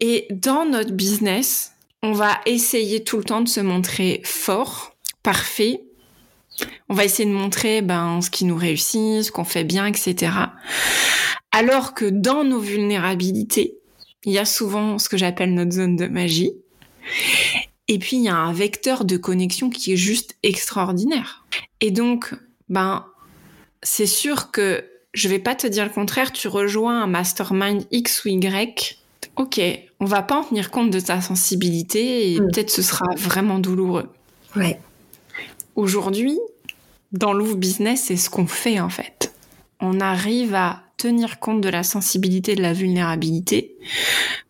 Et 0.00 0.26
dans 0.30 0.66
notre 0.66 0.92
business, 0.92 1.72
on 2.02 2.12
va 2.12 2.40
essayer 2.44 3.04
tout 3.04 3.18
le 3.18 3.24
temps 3.24 3.40
de 3.40 3.48
se 3.48 3.60
montrer 3.60 4.20
fort, 4.24 4.94
parfait, 5.22 5.85
on 6.88 6.94
va 6.94 7.04
essayer 7.04 7.28
de 7.28 7.34
montrer 7.34 7.82
ben, 7.82 8.20
ce 8.20 8.30
qui 8.30 8.44
nous 8.44 8.56
réussit, 8.56 9.22
ce 9.22 9.30
qu'on 9.30 9.44
fait 9.44 9.64
bien, 9.64 9.86
etc. 9.86 10.32
Alors 11.52 11.94
que 11.94 12.04
dans 12.04 12.44
nos 12.44 12.60
vulnérabilités, 12.60 13.78
il 14.24 14.32
y 14.32 14.38
a 14.38 14.44
souvent 14.44 14.98
ce 14.98 15.08
que 15.08 15.16
j'appelle 15.16 15.54
notre 15.54 15.72
zone 15.72 15.96
de 15.96 16.06
magie. 16.06 16.52
Et 17.88 17.98
puis, 17.98 18.16
il 18.16 18.24
y 18.24 18.28
a 18.28 18.36
un 18.36 18.52
vecteur 18.52 19.04
de 19.04 19.16
connexion 19.16 19.70
qui 19.70 19.92
est 19.92 19.96
juste 19.96 20.36
extraordinaire. 20.42 21.44
Et 21.80 21.92
donc, 21.92 22.34
ben, 22.68 23.06
c'est 23.82 24.06
sûr 24.06 24.50
que 24.50 24.84
je 25.14 25.28
vais 25.28 25.38
pas 25.38 25.54
te 25.54 25.66
dire 25.66 25.84
le 25.84 25.90
contraire, 25.90 26.32
tu 26.32 26.48
rejoins 26.48 27.02
un 27.02 27.06
mastermind 27.06 27.84
X 27.90 28.24
ou 28.24 28.28
Y. 28.28 28.98
Ok, 29.36 29.60
on 30.00 30.04
va 30.04 30.22
pas 30.22 30.36
en 30.36 30.44
tenir 30.44 30.70
compte 30.70 30.90
de 30.90 31.00
ta 31.00 31.20
sensibilité 31.20 32.32
et 32.32 32.40
mm. 32.40 32.48
peut-être 32.48 32.70
ce 32.70 32.82
sera 32.82 33.06
vraiment 33.16 33.58
douloureux. 33.58 34.10
Ouais. 34.56 34.80
Aujourd'hui, 35.76 36.38
dans 37.12 37.34
Louvre 37.34 37.56
Business, 37.56 38.04
c'est 38.06 38.16
ce 38.16 38.30
qu'on 38.30 38.46
fait 38.46 38.80
en 38.80 38.88
fait. 38.88 39.34
On 39.78 40.00
arrive 40.00 40.54
à 40.54 40.82
tenir 40.96 41.38
compte 41.38 41.60
de 41.60 41.68
la 41.68 41.82
sensibilité 41.82 42.54
de 42.54 42.62
la 42.62 42.72
vulnérabilité. 42.72 43.76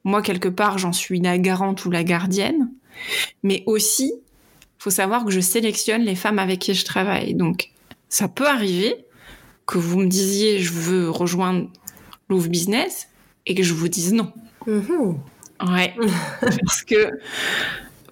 Moi, 0.04 0.22
quelque 0.22 0.48
part, 0.48 0.78
j'en 0.78 0.92
suis 0.92 1.20
la 1.20 1.36
garante 1.38 1.84
ou 1.84 1.90
la 1.90 2.04
gardienne. 2.04 2.70
Mais 3.42 3.64
aussi, 3.66 4.12
faut 4.78 4.90
savoir 4.90 5.24
que 5.24 5.32
je 5.32 5.40
sélectionne 5.40 6.02
les 6.02 6.14
femmes 6.14 6.38
avec 6.38 6.60
qui 6.60 6.74
je 6.74 6.84
travaille. 6.84 7.34
Donc, 7.34 7.70
ça 8.08 8.28
peut 8.28 8.46
arriver 8.46 8.94
que 9.66 9.78
vous 9.78 9.98
me 9.98 10.06
disiez 10.06 10.60
je 10.60 10.72
veux 10.72 11.10
rejoindre 11.10 11.68
Louvre 12.28 12.48
Business 12.48 13.08
et 13.46 13.56
que 13.56 13.64
je 13.64 13.74
vous 13.74 13.88
dise 13.88 14.12
non. 14.12 14.32
Mm-hmm. 14.68 15.16
Ouais. 15.72 15.94
Parce 16.40 16.84
que 16.84 17.10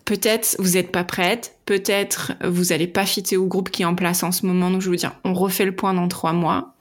peut-être 0.04 0.56
vous 0.58 0.72
n'êtes 0.72 0.92
pas 0.92 1.04
prête, 1.04 1.56
peut-être 1.66 2.32
vous 2.44 2.64
n'allez 2.64 2.86
pas 2.86 3.06
fitter 3.06 3.36
au 3.36 3.46
groupe 3.46 3.70
qui 3.70 3.82
est 3.82 3.86
en 3.86 3.94
place 3.94 4.22
en 4.22 4.32
ce 4.32 4.46
moment. 4.46 4.70
Donc 4.70 4.82
je 4.82 4.90
veux 4.90 4.96
dire, 4.96 5.14
on 5.24 5.34
refait 5.34 5.64
le 5.64 5.74
point 5.74 5.94
dans 5.94 6.08
trois 6.08 6.32
mois. 6.32 6.74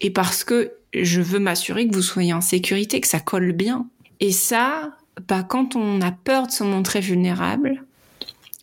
Et 0.00 0.10
parce 0.10 0.44
que 0.44 0.72
je 0.94 1.20
veux 1.20 1.38
m'assurer 1.38 1.86
que 1.86 1.94
vous 1.94 2.02
soyez 2.02 2.32
en 2.32 2.40
sécurité, 2.40 3.00
que 3.00 3.06
ça 3.06 3.20
colle 3.20 3.52
bien. 3.52 3.86
Et 4.20 4.32
ça, 4.32 4.96
bah, 5.28 5.42
quand 5.42 5.76
on 5.76 6.00
a 6.00 6.12
peur 6.12 6.46
de 6.46 6.52
se 6.52 6.64
montrer 6.64 7.00
vulnérable, 7.00 7.84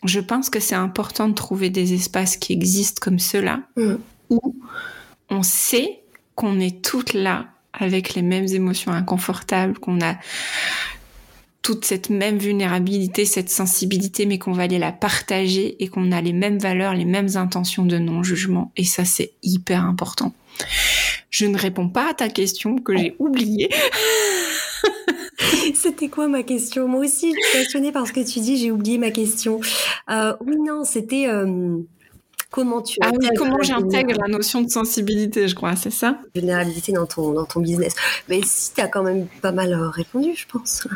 je 0.04 0.20
pense 0.20 0.50
que 0.50 0.60
c'est 0.60 0.74
important 0.74 1.28
de 1.28 1.34
trouver 1.34 1.70
des 1.70 1.94
espaces 1.94 2.36
qui 2.36 2.52
existent 2.52 3.00
comme 3.00 3.18
ceux-là, 3.18 3.60
mm. 3.76 3.94
où 4.30 4.54
on 5.30 5.42
sait 5.42 6.00
qu'on 6.34 6.60
est 6.60 6.82
toutes 6.84 7.14
là 7.14 7.46
avec 7.72 8.14
les 8.14 8.22
mêmes 8.22 8.46
émotions 8.46 8.92
inconfortables, 8.92 9.78
qu'on 9.78 10.00
a 10.00 10.16
toute 11.68 11.84
cette 11.84 12.08
même 12.08 12.38
vulnérabilité, 12.38 13.26
cette 13.26 13.50
sensibilité, 13.50 14.24
mais 14.24 14.38
qu'on 14.38 14.52
va 14.52 14.62
aller 14.62 14.78
la 14.78 14.90
partager 14.90 15.76
et 15.84 15.88
qu'on 15.88 16.12
a 16.12 16.22
les 16.22 16.32
mêmes 16.32 16.58
valeurs, 16.58 16.94
les 16.94 17.04
mêmes 17.04 17.28
intentions 17.34 17.84
de 17.84 17.98
non-jugement. 17.98 18.72
Et 18.78 18.84
ça, 18.84 19.04
c'est 19.04 19.32
hyper 19.42 19.84
important. 19.84 20.32
Je 21.28 21.44
ne 21.44 21.58
réponds 21.58 21.90
pas 21.90 22.08
à 22.08 22.14
ta 22.14 22.30
question 22.30 22.78
que 22.78 22.96
j'ai 22.96 23.16
oubliée. 23.18 23.68
c'était 25.74 26.08
quoi 26.08 26.26
ma 26.26 26.42
question? 26.42 26.88
Moi 26.88 27.04
aussi, 27.04 27.34
je 27.34 27.46
suis 27.46 27.58
passionnée 27.58 27.92
par 27.92 28.06
ce 28.06 28.14
que 28.14 28.26
tu 28.26 28.40
dis, 28.40 28.56
j'ai 28.56 28.70
oublié 28.70 28.96
ma 28.96 29.10
question. 29.10 29.60
Euh, 30.08 30.32
oui, 30.40 30.56
non, 30.56 30.84
c'était... 30.84 31.26
Euh, 31.28 31.76
comment 32.50 32.80
tu 32.80 32.96
ah 33.02 33.10
oui, 33.14 33.28
comment 33.36 33.60
j'intègre 33.60 34.14
la 34.18 34.28
notion 34.28 34.62
de 34.62 34.70
sensibilité, 34.70 35.48
je 35.48 35.54
crois, 35.54 35.76
c'est 35.76 35.92
ça? 35.92 36.18
Vulnérabilité 36.34 36.92
dans 36.92 37.04
ton, 37.04 37.34
dans 37.34 37.44
ton 37.44 37.60
business. 37.60 37.94
Mais 38.30 38.40
si, 38.42 38.72
tu 38.72 38.80
as 38.80 38.88
quand 38.88 39.02
même 39.02 39.26
pas 39.42 39.52
mal 39.52 39.74
euh, 39.74 39.90
répondu, 39.90 40.34
je 40.34 40.46
pense. 40.46 40.88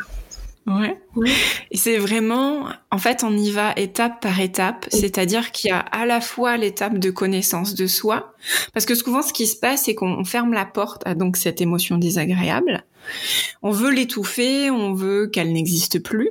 Ouais. 0.65 0.97
Et 1.71 1.77
c'est 1.77 1.97
vraiment, 1.97 2.67
en 2.89 2.97
fait, 2.97 3.23
on 3.23 3.35
y 3.35 3.51
va 3.51 3.73
étape 3.75 4.21
par 4.21 4.39
étape. 4.39 4.85
C'est-à-dire 4.89 5.51
qu'il 5.51 5.69
y 5.69 5.71
a 5.71 5.79
à 5.79 6.05
la 6.05 6.21
fois 6.21 6.55
l'étape 6.57 6.99
de 6.99 7.11
connaissance 7.11 7.75
de 7.75 7.87
soi, 7.87 8.33
parce 8.73 8.85
que 8.85 8.95
souvent, 8.95 9.21
ce 9.21 9.33
qui 9.33 9.47
se 9.47 9.57
passe, 9.57 9.83
c'est 9.83 9.95
qu'on 9.95 10.23
ferme 10.23 10.53
la 10.53 10.65
porte 10.65 11.01
à 11.05 11.15
donc 11.15 11.37
cette 11.37 11.59
émotion 11.59 11.97
désagréable. 11.97 12.85
On 13.61 13.71
veut 13.71 13.91
l'étouffer, 13.91 14.69
on 14.71 14.93
veut 14.93 15.27
qu'elle 15.27 15.51
n'existe 15.51 16.01
plus. 16.01 16.29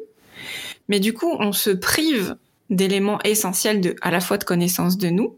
Mais 0.88 1.00
du 1.00 1.12
coup, 1.12 1.30
on 1.38 1.52
se 1.52 1.70
prive 1.70 2.36
d'éléments 2.70 3.20
essentiels 3.24 3.80
de, 3.80 3.96
à 4.00 4.10
la 4.10 4.20
fois 4.20 4.38
de 4.38 4.44
connaissance 4.44 4.96
de 4.96 5.08
nous 5.08 5.36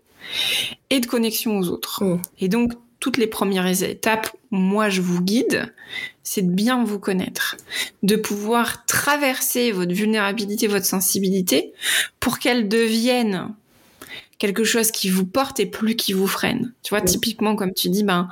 et 0.90 1.00
de 1.00 1.06
connexion 1.06 1.58
aux 1.58 1.68
autres. 1.68 2.04
Et 2.38 2.48
donc, 2.48 2.72
toutes 3.04 3.18
les 3.18 3.26
premières 3.26 3.82
étapes, 3.82 4.34
moi 4.50 4.88
je 4.88 5.02
vous 5.02 5.20
guide, 5.20 5.74
c'est 6.22 6.40
de 6.40 6.50
bien 6.50 6.84
vous 6.84 6.98
connaître, 6.98 7.54
de 8.02 8.16
pouvoir 8.16 8.86
traverser 8.86 9.72
votre 9.72 9.92
vulnérabilité, 9.92 10.68
votre 10.68 10.86
sensibilité 10.86 11.74
pour 12.18 12.38
qu'elle 12.38 12.66
devienne 12.66 13.50
quelque 14.38 14.64
chose 14.64 14.90
qui 14.90 15.10
vous 15.10 15.26
porte 15.26 15.60
et 15.60 15.66
plus 15.66 15.96
qui 15.96 16.14
vous 16.14 16.26
freine. 16.26 16.72
Tu 16.82 16.94
vois, 16.94 17.02
typiquement, 17.02 17.56
comme 17.56 17.74
tu 17.74 17.90
dis, 17.90 18.04
ben, 18.04 18.30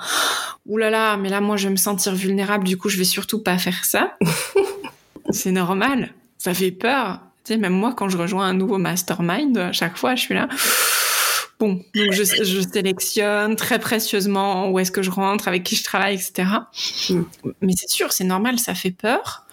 oulala, 0.64 1.18
mais 1.18 1.28
là, 1.28 1.42
moi, 1.42 1.58
je 1.58 1.68
vais 1.68 1.72
me 1.72 1.76
sentir 1.76 2.14
vulnérable, 2.14 2.64
du 2.64 2.78
coup, 2.78 2.88
je 2.88 2.96
vais 2.96 3.04
surtout 3.04 3.42
pas 3.42 3.58
faire 3.58 3.84
ça. 3.84 4.16
c'est 5.28 5.52
normal. 5.52 6.14
Ça 6.38 6.54
fait 6.54 6.72
peur. 6.72 7.20
Tu 7.44 7.52
sais, 7.52 7.58
même 7.58 7.74
moi, 7.74 7.92
quand 7.94 8.08
je 8.08 8.16
rejoins 8.16 8.46
un 8.46 8.54
nouveau 8.54 8.78
mastermind, 8.78 9.58
à 9.58 9.72
chaque 9.72 9.98
fois, 9.98 10.14
je 10.14 10.22
suis 10.22 10.34
là. 10.34 10.48
Bon, 11.62 11.80
donc 11.94 12.10
je, 12.10 12.24
je 12.24 12.60
sélectionne 12.60 13.54
très 13.54 13.78
précieusement 13.78 14.68
où 14.72 14.80
est-ce 14.80 14.90
que 14.90 15.00
je 15.00 15.12
rentre, 15.12 15.46
avec 15.46 15.62
qui 15.62 15.76
je 15.76 15.84
travaille, 15.84 16.16
etc. 16.16 16.48
Mm. 17.08 17.22
Mais 17.60 17.74
c'est 17.76 17.88
sûr, 17.88 18.12
c'est 18.12 18.24
normal, 18.24 18.58
ça 18.58 18.74
fait 18.74 18.90
peur. 18.90 19.46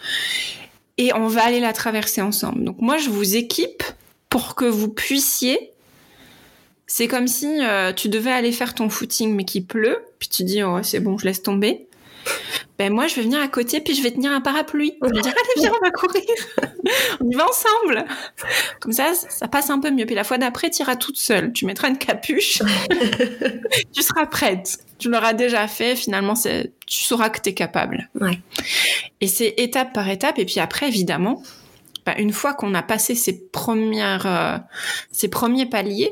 Et 0.98 1.14
on 1.14 1.28
va 1.28 1.46
aller 1.46 1.60
la 1.60 1.72
traverser 1.72 2.24
ensemble. 2.24 2.64
Donc 2.64 2.78
moi, 2.80 2.98
je 2.98 3.12
vous 3.12 3.36
équipe 3.36 3.84
pour 4.28 4.56
que 4.56 4.66
vous 4.66 4.90
puissiez 4.90 5.72
c'est 6.88 7.08
comme 7.08 7.28
si 7.28 7.64
euh, 7.64 7.94
tu 7.94 8.10
devais 8.10 8.32
aller 8.32 8.52
faire 8.52 8.74
ton 8.74 8.90
footing 8.90 9.36
mais 9.36 9.46
qu'il 9.46 9.64
pleut, 9.64 10.00
puis 10.18 10.28
tu 10.28 10.44
dis 10.44 10.64
oh 10.64 10.80
c'est 10.82 11.00
bon, 11.00 11.20
je 11.20 11.26
laisse 11.26 11.44
tomber. 11.44 11.86
Ben 12.78 12.94
moi 12.94 13.08
je 13.08 13.16
vais 13.16 13.24
venir 13.24 13.42
à 13.42 13.48
côté 13.50 13.82
puis 13.82 13.94
je 13.94 14.02
vais 14.02 14.12
tenir 14.12 14.32
un 14.32 14.40
parapluie. 14.40 14.94
Je 15.02 15.14
vais 15.14 15.22
dire 15.22 15.34
allez 15.34 15.62
viens 15.62 15.72
on 15.78 15.84
va 15.84 15.92
courir, 15.92 16.24
on 17.20 17.30
y 17.30 17.36
va 17.36 17.46
ensemble. 17.48 18.06
Comme 18.80 18.94
ça 18.94 19.14
ça 19.14 19.48
passe 19.48 19.70
un 19.70 19.80
peu 19.80 19.92
mieux. 19.92 20.06
Puis 20.06 20.16
la 20.16 20.24
fois 20.24 20.38
d'après 20.38 20.70
tu 20.70 20.82
iras 20.82 20.96
toute 20.96 21.18
seule, 21.18 21.52
tu 21.52 21.66
mettras 21.66 21.90
une 21.90 21.98
capuche, 21.98 22.62
tu 23.94 24.02
seras 24.02 24.26
prête. 24.28 24.80
Tu 24.98 25.10
l'auras 25.10 25.34
déjà 25.34 25.68
fait. 25.68 25.96
Finalement 25.96 26.36
c'est 26.36 26.72
tu 26.86 27.00
sauras 27.04 27.30
que 27.30 27.42
tu 27.42 27.50
es 27.50 27.54
capable. 27.54 28.10
Ouais. 28.20 28.40
Et 29.20 29.28
c'est 29.28 29.56
étape 29.58 29.94
par 29.94 30.08
étape 30.10 30.40
et 30.40 30.46
puis 30.46 30.60
après 30.60 30.88
évidemment 30.88 31.44
bah, 32.06 32.16
une 32.18 32.32
fois 32.32 32.54
qu'on 32.54 32.74
a 32.74 32.82
passé 32.82 33.14
ces 33.14 33.50
premières, 33.50 34.26
euh, 34.26 34.58
ces 35.12 35.28
premiers 35.28 35.68
paliers, 35.68 36.12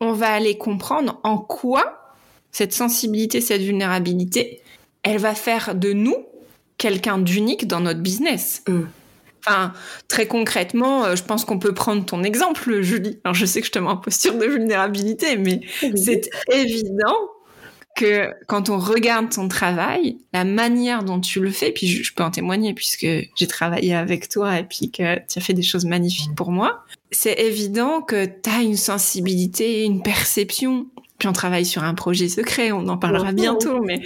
on 0.00 0.12
va 0.12 0.32
aller 0.32 0.58
comprendre 0.58 1.18
en 1.24 1.38
quoi 1.38 2.14
cette 2.52 2.72
sensibilité, 2.72 3.40
cette 3.40 3.62
vulnérabilité, 3.62 4.60
elle 5.04 5.18
va 5.18 5.34
faire 5.34 5.74
de 5.74 5.92
nous 5.92 6.16
quelqu'un 6.78 7.18
d'unique 7.18 7.68
dans 7.68 7.80
notre 7.80 8.00
business. 8.00 8.62
Mm. 8.66 8.82
Enfin, 9.46 9.72
très 10.08 10.26
concrètement, 10.26 11.04
euh, 11.04 11.16
je 11.16 11.22
pense 11.22 11.44
qu'on 11.44 11.58
peut 11.58 11.74
prendre 11.74 12.04
ton 12.04 12.22
exemple, 12.22 12.80
Julie. 12.80 13.20
Alors, 13.24 13.34
je 13.34 13.44
sais 13.44 13.60
que 13.60 13.66
je 13.66 13.72
te 13.72 13.78
mets 13.78 13.90
en 13.90 13.98
posture 13.98 14.36
de 14.36 14.46
vulnérabilité, 14.46 15.36
mais 15.36 15.60
c'est 15.94 16.30
évident 16.50 17.14
que 17.94 18.32
quand 18.48 18.70
on 18.70 18.78
regarde 18.78 19.30
ton 19.30 19.48
travail, 19.48 20.18
la 20.32 20.44
manière 20.44 21.04
dont 21.04 21.20
tu 21.20 21.40
le 21.40 21.50
fais, 21.50 21.70
puis 21.70 21.86
je, 21.86 22.12
peux 22.12 22.24
en 22.24 22.30
témoigner 22.30 22.74
puisque 22.74 23.06
j'ai 23.06 23.46
travaillé 23.46 23.94
avec 23.94 24.28
toi 24.28 24.58
et 24.58 24.64
puis 24.64 24.90
que 24.90 25.16
tu 25.26 25.38
as 25.38 25.40
fait 25.40 25.52
des 25.52 25.62
choses 25.62 25.84
magnifiques 25.84 26.34
pour 26.34 26.50
moi, 26.50 26.84
c'est 27.12 27.38
évident 27.40 28.02
que 28.02 28.24
tu 28.24 28.50
as 28.50 28.62
une 28.62 28.76
sensibilité, 28.76 29.84
une 29.84 30.02
perception. 30.02 30.86
Puis 31.24 31.30
on 31.30 31.32
travaille 31.32 31.64
sur 31.64 31.82
un 31.82 31.94
projet 31.94 32.28
secret, 32.28 32.70
on 32.70 32.86
en 32.86 32.98
parlera 32.98 33.32
bientôt, 33.32 33.80
mais 33.80 34.02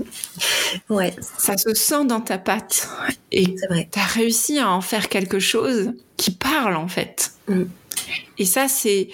ouais. 0.90 1.16
ça 1.38 1.56
se 1.56 1.72
sent 1.72 2.04
dans 2.04 2.20
ta 2.20 2.36
patte. 2.36 2.86
Et 3.32 3.54
tu 3.54 3.98
as 3.98 4.04
réussi 4.04 4.58
à 4.58 4.68
en 4.68 4.82
faire 4.82 5.08
quelque 5.08 5.38
chose 5.38 5.94
qui 6.18 6.32
parle 6.32 6.76
en 6.76 6.86
fait. 6.86 7.32
Mm. 7.48 7.62
Et 8.36 8.44
ça, 8.44 8.68
c'est 8.68 9.08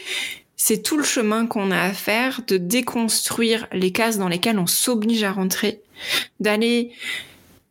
c'est 0.57 0.83
tout 0.83 0.97
le 0.97 1.05
chemin 1.05 1.47
qu'on 1.47 1.71
a 1.71 1.81
à 1.81 1.93
faire 1.93 2.41
de 2.49 2.57
déconstruire 2.57 3.69
les 3.71 3.93
cases 3.93 4.19
dans 4.19 4.27
lesquelles 4.27 4.59
on 4.59 4.67
s'oblige 4.67 5.23
à 5.23 5.31
rentrer, 5.31 5.83
d'aller 6.41 6.91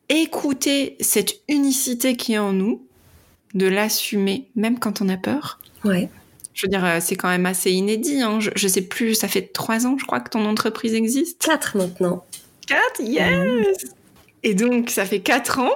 écouter 0.08 0.96
cette 1.02 1.42
unicité 1.50 2.16
qui 2.16 2.32
est 2.32 2.38
en 2.38 2.54
nous, 2.54 2.82
de 3.56 3.66
l'assumer 3.66 4.48
même 4.56 4.80
quand 4.80 5.02
on 5.02 5.10
a 5.10 5.18
peur. 5.18 5.60
Ouais. 5.84 6.08
Je 6.60 6.66
veux 6.66 6.70
dire, 6.70 6.84
euh, 6.84 6.98
c'est 7.00 7.16
quand 7.16 7.30
même 7.30 7.46
assez 7.46 7.72
inédit. 7.72 8.22
Hein. 8.22 8.40
Je, 8.42 8.68
sais 8.68 8.82
plus, 8.82 9.14
ça 9.14 9.30
fait 9.30 9.54
trois 9.54 9.88
ans, 9.88 9.96
je 9.98 10.06
crois, 10.06 10.20
que 10.20 10.30
ton 10.30 10.46
entreprise 10.46 10.94
existe. 10.94 11.42
Quatre 11.42 11.78
maintenant. 11.78 12.26
Quatre, 12.68 13.00
yes. 13.02 13.86
Et 14.44 14.56
donc, 14.56 14.90
ça 14.90 15.06
fait 15.06 15.22
quatre 15.22 15.60
ans. 15.60 15.72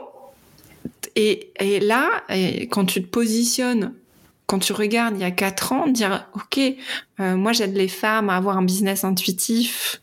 Et, 1.15 1.53
et 1.61 1.79
là, 1.79 2.23
quand 2.69 2.83
tu 2.83 3.01
te 3.01 3.07
positionnes 3.07 3.93
quand 4.45 4.59
tu 4.59 4.73
regardes 4.73 5.15
il 5.15 5.21
y 5.21 5.23
a 5.25 5.31
quatre 5.31 5.71
ans, 5.71 5.87
dire 5.87 6.27
ok, 6.35 6.59
euh, 7.21 7.35
moi 7.37 7.53
j'aide 7.53 7.75
les 7.75 7.87
femmes 7.87 8.29
à 8.29 8.35
avoir 8.35 8.57
un 8.57 8.63
business 8.63 9.05
intuitif, 9.05 10.01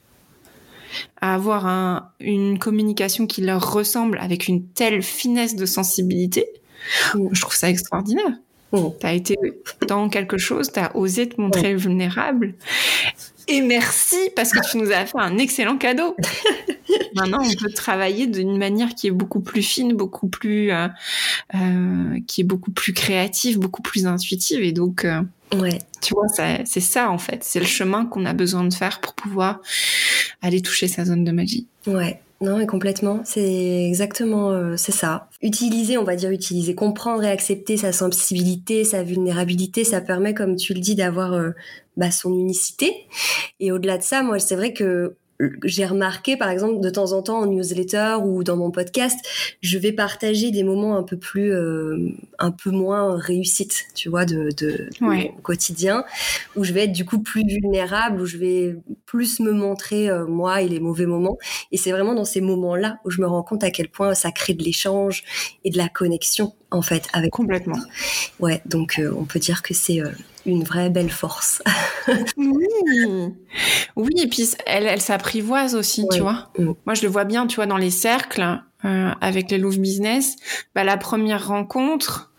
à 1.21 1.35
avoir 1.35 2.13
une 2.21 2.59
communication 2.59 3.27
qui 3.27 3.43
leur 3.43 3.73
ressemble 3.73 4.19
avec 4.19 4.49
une 4.49 4.67
telle 4.67 5.03
finesse 5.03 5.57
de 5.57 5.67
sensibilité. 5.67 6.49
Mm. 7.15 7.29
Je 7.33 7.41
trouve 7.43 7.55
ça 7.55 7.69
extraordinaire. 7.69 8.33
Mm. 8.73 8.79
Tu 9.01 9.07
as 9.07 9.13
été 9.13 9.37
dans 9.87 10.09
quelque 10.09 10.39
chose, 10.39 10.73
tu 10.73 10.81
as 10.81 10.95
osé 10.97 11.29
te 11.29 11.41
montrer 11.41 11.75
vulnérable. 11.75 12.55
Et 13.49 13.63
merci 13.63 14.17
parce 14.37 14.53
que 14.53 14.61
tu 14.71 14.79
nous 14.79 14.93
as 14.93 15.07
fait 15.07 15.19
un 15.19 15.37
excellent 15.39 15.77
cadeau. 15.77 16.17
Maintenant, 17.17 17.39
on 17.43 17.55
peut 17.55 17.73
travailler 17.73 18.29
d'une 18.29 18.57
manière 18.57 18.95
qui 18.95 19.09
est 19.09 19.13
beaucoup 19.13 19.41
plus 19.41 19.63
fine, 19.63 19.95
beaucoup 19.95 20.29
plus, 20.29 20.71
euh, 20.71 20.87
euh, 21.55 22.19
qui 22.29 22.43
est 22.43 22.45
beaucoup 22.45 22.71
plus 22.71 22.93
créative, 22.93 23.59
beaucoup 23.59 23.83
plus 23.83 24.07
intuitive. 24.07 24.63
Et 24.63 24.71
donc, 24.71 25.05
euh, 25.05 25.21
ouais. 25.55 25.79
tu 26.01 26.15
vois, 26.15 26.29
c'est 26.65 26.81
ça 26.81 27.11
en 27.11 27.19
fait. 27.19 27.43
C'est 27.43 27.61
le 27.61 27.67
chemin 27.67 28.07
qu'on 28.07 28.25
a 28.25 28.35
besoin 28.35 28.63
de 28.63 28.73
faire 28.73 29.01
pour 29.01 29.15
pouvoir 29.15 29.61
aller 30.43 30.63
toucher 30.63 30.87
sa 30.87 31.05
zone 31.05 31.25
de 31.25 31.33
magie. 31.33 31.67
Ouais. 31.89 32.21
Non, 32.43 32.57
mais 32.57 32.67
complètement. 32.67 33.21
C'est 33.25 33.85
exactement, 33.87 34.75
c'est 34.79 34.93
ça. 34.93 35.29
Utiliser, 35.43 35.99
on 35.99 36.05
va 36.05 36.17
dire 36.17 36.31
utiliser, 36.31 36.75
comprendre 36.75 37.23
et 37.23 37.31
accepter 37.31 37.77
sa 37.77 37.93
sensibilité, 37.93 38.85
sa 38.85 39.03
vulnérabilité, 39.03 39.85
ça 39.85 40.01
permet, 40.01 40.33
comme 40.33 40.57
tu 40.57 40.73
le 40.73 40.81
dis, 40.81 40.95
d'avoir 40.95 41.39
bah, 41.99 42.11
son 42.11 42.33
unicité. 42.33 43.07
Et 43.61 43.73
au-delà 43.73 43.99
de 43.99 44.03
ça, 44.03 44.23
moi, 44.23 44.39
c'est 44.39 44.57
vrai 44.57 44.73
que 44.73 45.17
j'ai 45.65 45.87
remarqué, 45.87 46.37
par 46.37 46.51
exemple, 46.51 46.81
de 46.81 46.91
temps 46.91 47.13
en 47.13 47.23
temps 47.23 47.41
en 47.41 47.47
newsletter 47.47 48.17
ou 48.23 48.45
dans 48.45 48.57
mon 48.57 48.71
podcast, 48.71 49.19
je 49.61 49.79
vais 49.79 49.93
partager 49.93 50.51
des 50.51 50.63
moments 50.63 50.97
un 50.97 51.03
peu 51.03 51.17
plus, 51.17 51.53
euh, 51.53 52.11
un 52.39 52.51
peu 52.51 52.71
moins 52.71 53.17
réussites, 53.17 53.87
tu 53.95 54.09
vois, 54.09 54.25
de, 54.25 54.51
de, 54.57 54.89
mon 55.01 55.29
quotidien, 55.43 56.05
où 56.57 56.65
je 56.65 56.73
vais 56.73 56.85
être 56.85 56.93
du 56.93 57.05
coup 57.05 57.21
plus 57.21 57.45
vulnérable, 57.47 58.21
où 58.21 58.27
je 58.27 58.37
vais 58.37 58.77
plus 59.07 59.41
me 59.41 59.53
montrer 59.53 60.11
euh, 60.11 60.27
moi 60.27 60.63
et 60.63 60.69
les 60.69 60.81
mauvais 60.81 61.07
moments. 61.07 61.39
Et 61.73 61.77
c'est 61.77 61.93
vraiment 61.93 62.15
dans 62.15 62.25
ces 62.25 62.41
moments-là 62.41 62.99
où 63.05 63.11
je 63.11 63.21
me 63.21 63.27
rends 63.27 63.43
compte 63.43 63.65
à 63.65 63.71
quel 63.71 63.89
point 63.89 64.15
ça 64.15 64.33
crée 64.33 64.55
de 64.55 64.63
l'échange 64.63 65.25
et 65.65 65.71
de 65.71 65.79
la 65.79 65.89
connexion 65.89 66.55
en 66.71 66.83
fait 66.83 67.09
avec 67.13 67.31
complètement. 67.33 67.79
Ouais, 68.39 68.61
donc 68.67 68.99
euh, 68.99 69.13
on 69.17 69.25
peut 69.25 69.39
dire 69.39 69.63
que 69.63 69.75
c'est 69.75 70.01
une 70.47 70.65
vraie 70.65 70.91
belle 70.91 71.11
force. 71.11 71.63
oui. 72.37 72.67
oui, 73.97 74.15
et 74.19 74.27
puis 74.29 74.49
elle, 74.67 74.87
elle 74.87 75.01
s'apprivoise 75.01 75.75
aussi, 75.75 76.07
tu 76.13 76.21
vois. 76.21 76.49
Mm. 76.59 76.73
Moi, 76.87 76.95
je 76.95 77.03
le 77.03 77.09
vois 77.09 77.25
bien, 77.25 77.47
tu 77.47 77.57
vois, 77.57 77.67
dans 77.67 77.77
les 77.77 77.91
cercles 77.91 78.61
euh, 78.85 79.11
avec 79.21 79.51
les 79.51 79.59
Louvre 79.59 79.79
Business. 79.79 80.37
Bah, 80.75 80.85
la 80.85 80.97
première 80.97 81.49
rencontre, 81.49 82.33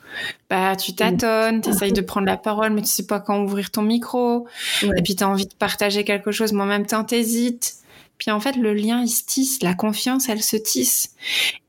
bah, 0.49 0.75
tu 0.75 0.95
tâtonnes, 0.95 1.57
mm. 1.57 1.61
tu 1.61 1.69
essayes 1.69 1.93
de 1.93 2.01
prendre 2.01 2.27
la 2.27 2.37
parole, 2.37 2.71
mais 2.71 2.81
tu 2.81 2.89
sais 2.89 3.05
pas 3.05 3.19
quand 3.19 3.41
ouvrir 3.41 3.71
ton 3.71 3.83
micro. 3.83 4.47
Et 4.83 5.01
puis, 5.03 5.15
tu 5.15 5.23
as 5.23 5.29
envie 5.29 5.47
de 5.47 5.53
partager 5.53 6.03
quelque 6.03 6.31
chose, 6.31 6.53
mais 6.53 6.63
en 6.63 6.67
même 6.67 6.85
temps, 6.85 7.03
t'hésites. 7.03 7.75
Puis 8.17 8.29
en 8.29 8.39
fait, 8.39 8.55
le 8.55 8.73
lien, 8.75 9.01
il 9.01 9.09
se 9.09 9.23
tisse, 9.25 9.63
la 9.63 9.73
confiance, 9.73 10.29
elle 10.29 10.43
se 10.43 10.55
tisse. 10.55 11.15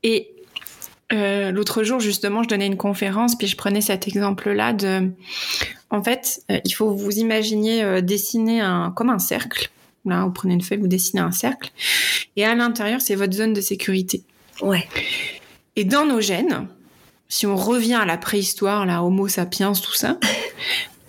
Et 0.03 0.33
euh, 1.11 1.51
l'autre 1.51 1.83
jour, 1.83 1.99
justement, 1.99 2.43
je 2.43 2.47
donnais 2.47 2.67
une 2.67 2.77
conférence, 2.77 3.35
puis 3.35 3.47
je 3.47 3.55
prenais 3.55 3.81
cet 3.81 4.07
exemple-là 4.07 4.73
de, 4.73 5.11
en 5.93 6.01
fait, 6.03 6.41
euh, 6.49 6.59
il 6.65 6.71
faut 6.71 6.91
vous 6.91 7.11
imaginer 7.11 7.83
euh, 7.83 8.01
dessiner 8.01 8.61
un 8.61 8.91
comme 8.91 9.11
un 9.11 9.19
cercle. 9.19 9.69
Là, 10.05 10.25
vous 10.25 10.31
prenez 10.31 10.55
une 10.55 10.61
feuille, 10.61 10.79
vous 10.79 10.87
dessinez 10.87 11.21
un 11.21 11.31
cercle, 11.31 11.71
et 12.35 12.43
à 12.43 12.55
l'intérieur, 12.55 12.99
c'est 12.99 13.15
votre 13.15 13.33
zone 13.33 13.53
de 13.53 13.61
sécurité. 13.61 14.23
Ouais. 14.61 14.85
Et 15.75 15.85
dans 15.85 16.05
nos 16.05 16.19
gènes, 16.19 16.67
si 17.29 17.45
on 17.45 17.55
revient 17.55 17.93
à 17.93 18.05
la 18.05 18.17
préhistoire, 18.17 18.85
la 18.85 19.03
Homo 19.03 19.27
sapiens, 19.27 19.71
tout 19.73 19.93
ça, 19.93 20.17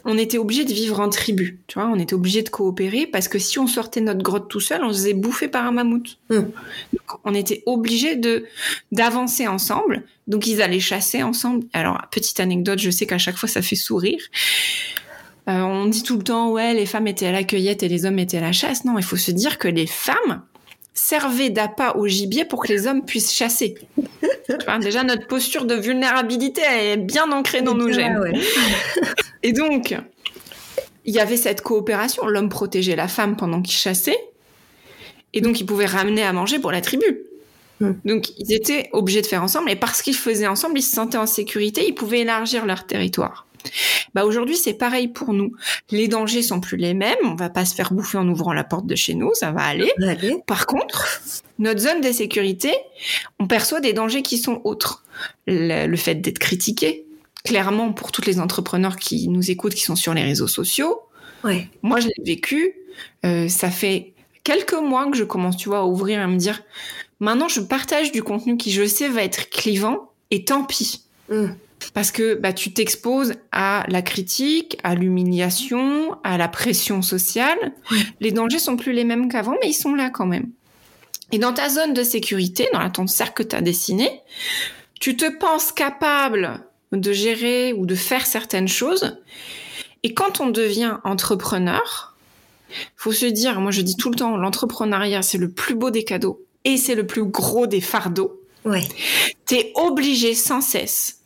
on 0.05 0.19
était 0.19 0.39
obligé 0.39 0.65
de 0.65 0.73
vivre 0.73 1.01
en 1.01 1.09
tribu, 1.09 1.61
tu 1.67 1.79
vois, 1.79 1.89
on 1.89 1.99
était 1.99 2.15
obligé 2.15 2.43
de 2.43 2.49
coopérer 2.49 3.07
parce 3.07 3.29
que 3.29 3.39
si 3.39 3.59
on 3.59 3.67
sortait 3.67 4.01
notre 4.01 4.23
grotte 4.23 4.49
tout 4.49 4.61
seul, 4.61 4.85
on 4.85 4.93
se 4.93 4.99
faisait 4.99 5.15
bouffer 5.15 5.49
par 5.49 5.65
un 5.67 5.73
mammouth. 5.73 6.19
Hmm. 6.29 6.41
Donc, 6.93 7.21
on 7.25 7.35
était 7.35 7.63
obligé 7.67 8.17
de 8.17 8.45
d'avancer 8.93 9.47
ensemble. 9.47 10.05
Donc 10.27 10.47
ils 10.47 10.63
allaient 10.63 10.81
chasser 10.81 11.23
ensemble. 11.23 11.67
Alors 11.73 12.01
petite 12.11 12.41
anecdote, 12.41 12.79
je 12.79 12.91
sais 12.91 13.07
qu'à 13.07 13.19
chaque 13.19 13.37
fois 13.37 13.49
ça 13.49 13.63
fait 13.63 13.77
sourire. 13.77 14.21
Euh, 15.49 15.61
on 15.61 15.87
dit 15.87 16.03
tout 16.03 16.17
le 16.17 16.25
temps 16.25 16.51
ouais, 16.51 16.75
les 16.75 16.87
femmes 16.87 17.07
étaient 17.07 17.27
à 17.27 17.33
la 17.33 17.45
cueillette 17.45 17.83
et 17.83 17.89
les 17.89 18.07
hommes 18.07 18.19
étaient 18.19 18.39
à 18.39 18.43
la 18.43 18.53
chasse. 18.53 18.85
Non, 18.85 18.99
il 18.99 19.05
faut 19.05 19.17
se 19.17 19.31
dire 19.31 19.59
que 19.59 19.69
les 19.69 19.87
femmes 19.87 20.43
servaient 20.95 21.51
d'appât 21.51 21.97
au 21.97 22.07
gibier 22.07 22.45
pour 22.45 22.63
que 22.63 22.69
les 22.69 22.87
hommes 22.87 23.05
puissent 23.05 23.33
chasser. 23.33 23.75
déjà, 24.81 25.03
notre 25.03 25.27
posture 25.27 25.67
de 25.67 25.75
vulnérabilité 25.75 26.63
est 26.63 26.97
bien 26.97 27.31
ancrée 27.33 27.63
dans 27.63 27.75
nos 27.75 27.93
gènes. 27.93 28.21
Et 29.43 29.53
donc, 29.53 29.95
il 31.05 31.15
y 31.15 31.21
avait 31.21 31.37
cette 31.37 31.61
coopération. 31.61 32.27
L'homme 32.27 32.49
protégeait 32.49 32.97
la 32.97 33.09
femme 33.09 33.37
pendant 33.37 33.61
qu'il 33.61 33.75
chassait. 33.75 34.19
Et 35.33 35.41
donc, 35.41 35.61
il 35.61 35.67
pouvait 35.67 35.87
ramener 35.87 36.23
à 36.23 36.33
manger 36.33 36.61
pour 36.61 36.71
la 36.71 36.81
tribu. 36.81 37.05
Hmm. 37.81 37.95
Donc, 38.05 38.31
ils 38.39 38.53
étaient 38.53 38.89
obligés 38.93 39.21
de 39.21 39.27
faire 39.27 39.43
ensemble. 39.43 39.69
Et 39.71 39.77
parce 39.77 40.01
qu'ils 40.01 40.15
faisaient 40.15 40.47
ensemble, 40.47 40.79
ils 40.79 40.83
se 40.83 40.95
sentaient 40.95 41.19
en 41.19 41.27
sécurité. 41.27 41.85
Ils 41.89 41.95
pouvaient 41.95 42.21
élargir 42.21 42.67
leur 42.67 42.87
territoire. 42.87 43.47
Bah 44.15 44.25
aujourd'hui 44.25 44.57
c'est 44.57 44.75
pareil 44.75 45.09
pour 45.09 45.33
nous. 45.33 45.53
Les 45.91 46.09
dangers 46.09 46.43
sont 46.43 46.61
plus 46.61 46.77
les 46.77 46.95
mêmes. 46.95 47.17
On 47.25 47.35
va 47.35 47.51
pas 47.51 47.65
se 47.65 47.75
faire 47.75 47.93
bouffer 47.93 48.19
en 48.19 48.29
ouvrant 48.29 48.53
la 48.53 48.65
porte 48.65 48.87
de 48.87 48.95
chez 48.95 49.15
nous, 49.15 49.33
ça 49.35 49.53
va 49.53 49.63
aller. 49.63 49.93
Par 50.47 50.67
contre, 50.67 51.21
notre 51.59 51.81
zone 51.81 52.01
de 52.01 52.13
sécurité, 52.13 52.73
on 53.39 53.47
perçoit 53.47 53.81
des 53.81 53.93
dangers 53.93 54.23
qui 54.23 54.39
sont 54.39 54.61
autres. 54.65 55.05
Le, 55.47 55.95
fait 55.97 56.17
d'être 56.17 56.39
critiqué, 56.39 57.07
clairement 57.45 57.93
pour 57.93 58.11
tous 58.11 58.25
les 58.27 58.41
entrepreneurs 58.41 58.97
qui 58.97 59.29
nous 59.29 59.51
écoutent, 59.51 59.75
qui 59.75 59.83
sont 59.83 59.97
sur 59.97 60.15
les 60.15 60.23
réseaux 60.23 60.49
sociaux. 60.49 61.03
Ouais. 61.45 61.69
Moi 61.83 62.01
je 62.01 62.09
l'ai 62.09 62.25
vécu. 62.25 62.75
Euh, 63.25 63.49
ça 63.49 63.71
fait 63.71 64.15
quelques 64.45 64.75
mois 64.75 65.11
que 65.11 65.17
je 65.17 65.25
commence, 65.25 65.57
tu 65.57 65.69
vois, 65.69 65.81
à 65.81 65.85
ouvrir, 65.85 66.21
à 66.21 66.27
me 66.27 66.37
dire, 66.37 66.63
maintenant 67.21 67.49
je 67.49 67.61
partage 67.61 68.13
du 68.13 68.23
contenu 68.23 68.57
qui 68.57 68.71
je 68.71 68.87
sais 68.87 69.09
va 69.09 69.23
être 69.23 69.51
clivant 69.51 70.11
et 70.31 70.45
tant 70.45 70.65
pis. 70.65 71.03
Mm. 71.31 71.47
Parce 71.93 72.11
que 72.11 72.35
bah, 72.35 72.53
tu 72.53 72.73
t'exposes 72.73 73.35
à 73.53 73.85
la 73.89 74.03
critique, 74.03 74.79
à 74.83 74.95
l'humiliation, 74.95 76.17
à 76.25 76.39
la 76.39 76.49
pression 76.49 77.03
sociale. 77.03 77.73
Les 78.21 78.33
dangers 78.33 78.59
sont 78.59 78.77
plus 78.77 78.93
les 78.93 79.05
mêmes 79.05 79.29
qu'avant, 79.29 79.57
mais 79.61 79.71
ils 79.71 79.75
sont 79.75 79.95
là 79.95 80.11
quand 80.11 80.27
même. 80.27 80.51
Et 81.33 81.39
dans 81.39 81.53
ta 81.53 81.69
zone 81.69 81.95
de 81.95 82.03
sécurité, 82.03 82.69
dans 82.73 82.81
la 82.81 82.91
ton 82.91 83.07
cercle 83.07 83.45
que 83.45 83.49
tu 83.49 83.57
as 83.57 83.61
dessiné, 83.61 84.21
tu 85.01 85.17
te 85.17 85.29
penses 85.39 85.73
capable 85.73 86.61
de 86.93 87.13
gérer 87.13 87.73
ou 87.73 87.87
de 87.87 87.95
faire 87.95 88.27
certaines 88.27 88.69
choses. 88.69 89.19
Et 90.03 90.15
quand 90.15 90.41
on 90.41 90.51
devient 90.51 90.99
entrepreneur, 91.05 92.15
faut 92.97 93.13
se 93.13 93.27
dire, 93.27 93.61
moi 93.61 93.71
je 93.71 93.81
dis 93.81 93.97
tout 93.97 94.11
le 94.11 94.17
temps, 94.17 94.37
l'entrepreneuriat 94.37 95.23
c'est 95.23 95.39
le 95.39 95.51
plus 95.51 95.75
beau 95.75 95.91
des 95.91 96.05
cadeaux 96.05 96.45
et 96.65 96.77
c'est 96.77 96.95
le 96.95 97.07
plus 97.07 97.25
gros 97.25 97.67
des 97.67 97.81
fardeaux. 97.81 98.41
Ouais. 98.65 98.87
T'es 99.47 99.73
obligé 99.75 100.35
sans 100.35 100.61
cesse 100.61 101.21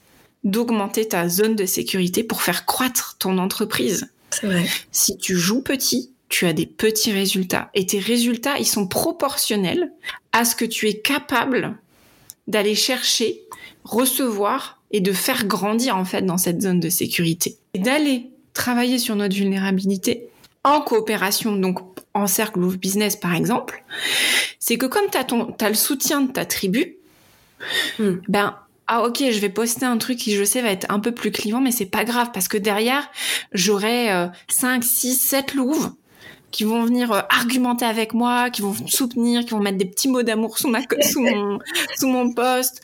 d'augmenter 0.45 1.09
ta 1.09 1.29
zone 1.29 1.57
de 1.57 1.67
sécurité 1.67 2.23
pour 2.23 2.43
faire 2.43 2.67
croître 2.67 3.17
ton 3.19 3.39
entreprise. 3.39 4.11
C'est 4.31 4.47
vrai. 4.47 4.65
Si 4.93 5.17
tu 5.19 5.37
joues 5.37 5.63
petit, 5.63 6.13
tu 6.29 6.47
as 6.47 6.53
des 6.53 6.67
petits 6.67 7.13
résultats. 7.13 7.71
Et 7.75 7.87
tes 7.87 7.99
résultats, 7.99 8.59
ils 8.59 8.67
sont 8.67 8.87
proportionnels 8.87 9.93
à 10.33 10.45
ce 10.45 10.55
que 10.55 10.65
tu 10.65 10.89
es 10.89 11.01
capable 11.01 11.77
d'aller 12.47 12.75
chercher, 12.75 13.43
recevoir 13.85 14.81
et 14.91 15.01
de 15.01 15.13
faire 15.13 15.47
grandir 15.47 15.97
en 15.97 16.05
fait 16.05 16.23
dans 16.23 16.39
cette 16.39 16.63
zone 16.63 16.81
de 16.81 16.89
sécurité. 16.89 17.57
Et 17.75 17.79
d'aller 17.79 18.31
travailler 18.55 18.99
sur 18.99 19.17
notre 19.17 19.35
vulnérabilité 19.35 20.29
en 20.65 20.81
coopération, 20.81 21.57
donc 21.57 21.79
en 22.15 22.27
cercle 22.27 22.61
ou 22.61 22.77
business 22.77 23.17
par 23.17 23.35
exemple, 23.35 23.85
c'est 24.59 24.77
que 24.77 24.87
comme 24.87 25.05
tu 25.11 25.19
as, 25.19 25.27
as, 25.65 25.69
le 25.69 25.75
soutien 25.75 26.23
de 26.23 26.33
ta 26.33 26.45
tribu, 26.45 26.97
hmm. 27.99 28.17
ben 28.29 28.57
ah 28.89 29.03
ok, 29.05 29.23
je 29.31 29.39
vais 29.39 29.49
poster 29.49 29.87
un 29.87 29.99
truc 29.99 30.19
qui 30.19 30.35
je 30.35 30.45
sais 30.45 30.63
va 30.63 30.71
être 30.71 30.87
un 30.89 30.99
peu 30.99 31.13
plus 31.13 31.31
clivant, 31.31 31.61
mais 31.61 31.73
c'est 31.73 31.87
pas 31.87 32.05
grave 32.05 32.31
parce 32.33 32.49
que 32.49 32.57
derrière, 32.57 33.11
j'aurai 33.53 34.29
5, 34.49 34.83
6, 34.83 35.15
7 35.15 35.55
louves 35.55 35.93
qui 36.51 36.65
vont 36.65 36.85
venir 36.85 37.13
euh, 37.13 37.21
argumenter 37.31 37.85
avec 37.85 38.15
moi, 38.15 38.51
qui 38.51 38.63
vont 38.63 38.75
soutenir, 38.87 39.45
qui 39.45 39.51
vont 39.51 39.61
mettre 39.61 39.79
des 39.79 39.85
petits 39.85 40.09
mots 40.09 40.23
d'amour 40.23 40.59
sous 40.59 40.69
ma 40.69 40.81
sous 41.03 41.21
mon 41.21 41.59
sous 41.97 42.09
mon 42.09 42.33
poste. 42.33 42.81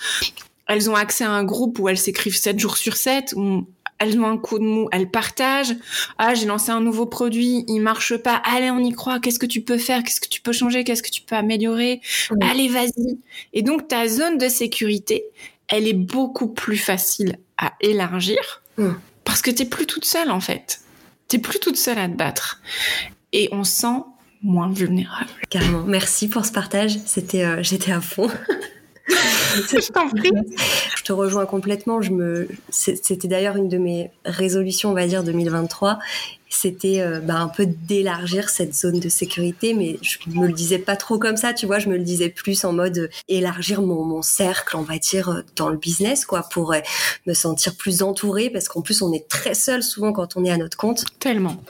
Elles 0.67 0.91
ont 0.91 0.95
accès 0.95 1.25
à 1.25 1.31
un 1.31 1.45
groupe 1.45 1.79
où 1.79 1.89
elles 1.89 1.99
s'écrivent 1.99 2.37
7 2.37 2.59
jours 2.59 2.77
sur 2.77 2.97
7, 2.97 3.35
où 3.37 3.67
elles 3.99 4.19
ont 4.19 4.27
un 4.27 4.39
coup 4.39 4.59
de 4.59 4.65
mou, 4.65 4.89
elles 4.93 5.11
partagent. 5.11 5.77
Ah, 6.19 6.35
j'ai 6.35 6.47
lancé 6.47 6.71
un 6.71 6.81
nouveau 6.81 7.07
produit, 7.07 7.65
il 7.69 7.81
marche 7.81 8.17
pas. 8.17 8.37
Allez, 8.45 8.71
on 8.71 8.79
y 8.79 8.93
croit. 8.93 9.21
Qu'est-ce 9.21 9.39
que 9.39 9.47
tu 9.47 9.61
peux 9.61 9.79
faire? 9.79 10.03
Qu'est-ce 10.03 10.21
que 10.21 10.29
tu 10.29 10.41
peux 10.41 10.53
changer? 10.53 10.85
Qu'est-ce 10.85 11.03
que 11.03 11.11
tu 11.11 11.23
peux 11.23 11.37
améliorer? 11.37 12.01
Allez, 12.41 12.69
vas-y. 12.69 13.19
Et 13.53 13.63
donc 13.63 13.89
ta 13.89 14.09
zone 14.09 14.39
de 14.39 14.49
sécurité, 14.49 15.25
elle 15.69 15.87
est 15.87 15.95
beaucoup 15.95 16.49
plus 16.49 16.77
facile 16.77 17.39
à 17.59 17.73
élargir 17.81 18.63
mm. 18.79 18.91
parce 19.25 19.43
que 19.43 19.51
t'es 19.51 19.65
plus 19.65 19.87
toute 19.87 20.05
seule 20.05 20.31
en 20.31 20.41
fait. 20.41 20.81
T'es 21.29 21.39
plus 21.39 21.59
toute 21.59 21.77
seule 21.77 21.99
à 21.99 22.09
te 22.09 22.15
battre. 22.15 22.61
Et 23.33 23.49
on 23.53 23.65
sent 23.65 24.03
moins 24.43 24.71
vulnérable. 24.71 25.31
Carrément. 25.51 25.83
Merci 25.85 26.29
pour 26.29 26.45
ce 26.45 26.53
partage. 26.53 26.99
C'était, 27.07 27.45
euh, 27.45 27.63
j'étais 27.63 27.93
à 27.93 28.01
fond. 28.01 28.31
je 29.09 29.93
t'en 29.93 30.09
prie. 30.09 30.31
Je 30.97 31.03
te 31.03 31.13
rejoins 31.13 31.47
complètement. 31.47 32.03
Je 32.03 32.11
me, 32.11 32.49
c'était 32.71 33.29
d'ailleurs 33.29 33.57
une 33.57 33.69
de 33.69 33.79
mes 33.79 34.11
résolutions, 34.25 34.91
on 34.91 34.95
va 34.95 35.07
dire 35.07 35.25
2023, 35.25 35.99
c'était 36.49 37.01
euh, 37.01 37.21
bah, 37.21 37.37
un 37.37 37.49
peu 37.49 37.67
d'élargir 37.67 38.49
cette 38.49 38.75
zone 38.75 39.01
de 39.01 39.09
sécurité, 39.09 39.75
mais 39.75 39.99
je 40.03 40.19
me 40.29 40.47
le 40.47 40.53
disais 40.53 40.79
pas 40.79 40.97
trop 40.97 41.19
comme 41.19 41.37
ça, 41.37 41.53
tu 41.53 41.67
vois, 41.67 41.79
je 41.79 41.89
me 41.89 41.97
le 41.97 42.05
disais 42.05 42.29
plus 42.29 42.65
en 42.65 42.73
mode 42.73 42.99
euh, 42.99 43.09
élargir 43.29 43.83
mon, 43.83 44.05
mon 44.05 44.23
cercle, 44.23 44.77
on 44.77 44.83
va 44.83 44.99
dire, 44.99 45.31
euh, 45.31 45.43
dans 45.57 45.69
le 45.69 45.77
business, 45.77 46.25
quoi, 46.25 46.43
pour 46.43 46.75
me 47.27 47.35
sentir 47.35 47.77
plus 47.77 48.03
entourée, 48.03 48.51
parce 48.51 48.69
qu'en 48.69 48.83
plus, 48.83 49.03
on 49.03 49.13
est 49.13 49.29
très 49.29 49.55
seul 49.55 49.83
souvent 49.83 50.13
quand 50.13 50.37
on 50.37 50.45
est 50.45 50.51
à 50.51 50.57
notre 50.57 50.77
compte. 50.77 51.05
Tellement. 51.19 51.63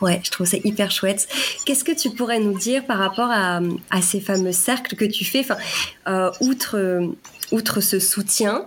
ouais, 0.00 0.20
je 0.24 0.30
trouve 0.30 0.46
ça 0.46 0.58
hyper 0.62 0.90
chouette. 0.90 1.28
Qu'est-ce 1.64 1.84
que 1.84 1.92
tu 1.92 2.10
pourrais 2.10 2.40
nous 2.40 2.58
dire 2.58 2.86
par 2.86 2.98
rapport 2.98 3.30
à, 3.30 3.60
à 3.90 4.02
ces 4.02 4.20
fameux 4.20 4.52
cercles 4.52 4.96
que 4.96 5.04
tu 5.04 5.24
fais, 5.24 5.40
enfin, 5.40 5.56
outre, 6.40 7.10
outre 7.50 7.80
ce 7.80 7.98
soutien, 7.98 8.66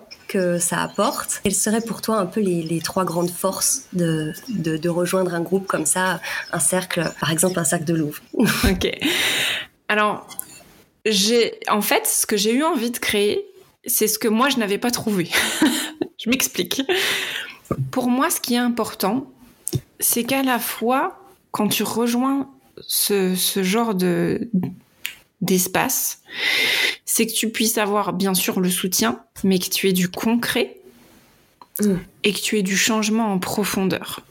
ça 0.60 0.82
apporte. 0.82 1.42
Quelles 1.44 1.56
seraient 1.56 1.82
pour 1.82 2.02
toi 2.02 2.18
un 2.18 2.26
peu 2.26 2.40
les, 2.42 2.80
trois 2.80 3.06
grandes 3.06 3.30
forces 3.30 3.84
de, 3.94 4.34
de, 4.50 4.90
rejoindre 4.90 5.34
un 5.34 5.42
groupe 5.42 5.68
comme 5.68 5.86
ça, 5.86 6.20
un 6.52 6.60
cercle, 6.60 7.12
par 7.20 7.32
exemple 7.32 7.60
un 7.60 7.64
cercle 7.64 7.86
de 7.86 7.94
Louvre? 7.94 8.22
Ok. 8.70 8.90
Alors, 9.88 10.28
en 11.70 11.82
fait, 11.82 12.08
ce 12.08 12.26
que 12.26 12.38
j'ai 12.38 12.54
eu 12.54 12.64
envie 12.64 12.92
de 12.92 12.98
créer, 12.98 13.46
c'est 13.86 14.08
ce 14.08 14.18
que 14.18 14.28
moi 14.28 14.50
je 14.50 14.58
n'avais 14.58 14.78
pas 14.78 14.92
trouvé. 14.92 15.30
je 16.18 16.30
m'explique. 16.30 16.82
Pour 17.92 18.10
moi, 18.10 18.30
ce 18.30 18.40
qui 18.40 18.56
est 18.56 18.60
important, 18.60 19.32
c'est 20.00 20.24
qu'à 20.24 20.44
la 20.44 20.60
fois, 20.60 21.20
quand 21.52 21.68
tu 21.68 21.84
rejoins 21.84 22.50
ce, 22.82 23.36
ce 23.36 23.64
genre 23.64 23.96
de, 23.96 24.50
d'espace, 25.42 26.22
c'est 27.06 27.28
que 27.28 27.34
tu 27.34 27.50
puisses 27.50 27.78
avoir 27.78 28.14
bien 28.14 28.34
sûr 28.34 28.60
le 28.60 28.70
soutien, 28.70 29.24
mais 29.44 29.60
que 29.60 29.70
tu 29.70 29.88
aies 29.88 29.94
du 29.94 30.10
concret 30.10 30.78
mm. 31.82 31.96
et 32.24 32.34
que 32.34 32.40
tu 32.40 32.58
aies 32.58 32.64
du 32.64 32.78
changement 32.78 33.32
en 33.32 33.40
profondeur. 33.40 34.22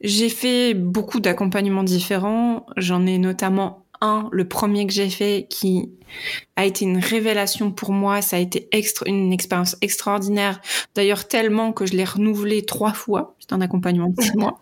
J'ai 0.00 0.28
fait 0.28 0.74
beaucoup 0.74 1.20
d'accompagnements 1.20 1.84
différents, 1.84 2.66
j'en 2.76 3.06
ai 3.06 3.18
notamment 3.18 3.84
un, 4.00 4.28
le 4.32 4.46
premier 4.46 4.86
que 4.86 4.92
j'ai 4.92 5.08
fait, 5.08 5.46
qui 5.48 5.90
a 6.56 6.64
été 6.64 6.84
une 6.84 6.98
révélation 6.98 7.70
pour 7.70 7.92
moi. 7.92 8.22
Ça 8.22 8.36
a 8.36 8.38
été 8.38 8.68
une 9.06 9.32
expérience 9.32 9.76
extraordinaire. 9.80 10.60
D'ailleurs, 10.94 11.26
tellement 11.26 11.72
que 11.72 11.86
je 11.86 11.94
l'ai 11.94 12.04
renouvelé 12.04 12.64
trois 12.64 12.92
fois. 12.92 13.33
C'est 13.46 13.54
un 13.54 13.60
accompagnement 13.60 14.08
de 14.08 14.22
six 14.22 14.34
mois. 14.36 14.58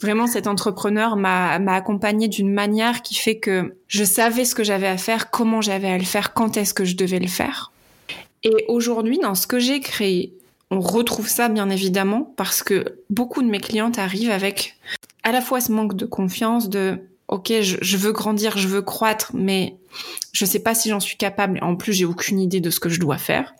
Vraiment, 0.00 0.26
cet 0.26 0.46
entrepreneur 0.46 1.16
m'a 1.16 1.54
accompagné 1.74 2.28
d'une 2.28 2.52
manière 2.52 3.02
qui 3.02 3.14
fait 3.14 3.38
que 3.38 3.76
je 3.86 4.04
savais 4.04 4.44
ce 4.44 4.54
que 4.54 4.64
j'avais 4.64 4.86
à 4.86 4.96
faire, 4.96 5.30
comment 5.30 5.60
j'avais 5.60 5.88
à 5.88 5.98
le 5.98 6.04
faire, 6.04 6.32
quand 6.32 6.56
est-ce 6.56 6.72
que 6.72 6.84
je 6.84 6.96
devais 6.96 7.18
le 7.18 7.28
faire. 7.28 7.72
Et 8.44 8.64
aujourd'hui, 8.68 9.18
dans 9.18 9.34
ce 9.34 9.46
que 9.46 9.58
j'ai 9.58 9.80
créé, 9.80 10.32
on 10.70 10.80
retrouve 10.80 11.28
ça 11.28 11.48
bien 11.48 11.68
évidemment 11.68 12.32
parce 12.36 12.62
que 12.62 12.98
beaucoup 13.10 13.42
de 13.42 13.48
mes 13.48 13.60
clientes 13.60 13.98
arrivent 13.98 14.30
avec 14.30 14.76
à 15.22 15.32
la 15.32 15.40
fois 15.40 15.60
ce 15.60 15.72
manque 15.72 15.96
de 15.96 16.06
confiance, 16.06 16.68
de 16.68 17.00
ok, 17.28 17.52
je, 17.60 17.96
veux 17.96 18.12
grandir, 18.12 18.56
je 18.56 18.68
veux 18.68 18.82
croître, 18.82 19.32
mais 19.34 19.76
je 20.32 20.44
sais 20.44 20.60
pas 20.60 20.74
si 20.74 20.88
j'en 20.88 21.00
suis 21.00 21.16
capable. 21.16 21.58
En 21.62 21.76
plus, 21.76 21.92
j'ai 21.92 22.04
aucune 22.04 22.40
idée 22.40 22.60
de 22.60 22.70
ce 22.70 22.80
que 22.80 22.88
je 22.88 23.00
dois 23.00 23.18
faire. 23.18 23.54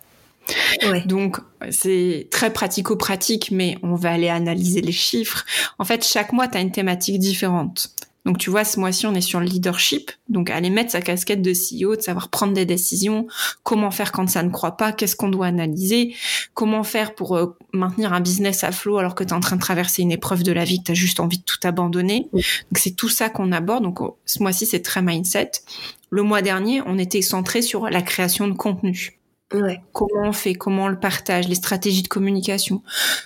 Donc, 1.06 1.38
c'est 1.70 2.28
très 2.30 2.52
pratico-pratique, 2.52 3.50
mais 3.50 3.78
on 3.82 3.94
va 3.94 4.12
aller 4.12 4.28
analyser 4.28 4.80
les 4.80 4.92
chiffres. 4.92 5.44
En 5.78 5.84
fait, 5.84 6.04
chaque 6.04 6.32
mois, 6.32 6.48
tu 6.48 6.58
as 6.58 6.60
une 6.60 6.72
thématique 6.72 7.18
différente. 7.18 7.96
Donc 8.26 8.38
tu 8.38 8.50
vois, 8.50 8.64
ce 8.64 8.80
mois-ci, 8.80 9.06
on 9.06 9.14
est 9.14 9.20
sur 9.20 9.38
le 9.38 9.46
leadership, 9.46 10.10
donc 10.28 10.50
aller 10.50 10.68
mettre 10.68 10.90
sa 10.90 11.00
casquette 11.00 11.42
de 11.42 11.52
CEO, 11.52 11.94
de 11.94 12.00
savoir 12.00 12.28
prendre 12.28 12.54
des 12.54 12.66
décisions, 12.66 13.28
comment 13.62 13.92
faire 13.92 14.10
quand 14.10 14.28
ça 14.28 14.42
ne 14.42 14.50
croit 14.50 14.76
pas, 14.76 14.90
qu'est-ce 14.90 15.14
qu'on 15.14 15.28
doit 15.28 15.46
analyser, 15.46 16.16
comment 16.52 16.82
faire 16.82 17.14
pour 17.14 17.36
euh, 17.36 17.56
maintenir 17.72 18.12
un 18.12 18.20
business 18.20 18.64
à 18.64 18.72
flot 18.72 18.98
alors 18.98 19.14
que 19.14 19.22
tu 19.22 19.30
es 19.30 19.32
en 19.32 19.38
train 19.38 19.54
de 19.54 19.60
traverser 19.60 20.02
une 20.02 20.10
épreuve 20.10 20.42
de 20.42 20.50
la 20.50 20.64
vie, 20.64 20.80
que 20.80 20.86
tu 20.86 20.90
as 20.90 20.96
juste 20.96 21.20
envie 21.20 21.38
de 21.38 21.44
tout 21.44 21.60
abandonner. 21.62 22.28
Donc 22.32 22.78
c'est 22.78 22.96
tout 22.96 23.08
ça 23.08 23.28
qu'on 23.28 23.52
aborde. 23.52 23.84
Donc 23.84 24.00
oh, 24.00 24.18
ce 24.26 24.42
mois-ci, 24.42 24.66
c'est 24.66 24.82
très 24.82 25.02
mindset. 25.02 25.52
Le 26.10 26.22
mois 26.22 26.42
dernier, 26.42 26.82
on 26.84 26.98
était 26.98 27.22
centré 27.22 27.62
sur 27.62 27.88
la 27.88 28.02
création 28.02 28.48
de 28.48 28.54
contenu. 28.54 29.15
Comment 29.48 30.28
on 30.28 30.32
fait, 30.32 30.54
comment 30.54 30.84
on 30.84 30.88
le 30.88 30.98
partage, 30.98 31.48
les 31.48 31.54
stratégies 31.54 32.02
de 32.02 32.08
communication. 32.08 32.82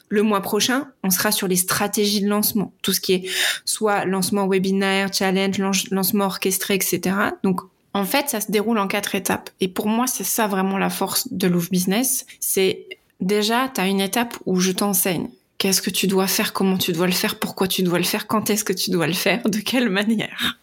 Le 0.08 0.22
mois 0.22 0.42
prochain, 0.42 0.88
on 1.02 1.10
sera 1.10 1.32
sur 1.32 1.48
les 1.48 1.56
stratégies 1.56 2.20
de 2.20 2.28
lancement, 2.28 2.72
tout 2.82 2.92
ce 2.92 3.00
qui 3.00 3.14
est 3.14 3.30
soit 3.64 4.04
lancement 4.04 4.46
webinaire, 4.46 5.12
challenge, 5.12 5.58
lancement 5.90 6.26
orchestré, 6.26 6.74
etc. 6.74 7.16
Donc, 7.42 7.60
en 7.94 8.04
fait, 8.04 8.28
ça 8.28 8.40
se 8.40 8.52
déroule 8.52 8.78
en 8.78 8.86
quatre 8.86 9.14
étapes. 9.14 9.50
Et 9.60 9.68
pour 9.68 9.88
moi, 9.88 10.06
c'est 10.06 10.24
ça 10.24 10.46
vraiment 10.46 10.78
la 10.78 10.90
force 10.90 11.32
de 11.32 11.48
Love 11.48 11.70
Business. 11.70 12.26
C'est 12.38 12.86
déjà, 13.20 13.70
tu 13.74 13.80
as 13.80 13.86
une 13.86 14.00
étape 14.00 14.36
où 14.46 14.60
je 14.60 14.72
t'enseigne. 14.72 15.28
Qu'est-ce 15.58 15.82
que 15.82 15.90
tu 15.90 16.06
dois 16.06 16.26
faire, 16.26 16.52
comment 16.52 16.78
tu 16.78 16.92
dois 16.92 17.06
le 17.06 17.12
faire, 17.12 17.38
pourquoi 17.38 17.66
tu 17.66 17.82
dois 17.82 17.98
le 17.98 18.04
faire, 18.04 18.26
quand 18.26 18.48
est-ce 18.50 18.64
que 18.64 18.72
tu 18.72 18.90
dois 18.90 19.06
le 19.06 19.12
faire, 19.12 19.42
de 19.48 19.58
quelle 19.58 19.90
manière. 19.90 20.58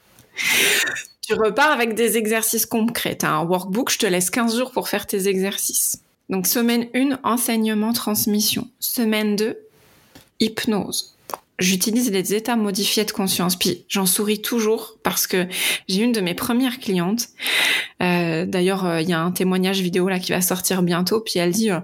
Tu 1.27 1.33
repars 1.33 1.71
avec 1.71 1.93
des 1.93 2.17
exercices 2.17 2.65
concrets. 2.65 3.17
Tu 3.17 3.25
as 3.25 3.33
un 3.33 3.43
workbook, 3.43 3.91
je 3.91 3.97
te 3.97 4.05
laisse 4.05 4.29
15 4.29 4.57
jours 4.57 4.71
pour 4.71 4.87
faire 4.87 5.05
tes 5.05 5.27
exercices. 5.27 6.01
Donc 6.29 6.47
semaine 6.47 6.87
1, 6.95 7.19
enseignement, 7.23 7.91
transmission. 7.91 8.69
Semaine 8.79 9.35
2, 9.35 9.57
hypnose 10.39 11.17
j'utilise 11.59 12.11
les 12.11 12.35
états 12.35 12.55
modifiés 12.55 13.03
de 13.03 13.11
conscience. 13.11 13.55
Puis 13.55 13.85
j'en 13.87 14.05
souris 14.05 14.41
toujours 14.41 14.97
parce 15.03 15.27
que 15.27 15.47
j'ai 15.87 16.03
une 16.03 16.11
de 16.11 16.21
mes 16.21 16.33
premières 16.33 16.79
clientes. 16.79 17.29
Euh, 18.01 18.45
D'ailleurs, 18.45 18.85
euh, 18.85 19.01
il 19.01 19.09
y 19.09 19.13
a 19.13 19.21
un 19.21 19.31
témoignage 19.31 19.81
vidéo 19.81 20.07
là 20.07 20.19
qui 20.19 20.31
va 20.31 20.41
sortir 20.41 20.83
bientôt. 20.83 21.19
Puis 21.19 21.39
elle 21.39 21.51
dit, 21.51 21.71
euh, 21.71 21.79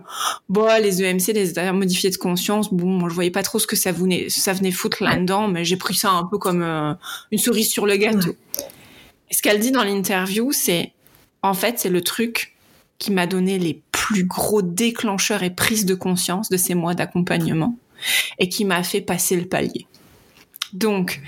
bon, 0.50 0.68
les 0.82 1.04
EMC, 1.04 1.34
les 1.34 1.50
états 1.50 1.74
modifiés 1.74 2.12
de 2.12 2.18
conscience, 2.18 2.72
bon, 2.72 3.10
je 3.10 3.14
voyais 3.14 3.32
pas 3.32 3.44
trop 3.44 3.60
ce 3.60 3.68
que 3.68 3.76
ça 3.76 3.92
venait, 3.92 4.28
ça 4.30 4.54
venait 4.54 4.72
foutre 4.72 5.02
là-dedans, 5.02 5.48
mais 5.48 5.66
j'ai 5.66 5.78
pris 5.78 5.96
ça 5.96 6.12
un 6.12 6.26
peu 6.26 6.38
comme 6.38 6.62
euh, 6.62 6.94
une 7.32 7.40
cerise 7.40 7.72
sur 7.72 7.86
le 7.86 7.98
gâteau. 7.98 8.36
Et 9.30 9.34
ce 9.34 9.42
qu'elle 9.42 9.60
dit 9.60 9.72
dans 9.72 9.84
l'interview, 9.84 10.52
c'est, 10.52 10.94
en 11.42 11.54
fait, 11.54 11.80
c'est 11.80 11.90
le 11.90 12.02
truc 12.02 12.56
qui 13.00 13.12
m'a 13.12 13.28
donné 13.28 13.60
les 13.60 13.82
plus 13.92 14.26
gros 14.26 14.62
déclencheurs 14.62 15.44
et 15.44 15.50
prises 15.50 15.86
de 15.86 15.96
conscience 15.96 16.50
de 16.50 16.58
ces 16.58 16.76
mois 16.76 16.94
d'accompagnement 16.94 17.78
et 18.40 18.50
qui 18.50 18.66
m'a 18.66 18.84
fait 18.84 19.02
passer 19.02 19.36
le 19.36 19.46
palier. 19.46 19.88
Donc, 20.74 21.22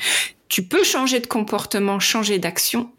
tu 0.47 0.63
peux 0.63 0.83
changer 0.83 1.19
de 1.19 1.27
comportement, 1.27 1.99
changer 1.99 2.39
d'action, 2.39 2.89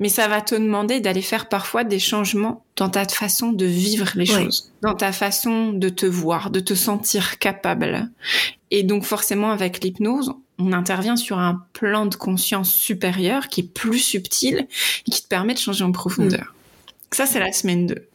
mais 0.00 0.08
ça 0.08 0.28
va 0.28 0.40
te 0.40 0.54
demander 0.54 1.00
d'aller 1.00 1.22
faire 1.22 1.48
parfois 1.48 1.84
des 1.84 1.98
changements 1.98 2.64
dans 2.76 2.88
ta 2.88 3.06
façon 3.06 3.52
de 3.52 3.66
vivre 3.66 4.10
les 4.14 4.26
choses, 4.26 4.72
dans 4.82 4.94
ta 4.94 5.12
façon 5.12 5.72
de 5.72 5.88
te 5.88 6.06
voir, 6.06 6.50
de 6.50 6.60
te 6.60 6.74
sentir 6.74 7.38
capable. 7.38 8.10
Et 8.70 8.82
donc 8.82 9.04
forcément 9.04 9.50
avec 9.50 9.82
l'hypnose, 9.82 10.34
on 10.58 10.72
intervient 10.72 11.16
sur 11.16 11.38
un 11.38 11.64
plan 11.72 12.06
de 12.06 12.14
conscience 12.14 12.72
supérieur 12.72 13.48
qui 13.48 13.60
est 13.60 13.72
plus 13.72 14.00
subtil 14.00 14.66
et 15.06 15.10
qui 15.10 15.22
te 15.22 15.28
permet 15.28 15.54
de 15.54 15.58
changer 15.58 15.84
en 15.84 15.92
profondeur. 15.92 16.54
Mm. 16.54 17.14
Ça, 17.14 17.26
c'est 17.26 17.38
la 17.38 17.52
semaine 17.52 17.86
2. 17.86 18.08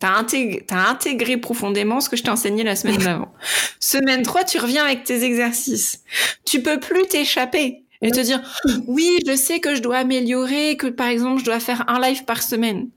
T'as 0.00 0.16
intégré, 0.16 0.66
as 0.70 0.90
intégré 0.90 1.36
profondément 1.36 2.00
ce 2.00 2.08
que 2.08 2.16
je 2.16 2.24
t'ai 2.24 2.30
enseigné 2.30 2.64
la 2.64 2.74
semaine 2.74 2.96
d'avant. 2.96 3.32
Semaine 3.78 4.22
3, 4.22 4.44
tu 4.44 4.58
reviens 4.58 4.84
avec 4.84 5.04
tes 5.04 5.22
exercices. 5.22 6.02
Tu 6.44 6.60
peux 6.60 6.80
plus 6.80 7.06
t'échapper 7.06 7.84
et 8.00 8.10
te 8.10 8.18
dire, 8.18 8.42
oui, 8.88 9.20
je 9.24 9.36
sais 9.36 9.60
que 9.60 9.76
je 9.76 9.80
dois 9.80 9.98
améliorer, 9.98 10.76
que 10.76 10.88
par 10.88 11.06
exemple, 11.06 11.38
je 11.38 11.44
dois 11.44 11.60
faire 11.60 11.84
un 11.88 12.00
live 12.00 12.24
par 12.24 12.42
semaine. 12.42 12.90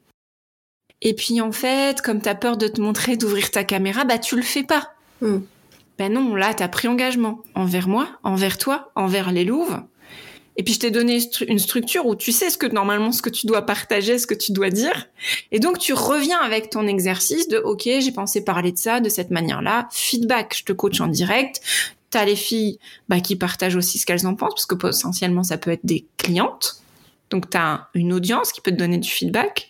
Et 1.01 1.13
puis, 1.13 1.41
en 1.41 1.51
fait, 1.51 2.01
comme 2.01 2.21
tu 2.21 2.29
as 2.29 2.33
peur 2.33 2.57
de 2.57 2.67
te 2.67 2.81
montrer, 2.81 3.15
d'ouvrir 3.17 3.51
ta 3.51 3.63
caméra, 3.63 4.03
bah, 4.03 4.17
tu 4.17 4.35
le 4.35 4.41
fais 4.41 4.63
pas. 4.63 4.93
Hmm. 5.21 5.41
Ben 5.97 6.11
non, 6.11 6.35
là, 6.35 6.53
tu 6.53 6.63
as 6.63 6.67
pris 6.67 6.87
engagement 6.87 7.39
envers 7.55 7.87
moi, 7.87 8.07
envers 8.23 8.57
toi, 8.57 8.91
envers 8.95 9.31
les 9.31 9.45
louves. 9.45 9.81
Et 10.57 10.63
puis 10.63 10.73
je 10.73 10.79
t'ai 10.79 10.91
donné 10.91 11.19
une 11.47 11.59
structure 11.59 12.05
où 12.05 12.15
tu 12.15 12.31
sais 12.31 12.49
ce 12.49 12.57
que 12.57 12.65
normalement 12.65 13.11
ce 13.11 13.21
que 13.21 13.29
tu 13.29 13.45
dois 13.45 13.63
partager, 13.63 14.17
ce 14.17 14.27
que 14.27 14.33
tu 14.33 14.53
dois 14.53 14.69
dire. 14.69 15.07
Et 15.51 15.59
donc 15.59 15.79
tu 15.79 15.93
reviens 15.93 16.39
avec 16.39 16.69
ton 16.69 16.87
exercice 16.87 17.47
de 17.47 17.57
OK, 17.57 17.83
j'ai 17.83 18.11
pensé 18.11 18.43
parler 18.43 18.71
de 18.71 18.77
ça 18.77 19.01
de 19.01 19.09
cette 19.09 19.31
manière-là. 19.31 19.89
Feedback, 19.91 20.55
je 20.57 20.63
te 20.63 20.73
coach 20.73 21.01
en 21.01 21.07
direct. 21.07 21.61
T'as 22.09 22.23
les 22.23 22.37
filles 22.37 22.79
bah, 23.09 23.19
qui 23.19 23.35
partagent 23.35 23.75
aussi 23.75 23.99
ce 23.99 24.05
qu'elles 24.05 24.25
en 24.27 24.35
pensent 24.35 24.53
parce 24.53 24.65
que 24.65 24.75
potentiellement 24.75 25.43
ça 25.43 25.57
peut 25.57 25.71
être 25.71 25.85
des 25.85 26.05
clientes. 26.17 26.81
Donc 27.31 27.49
tu 27.49 27.57
as 27.57 27.89
une 27.93 28.13
audience 28.13 28.53
qui 28.53 28.61
peut 28.61 28.71
te 28.71 28.77
donner 28.77 28.97
du 28.97 29.09
feedback. 29.09 29.69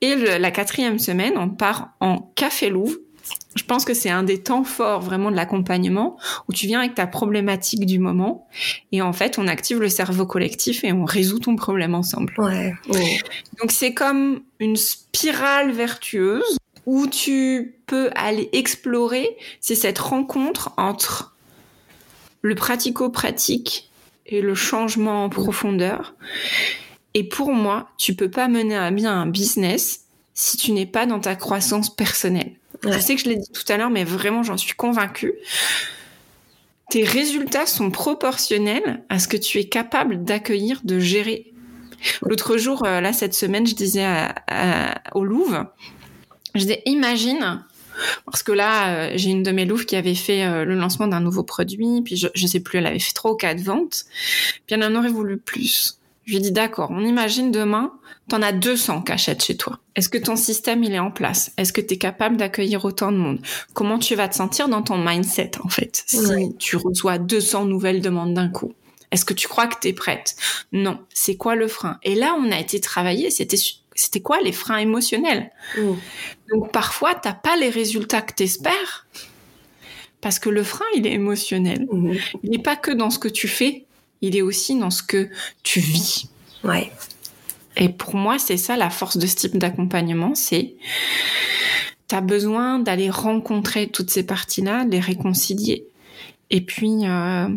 Et 0.00 0.16
la 0.16 0.50
quatrième 0.50 0.98
semaine, 0.98 1.34
on 1.36 1.48
part 1.48 1.90
en 2.00 2.18
café 2.34 2.70
Louvre 2.70 2.96
je 3.54 3.64
pense 3.64 3.84
que 3.84 3.94
c'est 3.94 4.10
un 4.10 4.22
des 4.22 4.42
temps 4.42 4.64
forts 4.64 5.00
vraiment 5.00 5.30
de 5.30 5.36
l'accompagnement 5.36 6.16
où 6.48 6.52
tu 6.52 6.66
viens 6.66 6.80
avec 6.80 6.94
ta 6.94 7.06
problématique 7.06 7.84
du 7.84 7.98
moment 7.98 8.48
et 8.92 9.02
en 9.02 9.12
fait 9.12 9.38
on 9.38 9.46
active 9.46 9.80
le 9.80 9.88
cerveau 9.88 10.26
collectif 10.26 10.84
et 10.84 10.92
on 10.92 11.04
résout 11.04 11.38
ton 11.38 11.56
problème 11.56 11.94
ensemble. 11.94 12.34
Ouais. 12.38 12.72
Donc 13.60 13.70
c'est 13.70 13.94
comme 13.94 14.40
une 14.58 14.76
spirale 14.76 15.70
vertueuse 15.72 16.56
où 16.86 17.06
tu 17.06 17.76
peux 17.86 18.10
aller 18.14 18.48
explorer, 18.52 19.36
c'est 19.60 19.74
cette 19.74 19.98
rencontre 19.98 20.72
entre 20.76 21.34
le 22.40 22.54
pratico-pratique 22.54 23.90
et 24.26 24.40
le 24.40 24.54
changement 24.54 25.24
en 25.24 25.28
profondeur. 25.28 26.14
Et 27.14 27.24
pour 27.24 27.52
moi, 27.52 27.88
tu 27.98 28.14
peux 28.14 28.30
pas 28.30 28.48
mener 28.48 28.76
à 28.76 28.90
bien 28.90 29.12
un 29.12 29.26
business 29.26 30.06
si 30.34 30.56
tu 30.56 30.72
n'es 30.72 30.86
pas 30.86 31.06
dans 31.06 31.20
ta 31.20 31.36
croissance 31.36 31.94
personnelle. 31.94 32.56
Je 32.84 32.98
sais 32.98 33.14
que 33.14 33.20
je 33.20 33.28
l'ai 33.28 33.36
dit 33.36 33.50
tout 33.52 33.70
à 33.72 33.76
l'heure, 33.76 33.90
mais 33.90 34.04
vraiment, 34.04 34.42
j'en 34.42 34.56
suis 34.56 34.74
convaincue. 34.74 35.34
Tes 36.90 37.04
résultats 37.04 37.66
sont 37.66 37.90
proportionnels 37.90 39.02
à 39.08 39.18
ce 39.18 39.28
que 39.28 39.36
tu 39.36 39.58
es 39.58 39.64
capable 39.64 40.24
d'accueillir, 40.24 40.80
de 40.84 40.98
gérer. 40.98 41.52
L'autre 42.22 42.56
jour, 42.58 42.84
euh, 42.84 43.00
là, 43.00 43.12
cette 43.12 43.34
semaine, 43.34 43.66
je 43.66 43.74
disais 43.74 44.06
au 45.14 45.24
Louvre, 45.24 45.72
je 46.54 46.60
disais, 46.60 46.82
imagine, 46.86 47.64
parce 48.26 48.42
que 48.42 48.52
là, 48.52 48.88
euh, 48.88 49.12
j'ai 49.16 49.30
une 49.30 49.42
de 49.42 49.50
mes 49.52 49.64
louves 49.64 49.86
qui 49.86 49.96
avait 49.96 50.14
fait 50.14 50.44
euh, 50.44 50.64
le 50.64 50.74
lancement 50.74 51.06
d'un 51.06 51.20
nouveau 51.20 51.42
produit, 51.42 52.02
puis 52.04 52.16
je, 52.16 52.28
je 52.34 52.46
sais 52.46 52.60
plus, 52.60 52.78
elle 52.78 52.86
avait 52.86 52.98
fait 52.98 53.12
trois 53.12 53.32
ou 53.32 53.36
quatre 53.36 53.60
ventes, 53.60 54.04
puis 54.66 54.74
elle 54.74 54.84
en 54.84 54.94
aurait 54.94 55.08
voulu 55.08 55.38
plus. 55.38 55.98
Je 56.24 56.34
lui 56.34 56.40
dit, 56.40 56.52
d'accord, 56.52 56.90
on 56.92 57.04
imagine 57.04 57.50
demain, 57.50 57.92
t'en 58.28 58.42
as 58.42 58.52
200 58.52 59.02
cachettes 59.02 59.42
chez 59.42 59.56
toi. 59.56 59.80
Est-ce 59.96 60.08
que 60.08 60.18
ton 60.18 60.36
système, 60.36 60.84
il 60.84 60.92
est 60.92 60.98
en 60.98 61.10
place? 61.10 61.52
Est-ce 61.56 61.72
que 61.72 61.80
tu 61.80 61.94
es 61.94 61.98
capable 61.98 62.36
d'accueillir 62.36 62.84
autant 62.84 63.10
de 63.10 63.16
monde? 63.16 63.40
Comment 63.74 63.98
tu 63.98 64.14
vas 64.14 64.28
te 64.28 64.36
sentir 64.36 64.68
dans 64.68 64.82
ton 64.82 64.98
mindset, 64.98 65.52
en 65.62 65.68
fait, 65.68 66.04
si 66.06 66.54
tu 66.58 66.76
reçois 66.76 67.18
200 67.18 67.64
nouvelles 67.64 68.00
demandes 68.00 68.34
d'un 68.34 68.48
coup? 68.48 68.72
Est-ce 69.10 69.24
que 69.24 69.34
tu 69.34 69.48
crois 69.48 69.66
que 69.66 69.76
tu 69.80 69.88
es 69.88 69.92
prête? 69.92 70.36
Non. 70.72 70.98
C'est 71.12 71.36
quoi 71.36 71.54
le 71.54 71.68
frein? 71.68 71.98
Et 72.02 72.14
là, 72.14 72.34
on 72.38 72.50
a 72.50 72.58
été 72.58 72.80
travaillé, 72.80 73.30
c'était 73.30 73.58
c'était 73.94 74.20
quoi 74.20 74.40
les 74.40 74.52
freins 74.52 74.78
émotionnels? 74.78 75.50
Mmh. 75.76 75.92
Donc 76.50 76.72
parfois, 76.72 77.14
t'as 77.14 77.34
pas 77.34 77.56
les 77.56 77.68
résultats 77.68 78.22
que 78.22 78.32
t'espères 78.32 79.06
parce 80.20 80.38
que 80.38 80.48
le 80.48 80.62
frein, 80.62 80.86
il 80.96 81.06
est 81.06 81.12
émotionnel. 81.12 81.86
Mmh. 81.90 82.14
Il 82.42 82.50
n'est 82.50 82.62
pas 82.62 82.76
que 82.76 82.90
dans 82.90 83.10
ce 83.10 83.18
que 83.18 83.28
tu 83.28 83.48
fais, 83.48 83.84
il 84.22 84.36
est 84.36 84.42
aussi 84.42 84.78
dans 84.78 84.90
ce 84.90 85.02
que 85.02 85.28
tu 85.62 85.80
vis. 85.80 86.28
Ouais. 86.64 86.90
Et 87.76 87.88
pour 87.88 88.14
moi, 88.14 88.38
c'est 88.38 88.56
ça 88.56 88.76
la 88.76 88.90
force 88.90 89.16
de 89.16 89.26
ce 89.26 89.34
type 89.36 89.58
d'accompagnement, 89.58 90.34
c'est 90.34 90.74
tu 92.08 92.14
as 92.14 92.20
besoin 92.20 92.78
d'aller 92.78 93.10
rencontrer 93.10 93.88
toutes 93.88 94.10
ces 94.10 94.24
parties-là, 94.24 94.84
les 94.84 95.00
réconcilier. 95.00 95.86
Et 96.50 96.60
puis, 96.60 97.06
euh, 97.06 97.48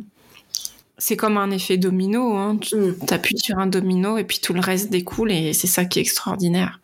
c'est 0.97 1.17
comme 1.17 1.37
un 1.37 1.51
effet 1.51 1.77
domino. 1.77 2.35
Hein. 2.35 2.57
Tu 2.61 2.75
mm. 2.75 2.95
appuies 3.09 3.37
sur 3.37 3.59
un 3.59 3.67
domino 3.67 4.17
et 4.17 4.23
puis 4.23 4.39
tout 4.39 4.53
le 4.53 4.61
reste 4.61 4.89
découle 4.89 5.31
et 5.31 5.53
c'est 5.53 5.67
ça 5.67 5.85
qui 5.85 5.99
est 5.99 6.01
extraordinaire. 6.01 6.79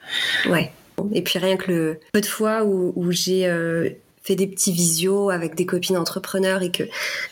Ouais. 0.49 0.71
Et 1.13 1.21
puis 1.21 1.39
rien 1.39 1.57
que 1.57 1.71
le 1.71 1.99
peu 2.11 2.21
de 2.21 2.25
fois 2.25 2.63
où, 2.63 3.11
j'ai 3.11 3.47
euh, 3.47 3.89
fait 4.23 4.35
des 4.35 4.47
petits 4.47 4.71
visios 4.71 5.29
avec 5.29 5.55
des 5.55 5.65
copines 5.65 5.97
entrepreneurs 5.97 6.61
et 6.61 6.71
que, 6.71 6.83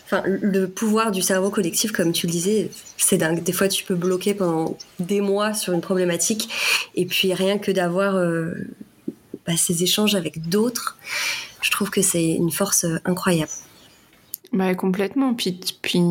enfin, 0.06 0.24
le 0.26 0.68
pouvoir 0.68 1.12
du 1.12 1.22
cerveau 1.22 1.50
collectif, 1.50 1.92
comme 1.92 2.12
tu 2.12 2.26
le 2.26 2.32
disais, 2.32 2.72
c'est 2.98 3.18
dingue. 3.18 3.44
Des 3.44 3.52
fois, 3.52 3.68
tu 3.68 3.84
peux 3.84 3.96
bloquer 3.96 4.34
pendant 4.34 4.78
des 5.00 5.22
mois 5.22 5.54
sur 5.54 5.74
une 5.74 5.82
problématique 5.82 6.50
et 6.96 7.06
puis 7.06 7.34
rien 7.34 7.60
que 7.60 7.72
d'avoir 7.72 8.16
euh, 8.16 8.54
bah, 9.46 9.56
ces 9.56 9.84
échanges 9.84 10.16
avec 10.16 10.50
d'autres, 10.50 10.98
je 11.62 11.70
trouve 11.72 11.92
que 11.92 12.02
c'est 12.02 12.26
une 12.26 12.52
force 12.52 12.86
euh, 12.86 12.98
incroyable. 13.06 13.52
Bah, 14.52 14.74
complètement. 14.74 15.36
Puis, 15.36 15.60
puis, 15.84 16.02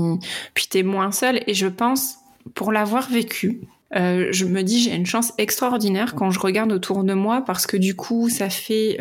puis 0.54 0.66
t'es 0.70 0.84
moins 0.84 1.10
seul 1.10 1.42
et 1.48 1.54
je 1.54 1.66
pense, 1.66 2.18
pour 2.54 2.70
l'avoir 2.70 3.10
vécu, 3.10 3.62
euh, 3.96 4.28
je 4.30 4.44
me 4.44 4.62
dis 4.62 4.80
j'ai 4.80 4.94
une 4.94 5.06
chance 5.06 5.32
extraordinaire 5.38 6.14
quand 6.14 6.30
je 6.30 6.38
regarde 6.38 6.70
autour 6.70 7.02
de 7.04 7.14
moi 7.14 7.42
parce 7.44 7.66
que 7.66 7.78
du 7.78 7.96
coup 7.96 8.28
ça 8.28 8.50
fait, 8.50 8.98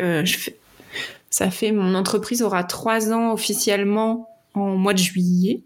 ça 1.30 1.50
fait, 1.50 1.72
mon 1.72 1.94
entreprise 1.94 2.42
aura 2.42 2.64
trois 2.64 3.12
ans 3.12 3.32
officiellement 3.32 4.28
en 4.54 4.76
mois 4.76 4.94
de 4.94 4.98
juillet. 4.98 5.62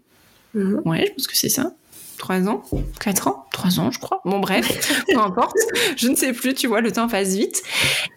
Mhm. 0.53 0.81
Ouais, 0.85 1.05
je 1.07 1.11
pense 1.13 1.27
que 1.27 1.37
c'est 1.37 1.49
ça. 1.49 1.73
Trois 2.17 2.47
ans, 2.47 2.63
quatre 2.99 3.27
ans, 3.27 3.45
trois 3.51 3.79
ans, 3.79 3.91
je 3.91 3.99
crois. 3.99 4.21
Bon, 4.23 4.39
bref, 4.39 5.03
peu 5.11 5.19
importe. 5.19 5.57
Je 5.97 6.07
ne 6.07 6.15
sais 6.15 6.31
plus, 6.31 6.53
tu 6.53 6.67
vois, 6.67 6.81
le 6.81 6.91
temps 6.91 7.07
passe 7.07 7.35
vite. 7.35 7.63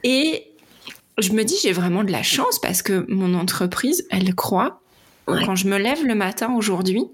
Et 0.04 0.44
je 1.18 1.32
me 1.32 1.44
dis, 1.44 1.56
j'ai 1.62 1.72
vraiment 1.72 2.04
de 2.04 2.12
la 2.12 2.22
chance 2.22 2.58
parce 2.60 2.82
que 2.82 3.04
mon 3.08 3.34
entreprise, 3.34 4.06
elle 4.10 4.34
croit. 4.34 4.80
Quand 5.26 5.56
je 5.56 5.66
me 5.66 5.76
lève 5.76 6.04
le 6.04 6.14
matin 6.14 6.54
aujourd'hui, 6.54 7.04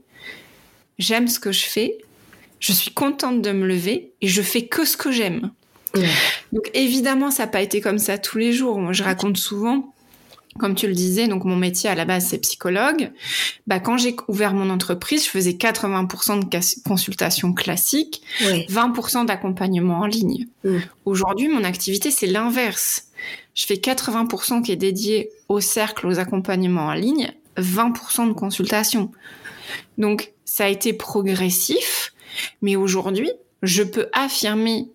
j'aime 0.98 1.28
ce 1.28 1.40
que 1.40 1.50
je 1.50 1.64
fais, 1.64 1.96
je 2.60 2.72
suis 2.72 2.90
contente 2.90 3.40
de 3.40 3.52
me 3.52 3.66
lever 3.66 4.12
et 4.20 4.28
je 4.28 4.42
fais 4.42 4.66
que 4.66 4.84
ce 4.84 4.98
que 4.98 5.10
j'aime. 5.10 5.50
Donc 6.52 6.70
évidemment, 6.74 7.30
ça 7.30 7.44
n'a 7.44 7.46
pas 7.46 7.62
été 7.62 7.80
comme 7.80 7.98
ça 7.98 8.18
tous 8.18 8.36
les 8.36 8.52
jours. 8.52 8.78
Moi, 8.78 8.92
je 8.92 9.02
raconte 9.02 9.38
souvent 9.38 9.94
comme 10.58 10.74
tu 10.74 10.86
le 10.86 10.94
disais, 10.94 11.28
donc 11.28 11.44
mon 11.44 11.56
métier 11.56 11.88
à 11.88 11.94
la 11.94 12.04
base 12.04 12.26
c'est 12.26 12.38
psychologue. 12.38 13.10
Bah 13.66 13.80
quand 13.80 13.96
j'ai 13.96 14.16
ouvert 14.28 14.54
mon 14.54 14.70
entreprise, 14.70 15.24
je 15.24 15.30
faisais 15.30 15.52
80% 15.52 16.48
de 16.48 16.88
consultations 16.88 17.52
classiques, 17.52 18.22
20% 18.40 19.26
d'accompagnement 19.26 20.00
en 20.00 20.06
ligne. 20.06 20.46
Mm. 20.64 20.78
Aujourd'hui, 21.04 21.48
mon 21.48 21.64
activité 21.64 22.10
c'est 22.10 22.26
l'inverse. 22.26 23.08
Je 23.54 23.66
fais 23.66 23.74
80% 23.74 24.62
qui 24.62 24.72
est 24.72 24.76
dédié 24.76 25.30
au 25.48 25.60
cercle, 25.60 26.06
aux 26.06 26.18
accompagnements 26.18 26.86
en 26.86 26.94
ligne, 26.94 27.32
20% 27.58 28.28
de 28.28 28.32
consultations. 28.32 29.10
Donc 29.98 30.32
ça 30.44 30.64
a 30.64 30.68
été 30.68 30.92
progressif, 30.92 32.12
mais 32.60 32.76
aujourd'hui, 32.76 33.30
je 33.62 33.82
peux 33.82 34.08
affirmer 34.12 34.88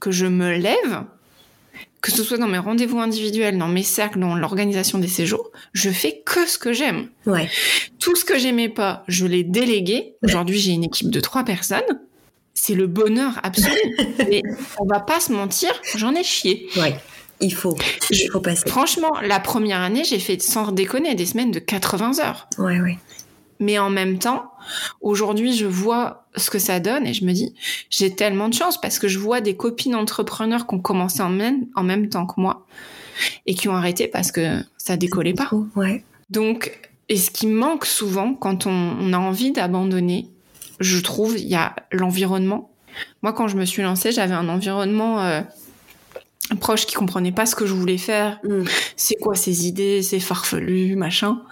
que 0.00 0.10
je 0.10 0.26
me 0.26 0.56
lève 0.56 1.04
que 2.06 2.12
ce 2.12 2.22
soit 2.22 2.38
dans 2.38 2.46
mes 2.46 2.58
rendez-vous 2.58 3.00
individuels, 3.00 3.58
dans 3.58 3.66
mes 3.66 3.82
cercles, 3.82 4.20
dans 4.20 4.36
l'organisation 4.36 5.00
des 5.00 5.08
séjours, 5.08 5.50
je 5.72 5.90
fais 5.90 6.22
que 6.24 6.46
ce 6.46 6.56
que 6.56 6.72
j'aime. 6.72 7.08
Ouais. 7.26 7.50
Tout 7.98 8.14
ce 8.14 8.24
que 8.24 8.38
j'aimais 8.38 8.68
pas, 8.68 9.02
je 9.08 9.26
l'ai 9.26 9.42
délégué. 9.42 10.14
Aujourd'hui, 10.22 10.60
j'ai 10.60 10.70
une 10.70 10.84
équipe 10.84 11.10
de 11.10 11.18
trois 11.18 11.42
personnes. 11.42 11.82
C'est 12.54 12.76
le 12.76 12.86
bonheur 12.86 13.40
absolu. 13.42 13.74
Mais 14.30 14.40
on 14.78 14.86
va 14.86 15.00
pas 15.00 15.18
se 15.18 15.32
mentir, 15.32 15.70
j'en 15.96 16.14
ai 16.14 16.22
chié. 16.22 16.68
Ouais. 16.76 16.96
Il 17.40 17.52
faut, 17.52 17.76
il 18.10 18.30
faut 18.30 18.40
passer. 18.40 18.68
Franchement, 18.68 19.14
la 19.20 19.40
première 19.40 19.80
année, 19.80 20.04
j'ai 20.04 20.20
fait, 20.20 20.40
sans 20.40 20.70
déconner, 20.70 21.16
des 21.16 21.26
semaines 21.26 21.50
de 21.50 21.58
80 21.58 22.20
heures. 22.20 22.48
Ouais, 22.58 22.80
ouais. 22.80 22.98
Mais 23.58 23.80
en 23.80 23.90
même 23.90 24.20
temps, 24.20 24.52
aujourd'hui, 25.00 25.56
je 25.56 25.66
vois 25.66 26.25
ce 26.36 26.50
que 26.50 26.58
ça 26.58 26.80
donne 26.80 27.06
et 27.06 27.14
je 27.14 27.24
me 27.24 27.32
dis, 27.32 27.54
j'ai 27.90 28.14
tellement 28.14 28.48
de 28.48 28.54
chance 28.54 28.80
parce 28.80 28.98
que 28.98 29.08
je 29.08 29.18
vois 29.18 29.40
des 29.40 29.56
copines 29.56 29.94
entrepreneurs 29.94 30.66
qui 30.66 30.74
ont 30.74 30.80
commencé 30.80 31.22
en 31.22 31.30
même, 31.30 31.66
en 31.74 31.82
même 31.82 32.08
temps 32.08 32.26
que 32.26 32.40
moi 32.40 32.66
et 33.46 33.54
qui 33.54 33.68
ont 33.68 33.74
arrêté 33.74 34.08
parce 34.08 34.32
que 34.32 34.62
ça 34.76 34.96
décollait 34.96 35.34
pas. 35.34 35.50
Ouais. 35.74 36.04
Donc, 36.30 36.78
et 37.08 37.16
ce 37.16 37.30
qui 37.30 37.46
manque 37.46 37.86
souvent 37.86 38.34
quand 38.34 38.66
on, 38.66 38.96
on 39.00 39.12
a 39.12 39.18
envie 39.18 39.52
d'abandonner, 39.52 40.28
je 40.80 40.98
trouve, 40.98 41.38
il 41.38 41.46
y 41.46 41.54
a 41.54 41.74
l'environnement. 41.92 42.70
Moi, 43.22 43.32
quand 43.32 43.48
je 43.48 43.56
me 43.56 43.64
suis 43.64 43.82
lancée, 43.82 44.12
j'avais 44.12 44.34
un 44.34 44.48
environnement 44.48 45.22
euh, 45.22 45.40
proche 46.60 46.86
qui 46.86 46.94
comprenait 46.94 47.32
pas 47.32 47.46
ce 47.46 47.54
que 47.54 47.66
je 47.66 47.72
voulais 47.72 47.98
faire. 47.98 48.40
Mm. 48.44 48.64
C'est 48.96 49.16
quoi 49.16 49.34
ces 49.34 49.66
idées, 49.66 50.02
c'est 50.02 50.20
farfelu, 50.20 50.96
machin 50.96 51.42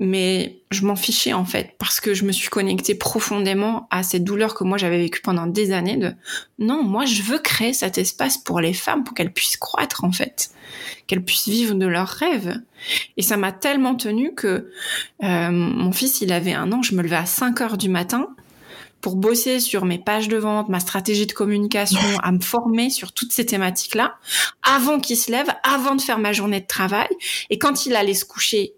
mais 0.00 0.62
je 0.70 0.86
m'en 0.86 0.96
fichais 0.96 1.34
en 1.34 1.44
fait 1.44 1.74
parce 1.78 2.00
que 2.00 2.14
je 2.14 2.24
me 2.24 2.32
suis 2.32 2.48
connectée 2.48 2.94
profondément 2.94 3.86
à 3.90 4.02
cette 4.02 4.24
douleur 4.24 4.54
que 4.54 4.64
moi 4.64 4.78
j'avais 4.78 4.96
vécue 4.96 5.20
pendant 5.20 5.46
des 5.46 5.72
années 5.72 5.98
de 5.98 6.14
non 6.58 6.82
moi 6.82 7.04
je 7.04 7.22
veux 7.22 7.38
créer 7.38 7.74
cet 7.74 7.98
espace 7.98 8.38
pour 8.38 8.60
les 8.60 8.72
femmes 8.72 9.04
pour 9.04 9.14
qu'elles 9.14 9.32
puissent 9.32 9.58
croître 9.58 10.02
en 10.02 10.10
fait 10.10 10.50
qu'elles 11.06 11.22
puissent 11.22 11.48
vivre 11.48 11.74
de 11.74 11.86
leurs 11.86 12.08
rêves 12.08 12.58
et 13.18 13.22
ça 13.22 13.36
m'a 13.36 13.52
tellement 13.52 13.94
tenu 13.94 14.34
que 14.34 14.70
euh, 15.22 15.50
mon 15.50 15.92
fils 15.92 16.22
il 16.22 16.32
avait 16.32 16.54
un 16.54 16.72
an 16.72 16.80
je 16.80 16.94
me 16.94 17.02
levais 17.02 17.16
à 17.16 17.26
5 17.26 17.60
heures 17.60 17.76
du 17.76 17.90
matin 17.90 18.28
pour 19.02 19.16
bosser 19.16 19.60
sur 19.60 19.86
mes 19.86 19.98
pages 19.98 20.28
de 20.28 20.36
vente, 20.36 20.68
ma 20.68 20.78
stratégie 20.78 21.26
de 21.26 21.32
communication, 21.32 22.00
à 22.22 22.32
me 22.32 22.40
former 22.40 22.90
sur 22.90 23.12
toutes 23.12 23.32
ces 23.32 23.46
thématiques-là, 23.46 24.16
avant 24.62 25.00
qu'il 25.00 25.16
se 25.16 25.30
lève, 25.30 25.48
avant 25.62 25.94
de 25.94 26.02
faire 26.02 26.18
ma 26.18 26.34
journée 26.34 26.60
de 26.60 26.66
travail. 26.66 27.08
Et 27.48 27.58
quand 27.58 27.86
il 27.86 27.96
allait 27.96 28.12
se 28.12 28.26
coucher, 28.26 28.74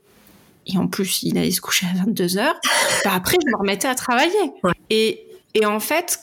et 0.67 0.79
en 0.79 0.87
plus 0.87 1.23
il 1.23 1.39
allait 1.39 1.51
se 1.51 1.61
coucher 1.61 1.87
à 1.93 1.99
22 2.05 2.39
heures, 2.39 2.59
bah 3.05 3.13
après 3.15 3.37
je 3.45 3.51
me 3.51 3.57
remettais 3.57 3.89
à 3.89 3.95
travailler. 3.95 4.53
Ouais. 4.63 4.73
Et, 4.91 5.27
et 5.55 5.67
en 5.67 5.81
fait, 5.81 6.21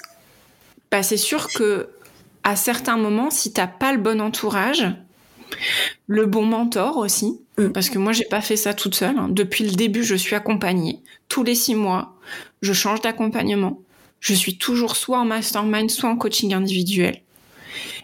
bah 0.92 1.04
c'est 1.04 1.18
sûr 1.18 1.48
que 1.50 1.90
à 2.44 2.56
certains 2.56 2.98
moments, 2.98 3.30
si 3.30 3.52
t'as 3.54 3.68
pas 3.68 3.92
le 3.92 4.00
bon 4.00 4.22
entourage, 4.22 4.88
le 6.08 6.26
bon 6.26 6.46
mentor 6.46 6.98
aussi, 6.98 7.40
Mm. 7.58 7.74
parce 7.74 7.90
que 7.90 7.98
moi 8.00 8.14
j'ai 8.14 8.24
pas 8.24 8.40
fait 8.40 8.56
ça 8.56 8.74
toute 8.74 8.96
seule. 8.96 9.18
hein. 9.18 9.28
Depuis 9.30 9.66
le 9.66 9.72
début, 9.72 10.04
je 10.06 10.16
suis 10.16 10.34
accompagnée. 10.34 11.02
Tous 11.28 11.44
les 11.44 11.56
six 11.56 11.76
mois, 11.76 12.16
je 12.62 12.72
change 12.72 13.02
d'accompagnement. 13.02 13.82
Je 14.22 14.34
suis 14.34 14.58
toujours 14.58 14.96
soit 14.96 15.20
en 15.20 15.26
mastermind, 15.26 15.90
soit 15.92 16.10
en 16.10 16.16
coaching 16.16 16.54
individuel. 16.54 17.22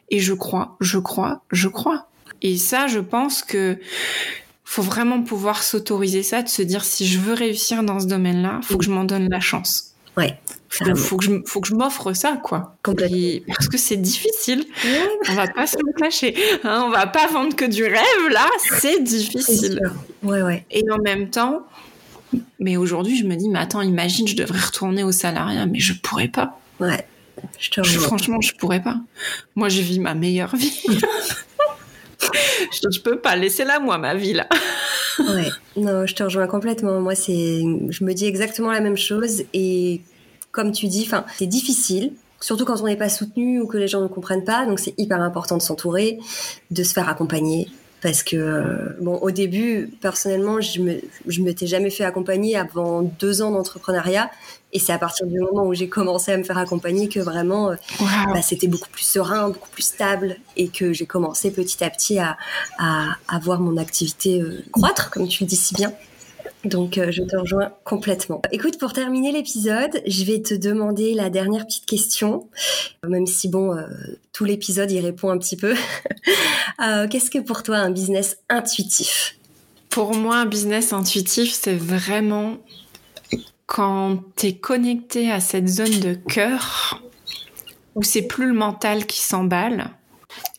Et 0.10 0.20
je 0.20 0.34
crois, 0.34 0.76
je 0.82 0.98
crois, 1.00 1.44
je 1.52 1.70
crois. 1.70 2.10
Et 2.42 2.58
ça, 2.58 2.88
je 2.88 3.00
pense 3.00 3.42
que 3.44 3.80
faut 4.68 4.82
vraiment 4.82 5.22
pouvoir 5.22 5.64
s'autoriser 5.64 6.24
ça, 6.24 6.42
de 6.42 6.50
se 6.50 6.62
dire 6.62 6.84
si 6.84 7.08
je 7.08 7.20
veux 7.20 7.34
réussir 7.34 7.84
dans 7.84 8.00
ce 8.00 8.08
domaine-là, 8.08 8.60
faut 8.64 8.78
que 8.78 8.84
je 8.84 8.90
m'en 8.92 9.04
donne 9.06 9.30
la 9.30 9.40
chance. 9.40 9.94
Ouais. 10.18 10.38
Faut, 10.70 10.96
faut 10.96 11.18
que 11.18 11.24
je, 11.26 11.32
faut 11.46 11.62
que 11.62 11.68
je 11.68 11.76
m'offre 11.76 12.14
ça, 12.14 12.40
quoi. 12.44 12.76
Complètement. 12.84 13.16
Et- 13.18 13.44
parce 13.48 13.68
que 13.70 13.78
c'est 13.78 13.98
difficile. 13.98 14.66
On 15.30 15.34
va 15.34 15.48
pas 15.48 15.68
se 15.68 15.78
le 15.78 15.94
cacher. 15.94 16.36
Hein, 16.64 16.84
on 16.88 16.90
va 16.90 17.06
pas 17.08 17.28
vendre 17.28 17.56
que 17.56 17.66
du 17.66 17.84
rêve, 17.84 18.30
là. 18.32 18.48
C'est 18.80 19.02
difficile. 19.04 19.80
Ouais, 20.24 20.42
ouais. 20.42 20.66
Et 20.72 20.84
en 20.92 20.98
même 20.98 21.30
temps, 21.30 21.66
mais 22.60 22.76
aujourd'hui, 22.78 23.18
je 23.18 23.24
me 23.26 23.36
dis, 23.36 23.48
mais 23.50 23.60
attends, 23.60 23.82
imagine, 23.82 24.28
je 24.28 24.36
devrais 24.36 24.60
retourner 24.60 25.04
au 25.04 25.12
salariat, 25.12 25.66
mais 25.66 25.80
je 25.80 25.94
pourrais 25.94 26.28
pas. 26.30 26.60
Ouais. 26.80 27.06
Je 27.60 27.70
te 27.70 27.84
Je- 27.84 28.00
franchement, 28.00 28.40
je 28.42 28.54
pourrais 28.54 28.82
pas. 28.82 28.96
Moi, 29.56 29.70
je 29.70 29.82
vis 29.82 30.00
ma 30.00 30.14
meilleure 30.16 30.56
vie. 30.56 30.82
je, 32.72 32.90
je 32.92 33.00
peux 33.02 33.20
pas 33.20 33.36
laisser 33.36 33.64
là, 33.64 33.80
moi, 33.80 33.98
ma 33.98 34.16
vie, 34.16 34.34
là. 34.34 34.48
Ouais, 35.20 35.50
non, 35.78 36.06
je 36.06 36.16
te 36.16 36.24
rejoins 36.24 36.48
complètement. 36.48 37.00
Moi, 37.00 37.16
c'est, 37.16 37.62
je 37.90 38.04
me 38.04 38.14
dis 38.14 38.26
exactement 38.26 38.72
la 38.72 38.82
même 38.82 38.98
chose. 38.98 39.44
Et 39.54 40.02
comme 40.52 40.72
tu 40.72 40.88
dis, 40.88 41.04
enfin, 41.06 41.26
c'est 41.38 41.48
difficile, 41.48 42.14
surtout 42.40 42.66
quand 42.66 42.82
on 42.82 42.86
n'est 42.86 42.98
pas 42.98 43.10
soutenu 43.10 43.60
ou 43.62 43.68
que 43.68 43.78
les 43.78 43.88
gens 43.88 44.02
ne 44.02 44.08
comprennent 44.08 44.44
pas. 44.46 44.66
Donc, 44.66 44.80
c'est 44.80 44.94
hyper 44.98 45.22
important 45.22 45.58
de 45.58 45.62
s'entourer, 45.62 46.20
de 46.72 46.84
se 46.84 46.94
faire 46.94 47.10
accompagner. 47.10 47.68
Parce 48.02 48.22
que, 48.22 48.36
euh, 48.36 48.96
bon, 49.02 49.16
au 49.16 49.32
début, 49.32 49.90
personnellement, 50.02 50.62
je 50.62 50.80
me, 50.80 51.02
je 51.28 51.42
m'étais 51.42 51.66
jamais 51.66 51.90
fait 51.90 52.04
accompagner 52.04 52.56
avant 52.56 53.02
deux 53.02 53.42
ans 53.42 53.52
d'entrepreneuriat. 53.52 54.30
Et 54.74 54.80
c'est 54.80 54.92
à 54.92 55.00
partir 55.00 55.26
du 55.26 55.40
moment 55.40 55.66
où 55.66 55.74
j'ai 55.74 55.88
commencé 55.88 56.32
à 56.34 56.38
me 56.38 56.44
faire 56.44 56.58
accompagner 56.58 57.08
que 57.08 57.20
vraiment, 57.20 57.72
euh, 57.72 57.76
bah, 58.00 58.42
c'était 58.42 58.68
beaucoup 58.68 58.90
plus 58.90 59.06
serein, 59.06 59.48
beaucoup 59.50 59.70
plus 59.70 59.84
stable, 59.84 60.36
et 60.58 60.68
que 60.68 60.92
j'ai 60.94 61.06
commencé 61.06 61.50
petit 61.50 61.84
à 61.84 61.90
petit 61.90 62.20
à, 62.20 62.38
à, 62.78 63.16
à 63.28 63.40
voir 63.40 63.60
mon 63.62 63.78
activité 63.78 64.42
euh, 64.42 64.64
croître, 64.72 65.10
comme 65.12 65.28
tu 65.28 65.44
le 65.44 65.48
dis 65.48 65.56
si 65.56 65.74
bien. 65.74 65.94
Donc, 66.66 66.98
euh, 66.98 67.12
je 67.12 67.22
te 67.22 67.36
rejoins 67.38 67.72
complètement. 67.84 68.42
Écoute, 68.52 68.80
pour 68.80 68.92
terminer 68.94 69.32
l'épisode, 69.32 70.02
je 70.08 70.24
vais 70.24 70.42
te 70.42 70.56
demander 70.56 71.14
la 71.14 71.30
dernière 71.30 71.66
petite 71.66 71.86
question, 71.86 72.50
même 73.08 73.28
si 73.28 73.50
bon, 73.50 73.76
euh, 73.76 73.86
tout 74.34 74.46
l'épisode 74.46 74.92
y 74.92 75.00
répond 75.00 75.30
un 75.30 75.38
petit 75.38 75.58
peu. 75.58 75.76
Euh, 76.82 77.08
Qu'est-ce 77.08 77.30
que 77.30 77.38
pour 77.40 77.64
toi 77.64 77.78
un 77.78 77.90
business 77.90 78.38
intuitif? 78.50 79.38
Pour 79.90 80.14
moi, 80.14 80.38
un 80.40 80.46
business 80.46 80.92
intuitif, 80.92 81.54
c'est 81.54 81.76
vraiment 81.76 82.58
quand 83.66 84.20
tu 84.36 84.48
es 84.48 84.58
connecté 84.58 85.32
à 85.32 85.40
cette 85.40 85.70
zone 85.70 86.02
de 86.02 86.16
cœur 86.16 87.02
où 87.96 88.04
c'est 88.04 88.24
plus 88.24 88.48
le 88.48 88.54
mental 88.54 89.06
qui 89.06 89.22
s'emballe. 89.22 89.92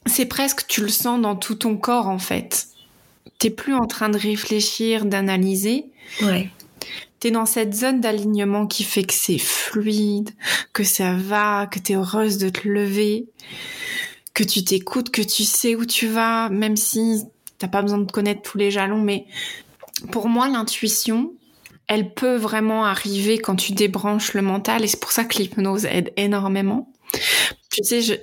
C'est 0.07 0.25
presque, 0.25 0.67
tu 0.69 0.81
le 0.81 0.89
sens 0.89 1.21
dans 1.21 1.37
tout 1.37 1.57
ton 1.57 1.77
corps 1.77 2.09
en 2.09 2.19
fait. 2.19 2.69
T'es 3.39 3.51
plus 3.51 3.75
en 3.75 3.87
train 3.87 4.09
de 4.09 4.19
réfléchir, 4.19 5.05
d'analyser. 5.05 5.87
Ouais, 6.23 6.51
T'es 7.19 7.31
dans 7.31 7.47
cette 7.47 7.75
zone 7.75 8.01
d'alignement 8.01 8.67
qui 8.67 8.85
fait 8.85 9.05
que 9.05 9.15
c'est 9.15 9.39
fluide, 9.39 10.31
que 10.75 10.85
ça 10.85 11.15
va, 11.15 11.67
que 11.67 11.79
t'es 11.79 11.95
heureuse 11.95 12.37
de 12.37 12.51
te 12.51 12.69
lever, 12.69 13.27
que 14.35 14.45
tu 14.45 14.63
t'écoutes, 14.65 15.11
que 15.11 15.23
tu 15.23 15.45
sais 15.45 15.75
où 15.77 15.87
tu 15.87 16.09
vas, 16.09 16.51
même 16.51 16.77
si 16.77 17.23
t'as 17.59 17.69
pas 17.69 17.81
besoin 17.81 17.99
de 17.99 18.13
connaître 18.13 18.43
tous 18.43 18.59
les 18.59 18.71
jalons. 18.71 19.01
Mais 19.01 19.25
pour 20.13 20.29
moi, 20.29 20.49
l'intuition, 20.49 21.33
elle 21.89 22.13
peut 22.13 22.37
vraiment 22.37 22.85
arriver 22.85 23.39
quand 23.39 23.57
tu 23.57 23.73
débranches 23.73 24.35
le 24.35 24.43
mental 24.43 24.85
et 24.85 24.87
c'est 24.87 25.01
pour 25.01 25.13
ça 25.13 25.25
que 25.25 25.39
l'hypnose 25.39 25.87
aide 25.87 26.13
énormément. 26.17 26.93
Tu 27.71 27.83
sais, 27.83 28.23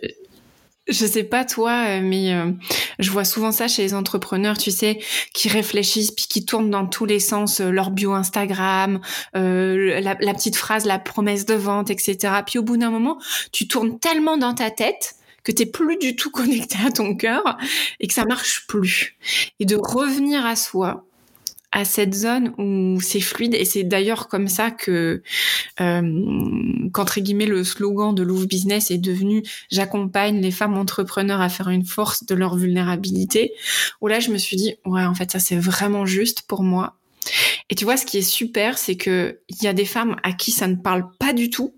je, 0.87 1.05
sais 1.05 1.23
pas 1.23 1.45
toi, 1.45 1.85
euh, 1.87 2.01
mais 2.01 2.33
euh, 2.33 2.51
je 2.99 3.11
vois 3.11 3.25
souvent 3.25 3.51
ça 3.51 3.67
chez 3.67 3.83
les 3.83 3.93
entrepreneurs, 3.93 4.57
tu 4.57 4.71
sais, 4.71 4.99
qui 5.33 5.49
réfléchissent 5.49 6.11
puis 6.11 6.25
qui 6.27 6.45
tournent 6.45 6.69
dans 6.69 6.85
tous 6.85 7.05
les 7.05 7.19
sens 7.19 7.59
euh, 7.59 7.69
leur 7.69 7.91
bio 7.91 8.13
Instagram, 8.13 8.99
euh, 9.35 9.99
la, 10.01 10.15
la 10.19 10.33
petite 10.33 10.55
phrase, 10.55 10.85
la 10.85 10.99
promesse 10.99 11.45
de 11.45 11.55
vente, 11.55 11.89
etc. 11.89 12.33
Puis 12.45 12.59
au 12.59 12.63
bout 12.63 12.77
d'un 12.77 12.91
moment, 12.91 13.17
tu 13.51 13.67
tournes 13.67 13.99
tellement 13.99 14.37
dans 14.37 14.53
ta 14.53 14.71
tête 14.71 15.15
que 15.43 15.51
t'es 15.51 15.65
plus 15.65 15.97
du 15.97 16.15
tout 16.15 16.31
connecté 16.31 16.77
à 16.85 16.91
ton 16.91 17.15
cœur 17.15 17.57
et 17.99 18.07
que 18.07 18.13
ça 18.13 18.25
marche 18.25 18.65
plus. 18.67 19.17
Et 19.59 19.65
de 19.65 19.75
revenir 19.75 20.45
à 20.45 20.55
soi, 20.55 21.05
à 21.73 21.85
cette 21.85 22.13
zone 22.13 22.53
où 22.57 23.01
c'est 23.01 23.19
fluide. 23.19 23.55
Et 23.55 23.65
c'est 23.65 23.83
d'ailleurs 23.83 24.29
comme 24.29 24.47
ça 24.47 24.71
que 24.71 25.21
euh, 25.81 26.89
qu'entre 26.93 27.19
guillemets 27.19 27.47
le 27.47 27.63
slogan 27.63 28.15
de 28.15 28.23
Louvre 28.23 28.45
Business 28.45 28.91
est 28.91 28.99
devenu 28.99 29.43
j'accompagne 29.71 30.39
les 30.39 30.51
femmes 30.51 30.77
entrepreneurs 30.77 31.41
à 31.41 31.49
faire 31.49 31.69
une 31.69 31.85
force 31.85 32.25
de 32.25 32.35
leur 32.35 32.55
vulnérabilité 32.55 33.53
où 34.01 34.07
là 34.07 34.19
je 34.19 34.29
me 34.29 34.37
suis 34.37 34.55
dit 34.55 34.75
ouais 34.85 35.03
en 35.03 35.15
fait 35.15 35.31
ça 35.31 35.39
c'est 35.39 35.55
vraiment 35.55 36.05
juste 36.05 36.43
pour 36.43 36.63
moi 36.63 36.95
et 37.69 37.75
tu 37.75 37.85
vois 37.85 37.97
ce 37.97 38.05
qui 38.05 38.19
est 38.19 38.21
super 38.21 38.77
c'est 38.77 38.95
que 38.95 39.39
il 39.49 39.63
y 39.63 39.67
a 39.67 39.73
des 39.73 39.85
femmes 39.85 40.17
à 40.23 40.31
qui 40.33 40.51
ça 40.51 40.67
ne 40.67 40.75
parle 40.75 41.07
pas 41.19 41.33
du 41.33 41.49
tout. 41.49 41.73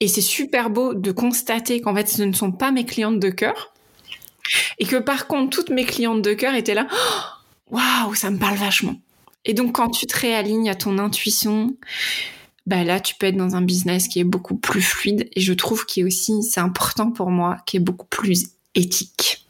Et 0.00 0.08
c'est 0.08 0.20
super 0.20 0.68
beau 0.68 0.94
de 0.94 1.12
constater 1.12 1.80
qu'en 1.80 1.94
fait 1.94 2.08
ce 2.08 2.22
ne 2.22 2.32
sont 2.32 2.52
pas 2.52 2.72
mes 2.72 2.84
clientes 2.84 3.20
de 3.20 3.30
cœur. 3.30 3.72
Et 4.78 4.84
que 4.84 4.96
par 4.96 5.26
contre 5.26 5.56
toutes 5.56 5.70
mes 5.70 5.84
clientes 5.84 6.22
de 6.22 6.34
cœur 6.34 6.54
étaient 6.54 6.74
là 6.74 6.88
waouh, 7.70 8.14
ça 8.14 8.30
me 8.30 8.38
parle 8.38 8.56
vachement. 8.56 8.96
Et 9.44 9.54
donc, 9.54 9.72
quand 9.72 9.90
tu 9.90 10.06
te 10.06 10.18
réalignes 10.18 10.68
à 10.68 10.74
ton 10.74 10.98
intuition, 10.98 11.76
bah 12.66 12.84
là, 12.84 13.00
tu 13.00 13.14
peux 13.14 13.26
être 13.26 13.36
dans 13.36 13.56
un 13.56 13.62
business 13.62 14.08
qui 14.08 14.20
est 14.20 14.24
beaucoup 14.24 14.56
plus 14.56 14.82
fluide. 14.82 15.28
Et 15.34 15.40
je 15.40 15.52
trouve 15.54 15.86
qu'il 15.86 16.02
est 16.02 16.06
aussi, 16.06 16.42
c'est 16.42 16.60
important 16.60 17.10
pour 17.10 17.30
moi, 17.30 17.56
qui 17.66 17.78
est 17.78 17.80
beaucoup 17.80 18.06
plus 18.06 18.50
éthique, 18.74 19.46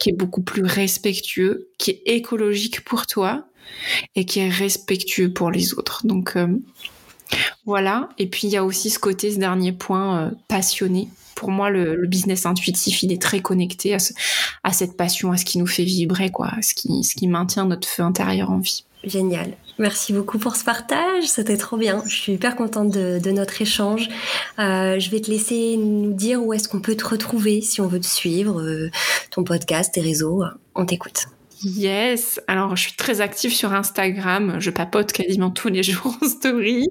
qui 0.00 0.10
est 0.10 0.16
beaucoup 0.16 0.42
plus 0.42 0.64
respectueux, 0.64 1.70
qui 1.78 1.92
est 1.92 2.02
écologique 2.06 2.82
pour 2.84 3.06
toi 3.06 3.46
et 4.16 4.26
qui 4.26 4.40
est 4.40 4.48
respectueux 4.48 5.32
pour 5.32 5.50
les 5.50 5.74
autres. 5.74 6.06
Donc, 6.06 6.36
euh, 6.36 6.48
Voilà. 7.66 8.08
Et 8.18 8.26
puis 8.26 8.48
il 8.48 8.50
y 8.50 8.56
a 8.56 8.64
aussi 8.64 8.90
ce 8.90 8.98
côté, 8.98 9.32
ce 9.32 9.38
dernier 9.38 9.72
point, 9.72 10.32
passionné 10.48 11.08
pour 11.34 11.50
moi, 11.50 11.70
le, 11.70 12.06
business 12.06 12.46
intuitif, 12.46 13.02
il 13.02 13.12
est 13.12 13.20
très 13.20 13.40
connecté 13.40 13.94
à, 14.62 14.72
cette 14.72 14.96
passion, 14.96 15.32
à 15.32 15.36
ce 15.36 15.44
qui 15.44 15.58
nous 15.58 15.66
fait 15.66 15.84
vibrer, 15.84 16.30
quoi, 16.30 16.48
à 16.56 16.62
ce 16.62 16.74
qui, 16.74 17.04
ce 17.04 17.14
qui 17.14 17.28
maintient 17.28 17.66
notre 17.66 17.88
feu 17.88 18.02
intérieur 18.02 18.50
en 18.50 18.58
vie. 18.58 18.84
Génial. 19.04 19.52
Merci 19.78 20.12
beaucoup 20.12 20.38
pour 20.38 20.56
ce 20.56 20.64
partage. 20.64 21.24
C'était 21.24 21.56
trop 21.56 21.76
bien. 21.76 22.02
Je 22.06 22.14
suis 22.14 22.32
hyper 22.32 22.56
contente 22.56 22.90
de, 22.90 23.30
notre 23.30 23.60
échange. 23.60 24.08
Euh, 24.58 24.98
je 24.98 25.10
vais 25.10 25.20
te 25.20 25.30
laisser 25.30 25.76
nous 25.76 26.12
dire 26.12 26.42
où 26.42 26.52
est-ce 26.52 26.68
qu'on 26.68 26.80
peut 26.80 26.94
te 26.94 27.06
retrouver 27.06 27.60
si 27.60 27.80
on 27.80 27.88
veut 27.88 28.00
te 28.00 28.06
suivre, 28.06 28.62
euh, 28.62 28.90
ton 29.30 29.44
podcast, 29.44 29.92
tes 29.92 30.00
réseaux. 30.00 30.42
On 30.74 30.86
t'écoute. 30.86 31.26
Yes. 31.64 32.40
Alors, 32.46 32.76
je 32.76 32.82
suis 32.82 32.92
très 32.92 33.20
active 33.22 33.52
sur 33.52 33.72
Instagram. 33.72 34.60
Je 34.60 34.70
papote 34.70 35.12
quasiment 35.12 35.50
tous 35.50 35.68
les 35.68 35.82
jours 35.82 36.16
en 36.22 36.28
story. 36.28 36.86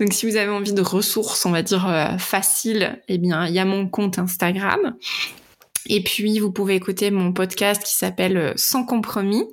Donc, 0.00 0.12
si 0.12 0.28
vous 0.28 0.36
avez 0.36 0.50
envie 0.50 0.72
de 0.72 0.82
ressources, 0.82 1.46
on 1.46 1.50
va 1.50 1.62
dire 1.62 1.88
euh, 1.88 2.18
faciles, 2.18 3.00
eh 3.08 3.18
bien, 3.18 3.46
il 3.46 3.54
y 3.54 3.58
a 3.58 3.64
mon 3.64 3.88
compte 3.88 4.18
Instagram. 4.18 4.96
Et 5.88 6.02
puis, 6.02 6.38
vous 6.38 6.52
pouvez 6.52 6.74
écouter 6.74 7.10
mon 7.10 7.32
podcast 7.32 7.82
qui 7.82 7.94
s'appelle 7.94 8.36
euh, 8.36 8.52
Sans 8.56 8.84
compromis, 8.84 9.44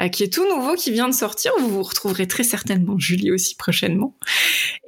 euh, 0.00 0.08
qui 0.08 0.22
est 0.22 0.32
tout 0.32 0.46
nouveau, 0.48 0.74
qui 0.74 0.90
vient 0.90 1.08
de 1.08 1.14
sortir. 1.14 1.52
Vous 1.58 1.68
vous 1.68 1.82
retrouverez 1.82 2.26
très 2.26 2.42
certainement 2.42 2.98
Julie 2.98 3.30
aussi 3.30 3.56
prochainement. 3.56 4.16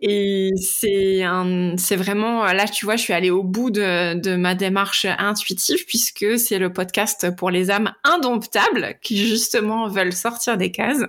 Et 0.02 0.50
c'est 0.60 1.22
un, 1.22 1.76
c'est 1.76 1.96
vraiment, 1.96 2.44
là, 2.44 2.66
tu 2.68 2.84
vois, 2.84 2.96
je 2.96 3.02
suis 3.02 3.12
allée 3.12 3.30
au 3.30 3.42
bout 3.42 3.70
de, 3.70 4.14
de 4.18 4.36
ma 4.36 4.54
démarche 4.54 5.06
intuitive 5.18 5.84
puisque 5.86 6.38
c'est 6.38 6.58
le 6.58 6.72
podcast 6.72 7.34
pour 7.36 7.50
les 7.50 7.70
âmes 7.70 7.92
indomptables 8.04 8.98
qui 9.02 9.26
justement 9.26 9.88
veulent 9.88 10.12
sortir 10.12 10.56
des 10.56 10.70
cases. 10.70 11.04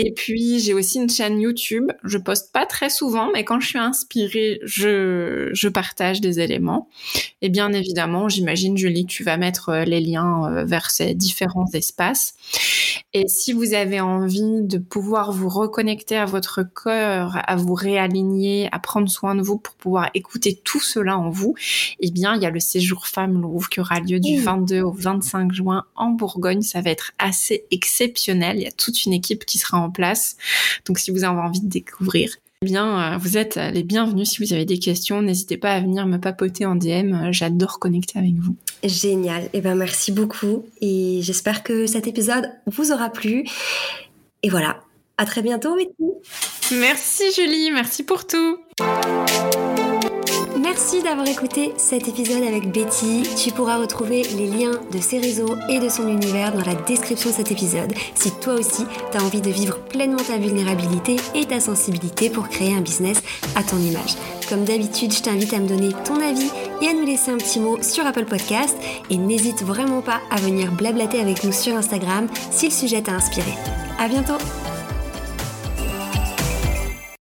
Et 0.00 0.12
puis 0.12 0.60
j'ai 0.60 0.74
aussi 0.74 0.98
une 0.98 1.10
chaîne 1.10 1.40
YouTube. 1.40 1.90
Je 2.04 2.18
poste 2.18 2.52
pas 2.52 2.66
très 2.66 2.88
souvent, 2.88 3.30
mais 3.34 3.44
quand 3.44 3.58
je 3.58 3.66
suis 3.66 3.78
inspirée, 3.78 4.60
je, 4.62 5.50
je 5.52 5.68
partage 5.68 6.20
des 6.20 6.38
éléments. 6.38 6.88
Et 7.42 7.48
bien 7.48 7.72
évidemment, 7.72 8.28
j'imagine 8.28 8.76
Julie, 8.76 9.06
tu 9.06 9.24
vas 9.24 9.36
mettre 9.36 9.70
euh, 9.70 9.84
les 9.84 10.00
liens 10.00 10.52
euh, 10.52 10.64
vers 10.64 10.92
ces 10.92 11.14
différents 11.14 11.66
espaces. 11.74 12.34
Et 13.14 13.26
si 13.26 13.54
vous 13.54 13.72
avez 13.72 14.00
envie 14.00 14.62
de 14.62 14.76
pouvoir 14.76 15.32
vous 15.32 15.48
reconnecter 15.48 16.16
à 16.16 16.26
votre 16.26 16.62
cœur, 16.62 17.38
à 17.42 17.56
vous 17.56 17.72
réaligner, 17.72 18.68
à 18.70 18.78
prendre 18.78 19.08
soin 19.08 19.34
de 19.34 19.40
vous 19.40 19.56
pour 19.56 19.74
pouvoir 19.76 20.10
écouter 20.12 20.60
tout 20.62 20.80
cela 20.80 21.16
en 21.16 21.30
vous, 21.30 21.54
eh 22.00 22.10
bien 22.10 22.36
il 22.36 22.42
y 22.42 22.46
a 22.46 22.50
le 22.50 22.60
séjour 22.60 23.06
Femme 23.06 23.40
Louvre 23.40 23.70
qui 23.70 23.80
aura 23.80 24.00
lieu 24.00 24.20
du 24.20 24.38
22 24.38 24.82
au 24.82 24.92
25 24.92 25.52
juin 25.52 25.86
en 25.96 26.10
Bourgogne. 26.10 26.60
Ça 26.60 26.82
va 26.82 26.90
être 26.90 27.12
assez 27.18 27.64
exceptionnel. 27.70 28.58
Il 28.58 28.64
y 28.64 28.66
a 28.66 28.72
toute 28.72 29.06
une 29.06 29.14
équipe 29.14 29.46
qui 29.46 29.56
sera 29.56 29.78
en 29.78 29.90
place. 29.90 30.36
Donc 30.84 30.98
si 30.98 31.10
vous 31.10 31.24
avez 31.24 31.38
envie 31.38 31.62
de 31.62 31.68
découvrir, 31.68 32.36
eh 32.62 32.66
bien, 32.66 33.14
euh, 33.14 33.18
vous 33.18 33.36
êtes 33.36 33.56
les 33.56 33.84
bienvenus. 33.84 34.30
Si 34.30 34.44
vous 34.44 34.52
avez 34.52 34.64
des 34.64 34.78
questions, 34.78 35.22
n'hésitez 35.22 35.56
pas 35.56 35.72
à 35.72 35.80
venir 35.80 36.06
me 36.06 36.18
papoter 36.18 36.66
en 36.66 36.74
DM. 36.74 37.30
J'adore 37.30 37.78
connecter 37.78 38.18
avec 38.18 38.34
vous. 38.34 38.56
Génial. 38.82 39.44
Et 39.44 39.50
eh 39.54 39.60
ben, 39.60 39.74
merci 39.76 40.10
beaucoup. 40.10 40.66
Et 40.80 41.20
j'espère 41.22 41.62
que 41.62 41.86
cet 41.86 42.06
épisode 42.06 42.50
vous 42.66 42.90
aura 42.92 43.10
plu. 43.10 43.44
Et 44.42 44.48
voilà. 44.48 44.80
À 45.18 45.24
très 45.24 45.42
bientôt. 45.42 45.76
Merci, 46.72 47.24
Julie. 47.34 47.70
Merci 47.72 48.04
pour 48.04 48.26
tout. 48.26 48.58
Merci 50.60 51.02
d'avoir 51.02 51.28
écouté 51.28 51.72
cet 51.76 52.08
épisode 52.08 52.42
avec 52.42 52.72
Betty. 52.72 53.22
Tu 53.36 53.52
pourras 53.52 53.78
retrouver 53.78 54.22
les 54.22 54.46
liens 54.46 54.80
de 54.90 54.98
ses 54.98 55.18
réseaux 55.18 55.54
et 55.68 55.78
de 55.78 55.88
son 55.88 56.08
univers 56.08 56.52
dans 56.52 56.64
la 56.64 56.74
description 56.74 57.30
de 57.30 57.34
cet 57.34 57.52
épisode 57.52 57.92
si 58.14 58.32
toi 58.40 58.54
aussi 58.54 58.84
tu 59.12 59.18
as 59.18 59.22
envie 59.22 59.40
de 59.40 59.50
vivre 59.50 59.78
pleinement 59.78 60.16
ta 60.16 60.36
vulnérabilité 60.36 61.16
et 61.34 61.44
ta 61.44 61.60
sensibilité 61.60 62.28
pour 62.28 62.48
créer 62.48 62.74
un 62.74 62.80
business 62.80 63.22
à 63.54 63.62
ton 63.62 63.78
image. 63.78 64.16
Comme 64.48 64.64
d'habitude, 64.64 65.12
je 65.12 65.22
t'invite 65.22 65.52
à 65.52 65.60
me 65.60 65.68
donner 65.68 65.92
ton 66.04 66.20
avis 66.20 66.50
et 66.82 66.88
à 66.88 66.92
nous 66.92 67.06
laisser 67.06 67.30
un 67.30 67.36
petit 67.36 67.60
mot 67.60 67.80
sur 67.80 68.04
Apple 68.04 68.24
Podcast 68.24 68.76
et 69.10 69.16
n'hésite 69.16 69.62
vraiment 69.62 70.02
pas 70.02 70.20
à 70.30 70.40
venir 70.40 70.72
blablater 70.72 71.20
avec 71.20 71.44
nous 71.44 71.52
sur 71.52 71.76
Instagram 71.76 72.26
si 72.50 72.66
le 72.66 72.72
sujet 72.72 73.02
t'a 73.02 73.12
inspiré. 73.12 73.52
À 73.98 74.08
bientôt! 74.08 74.38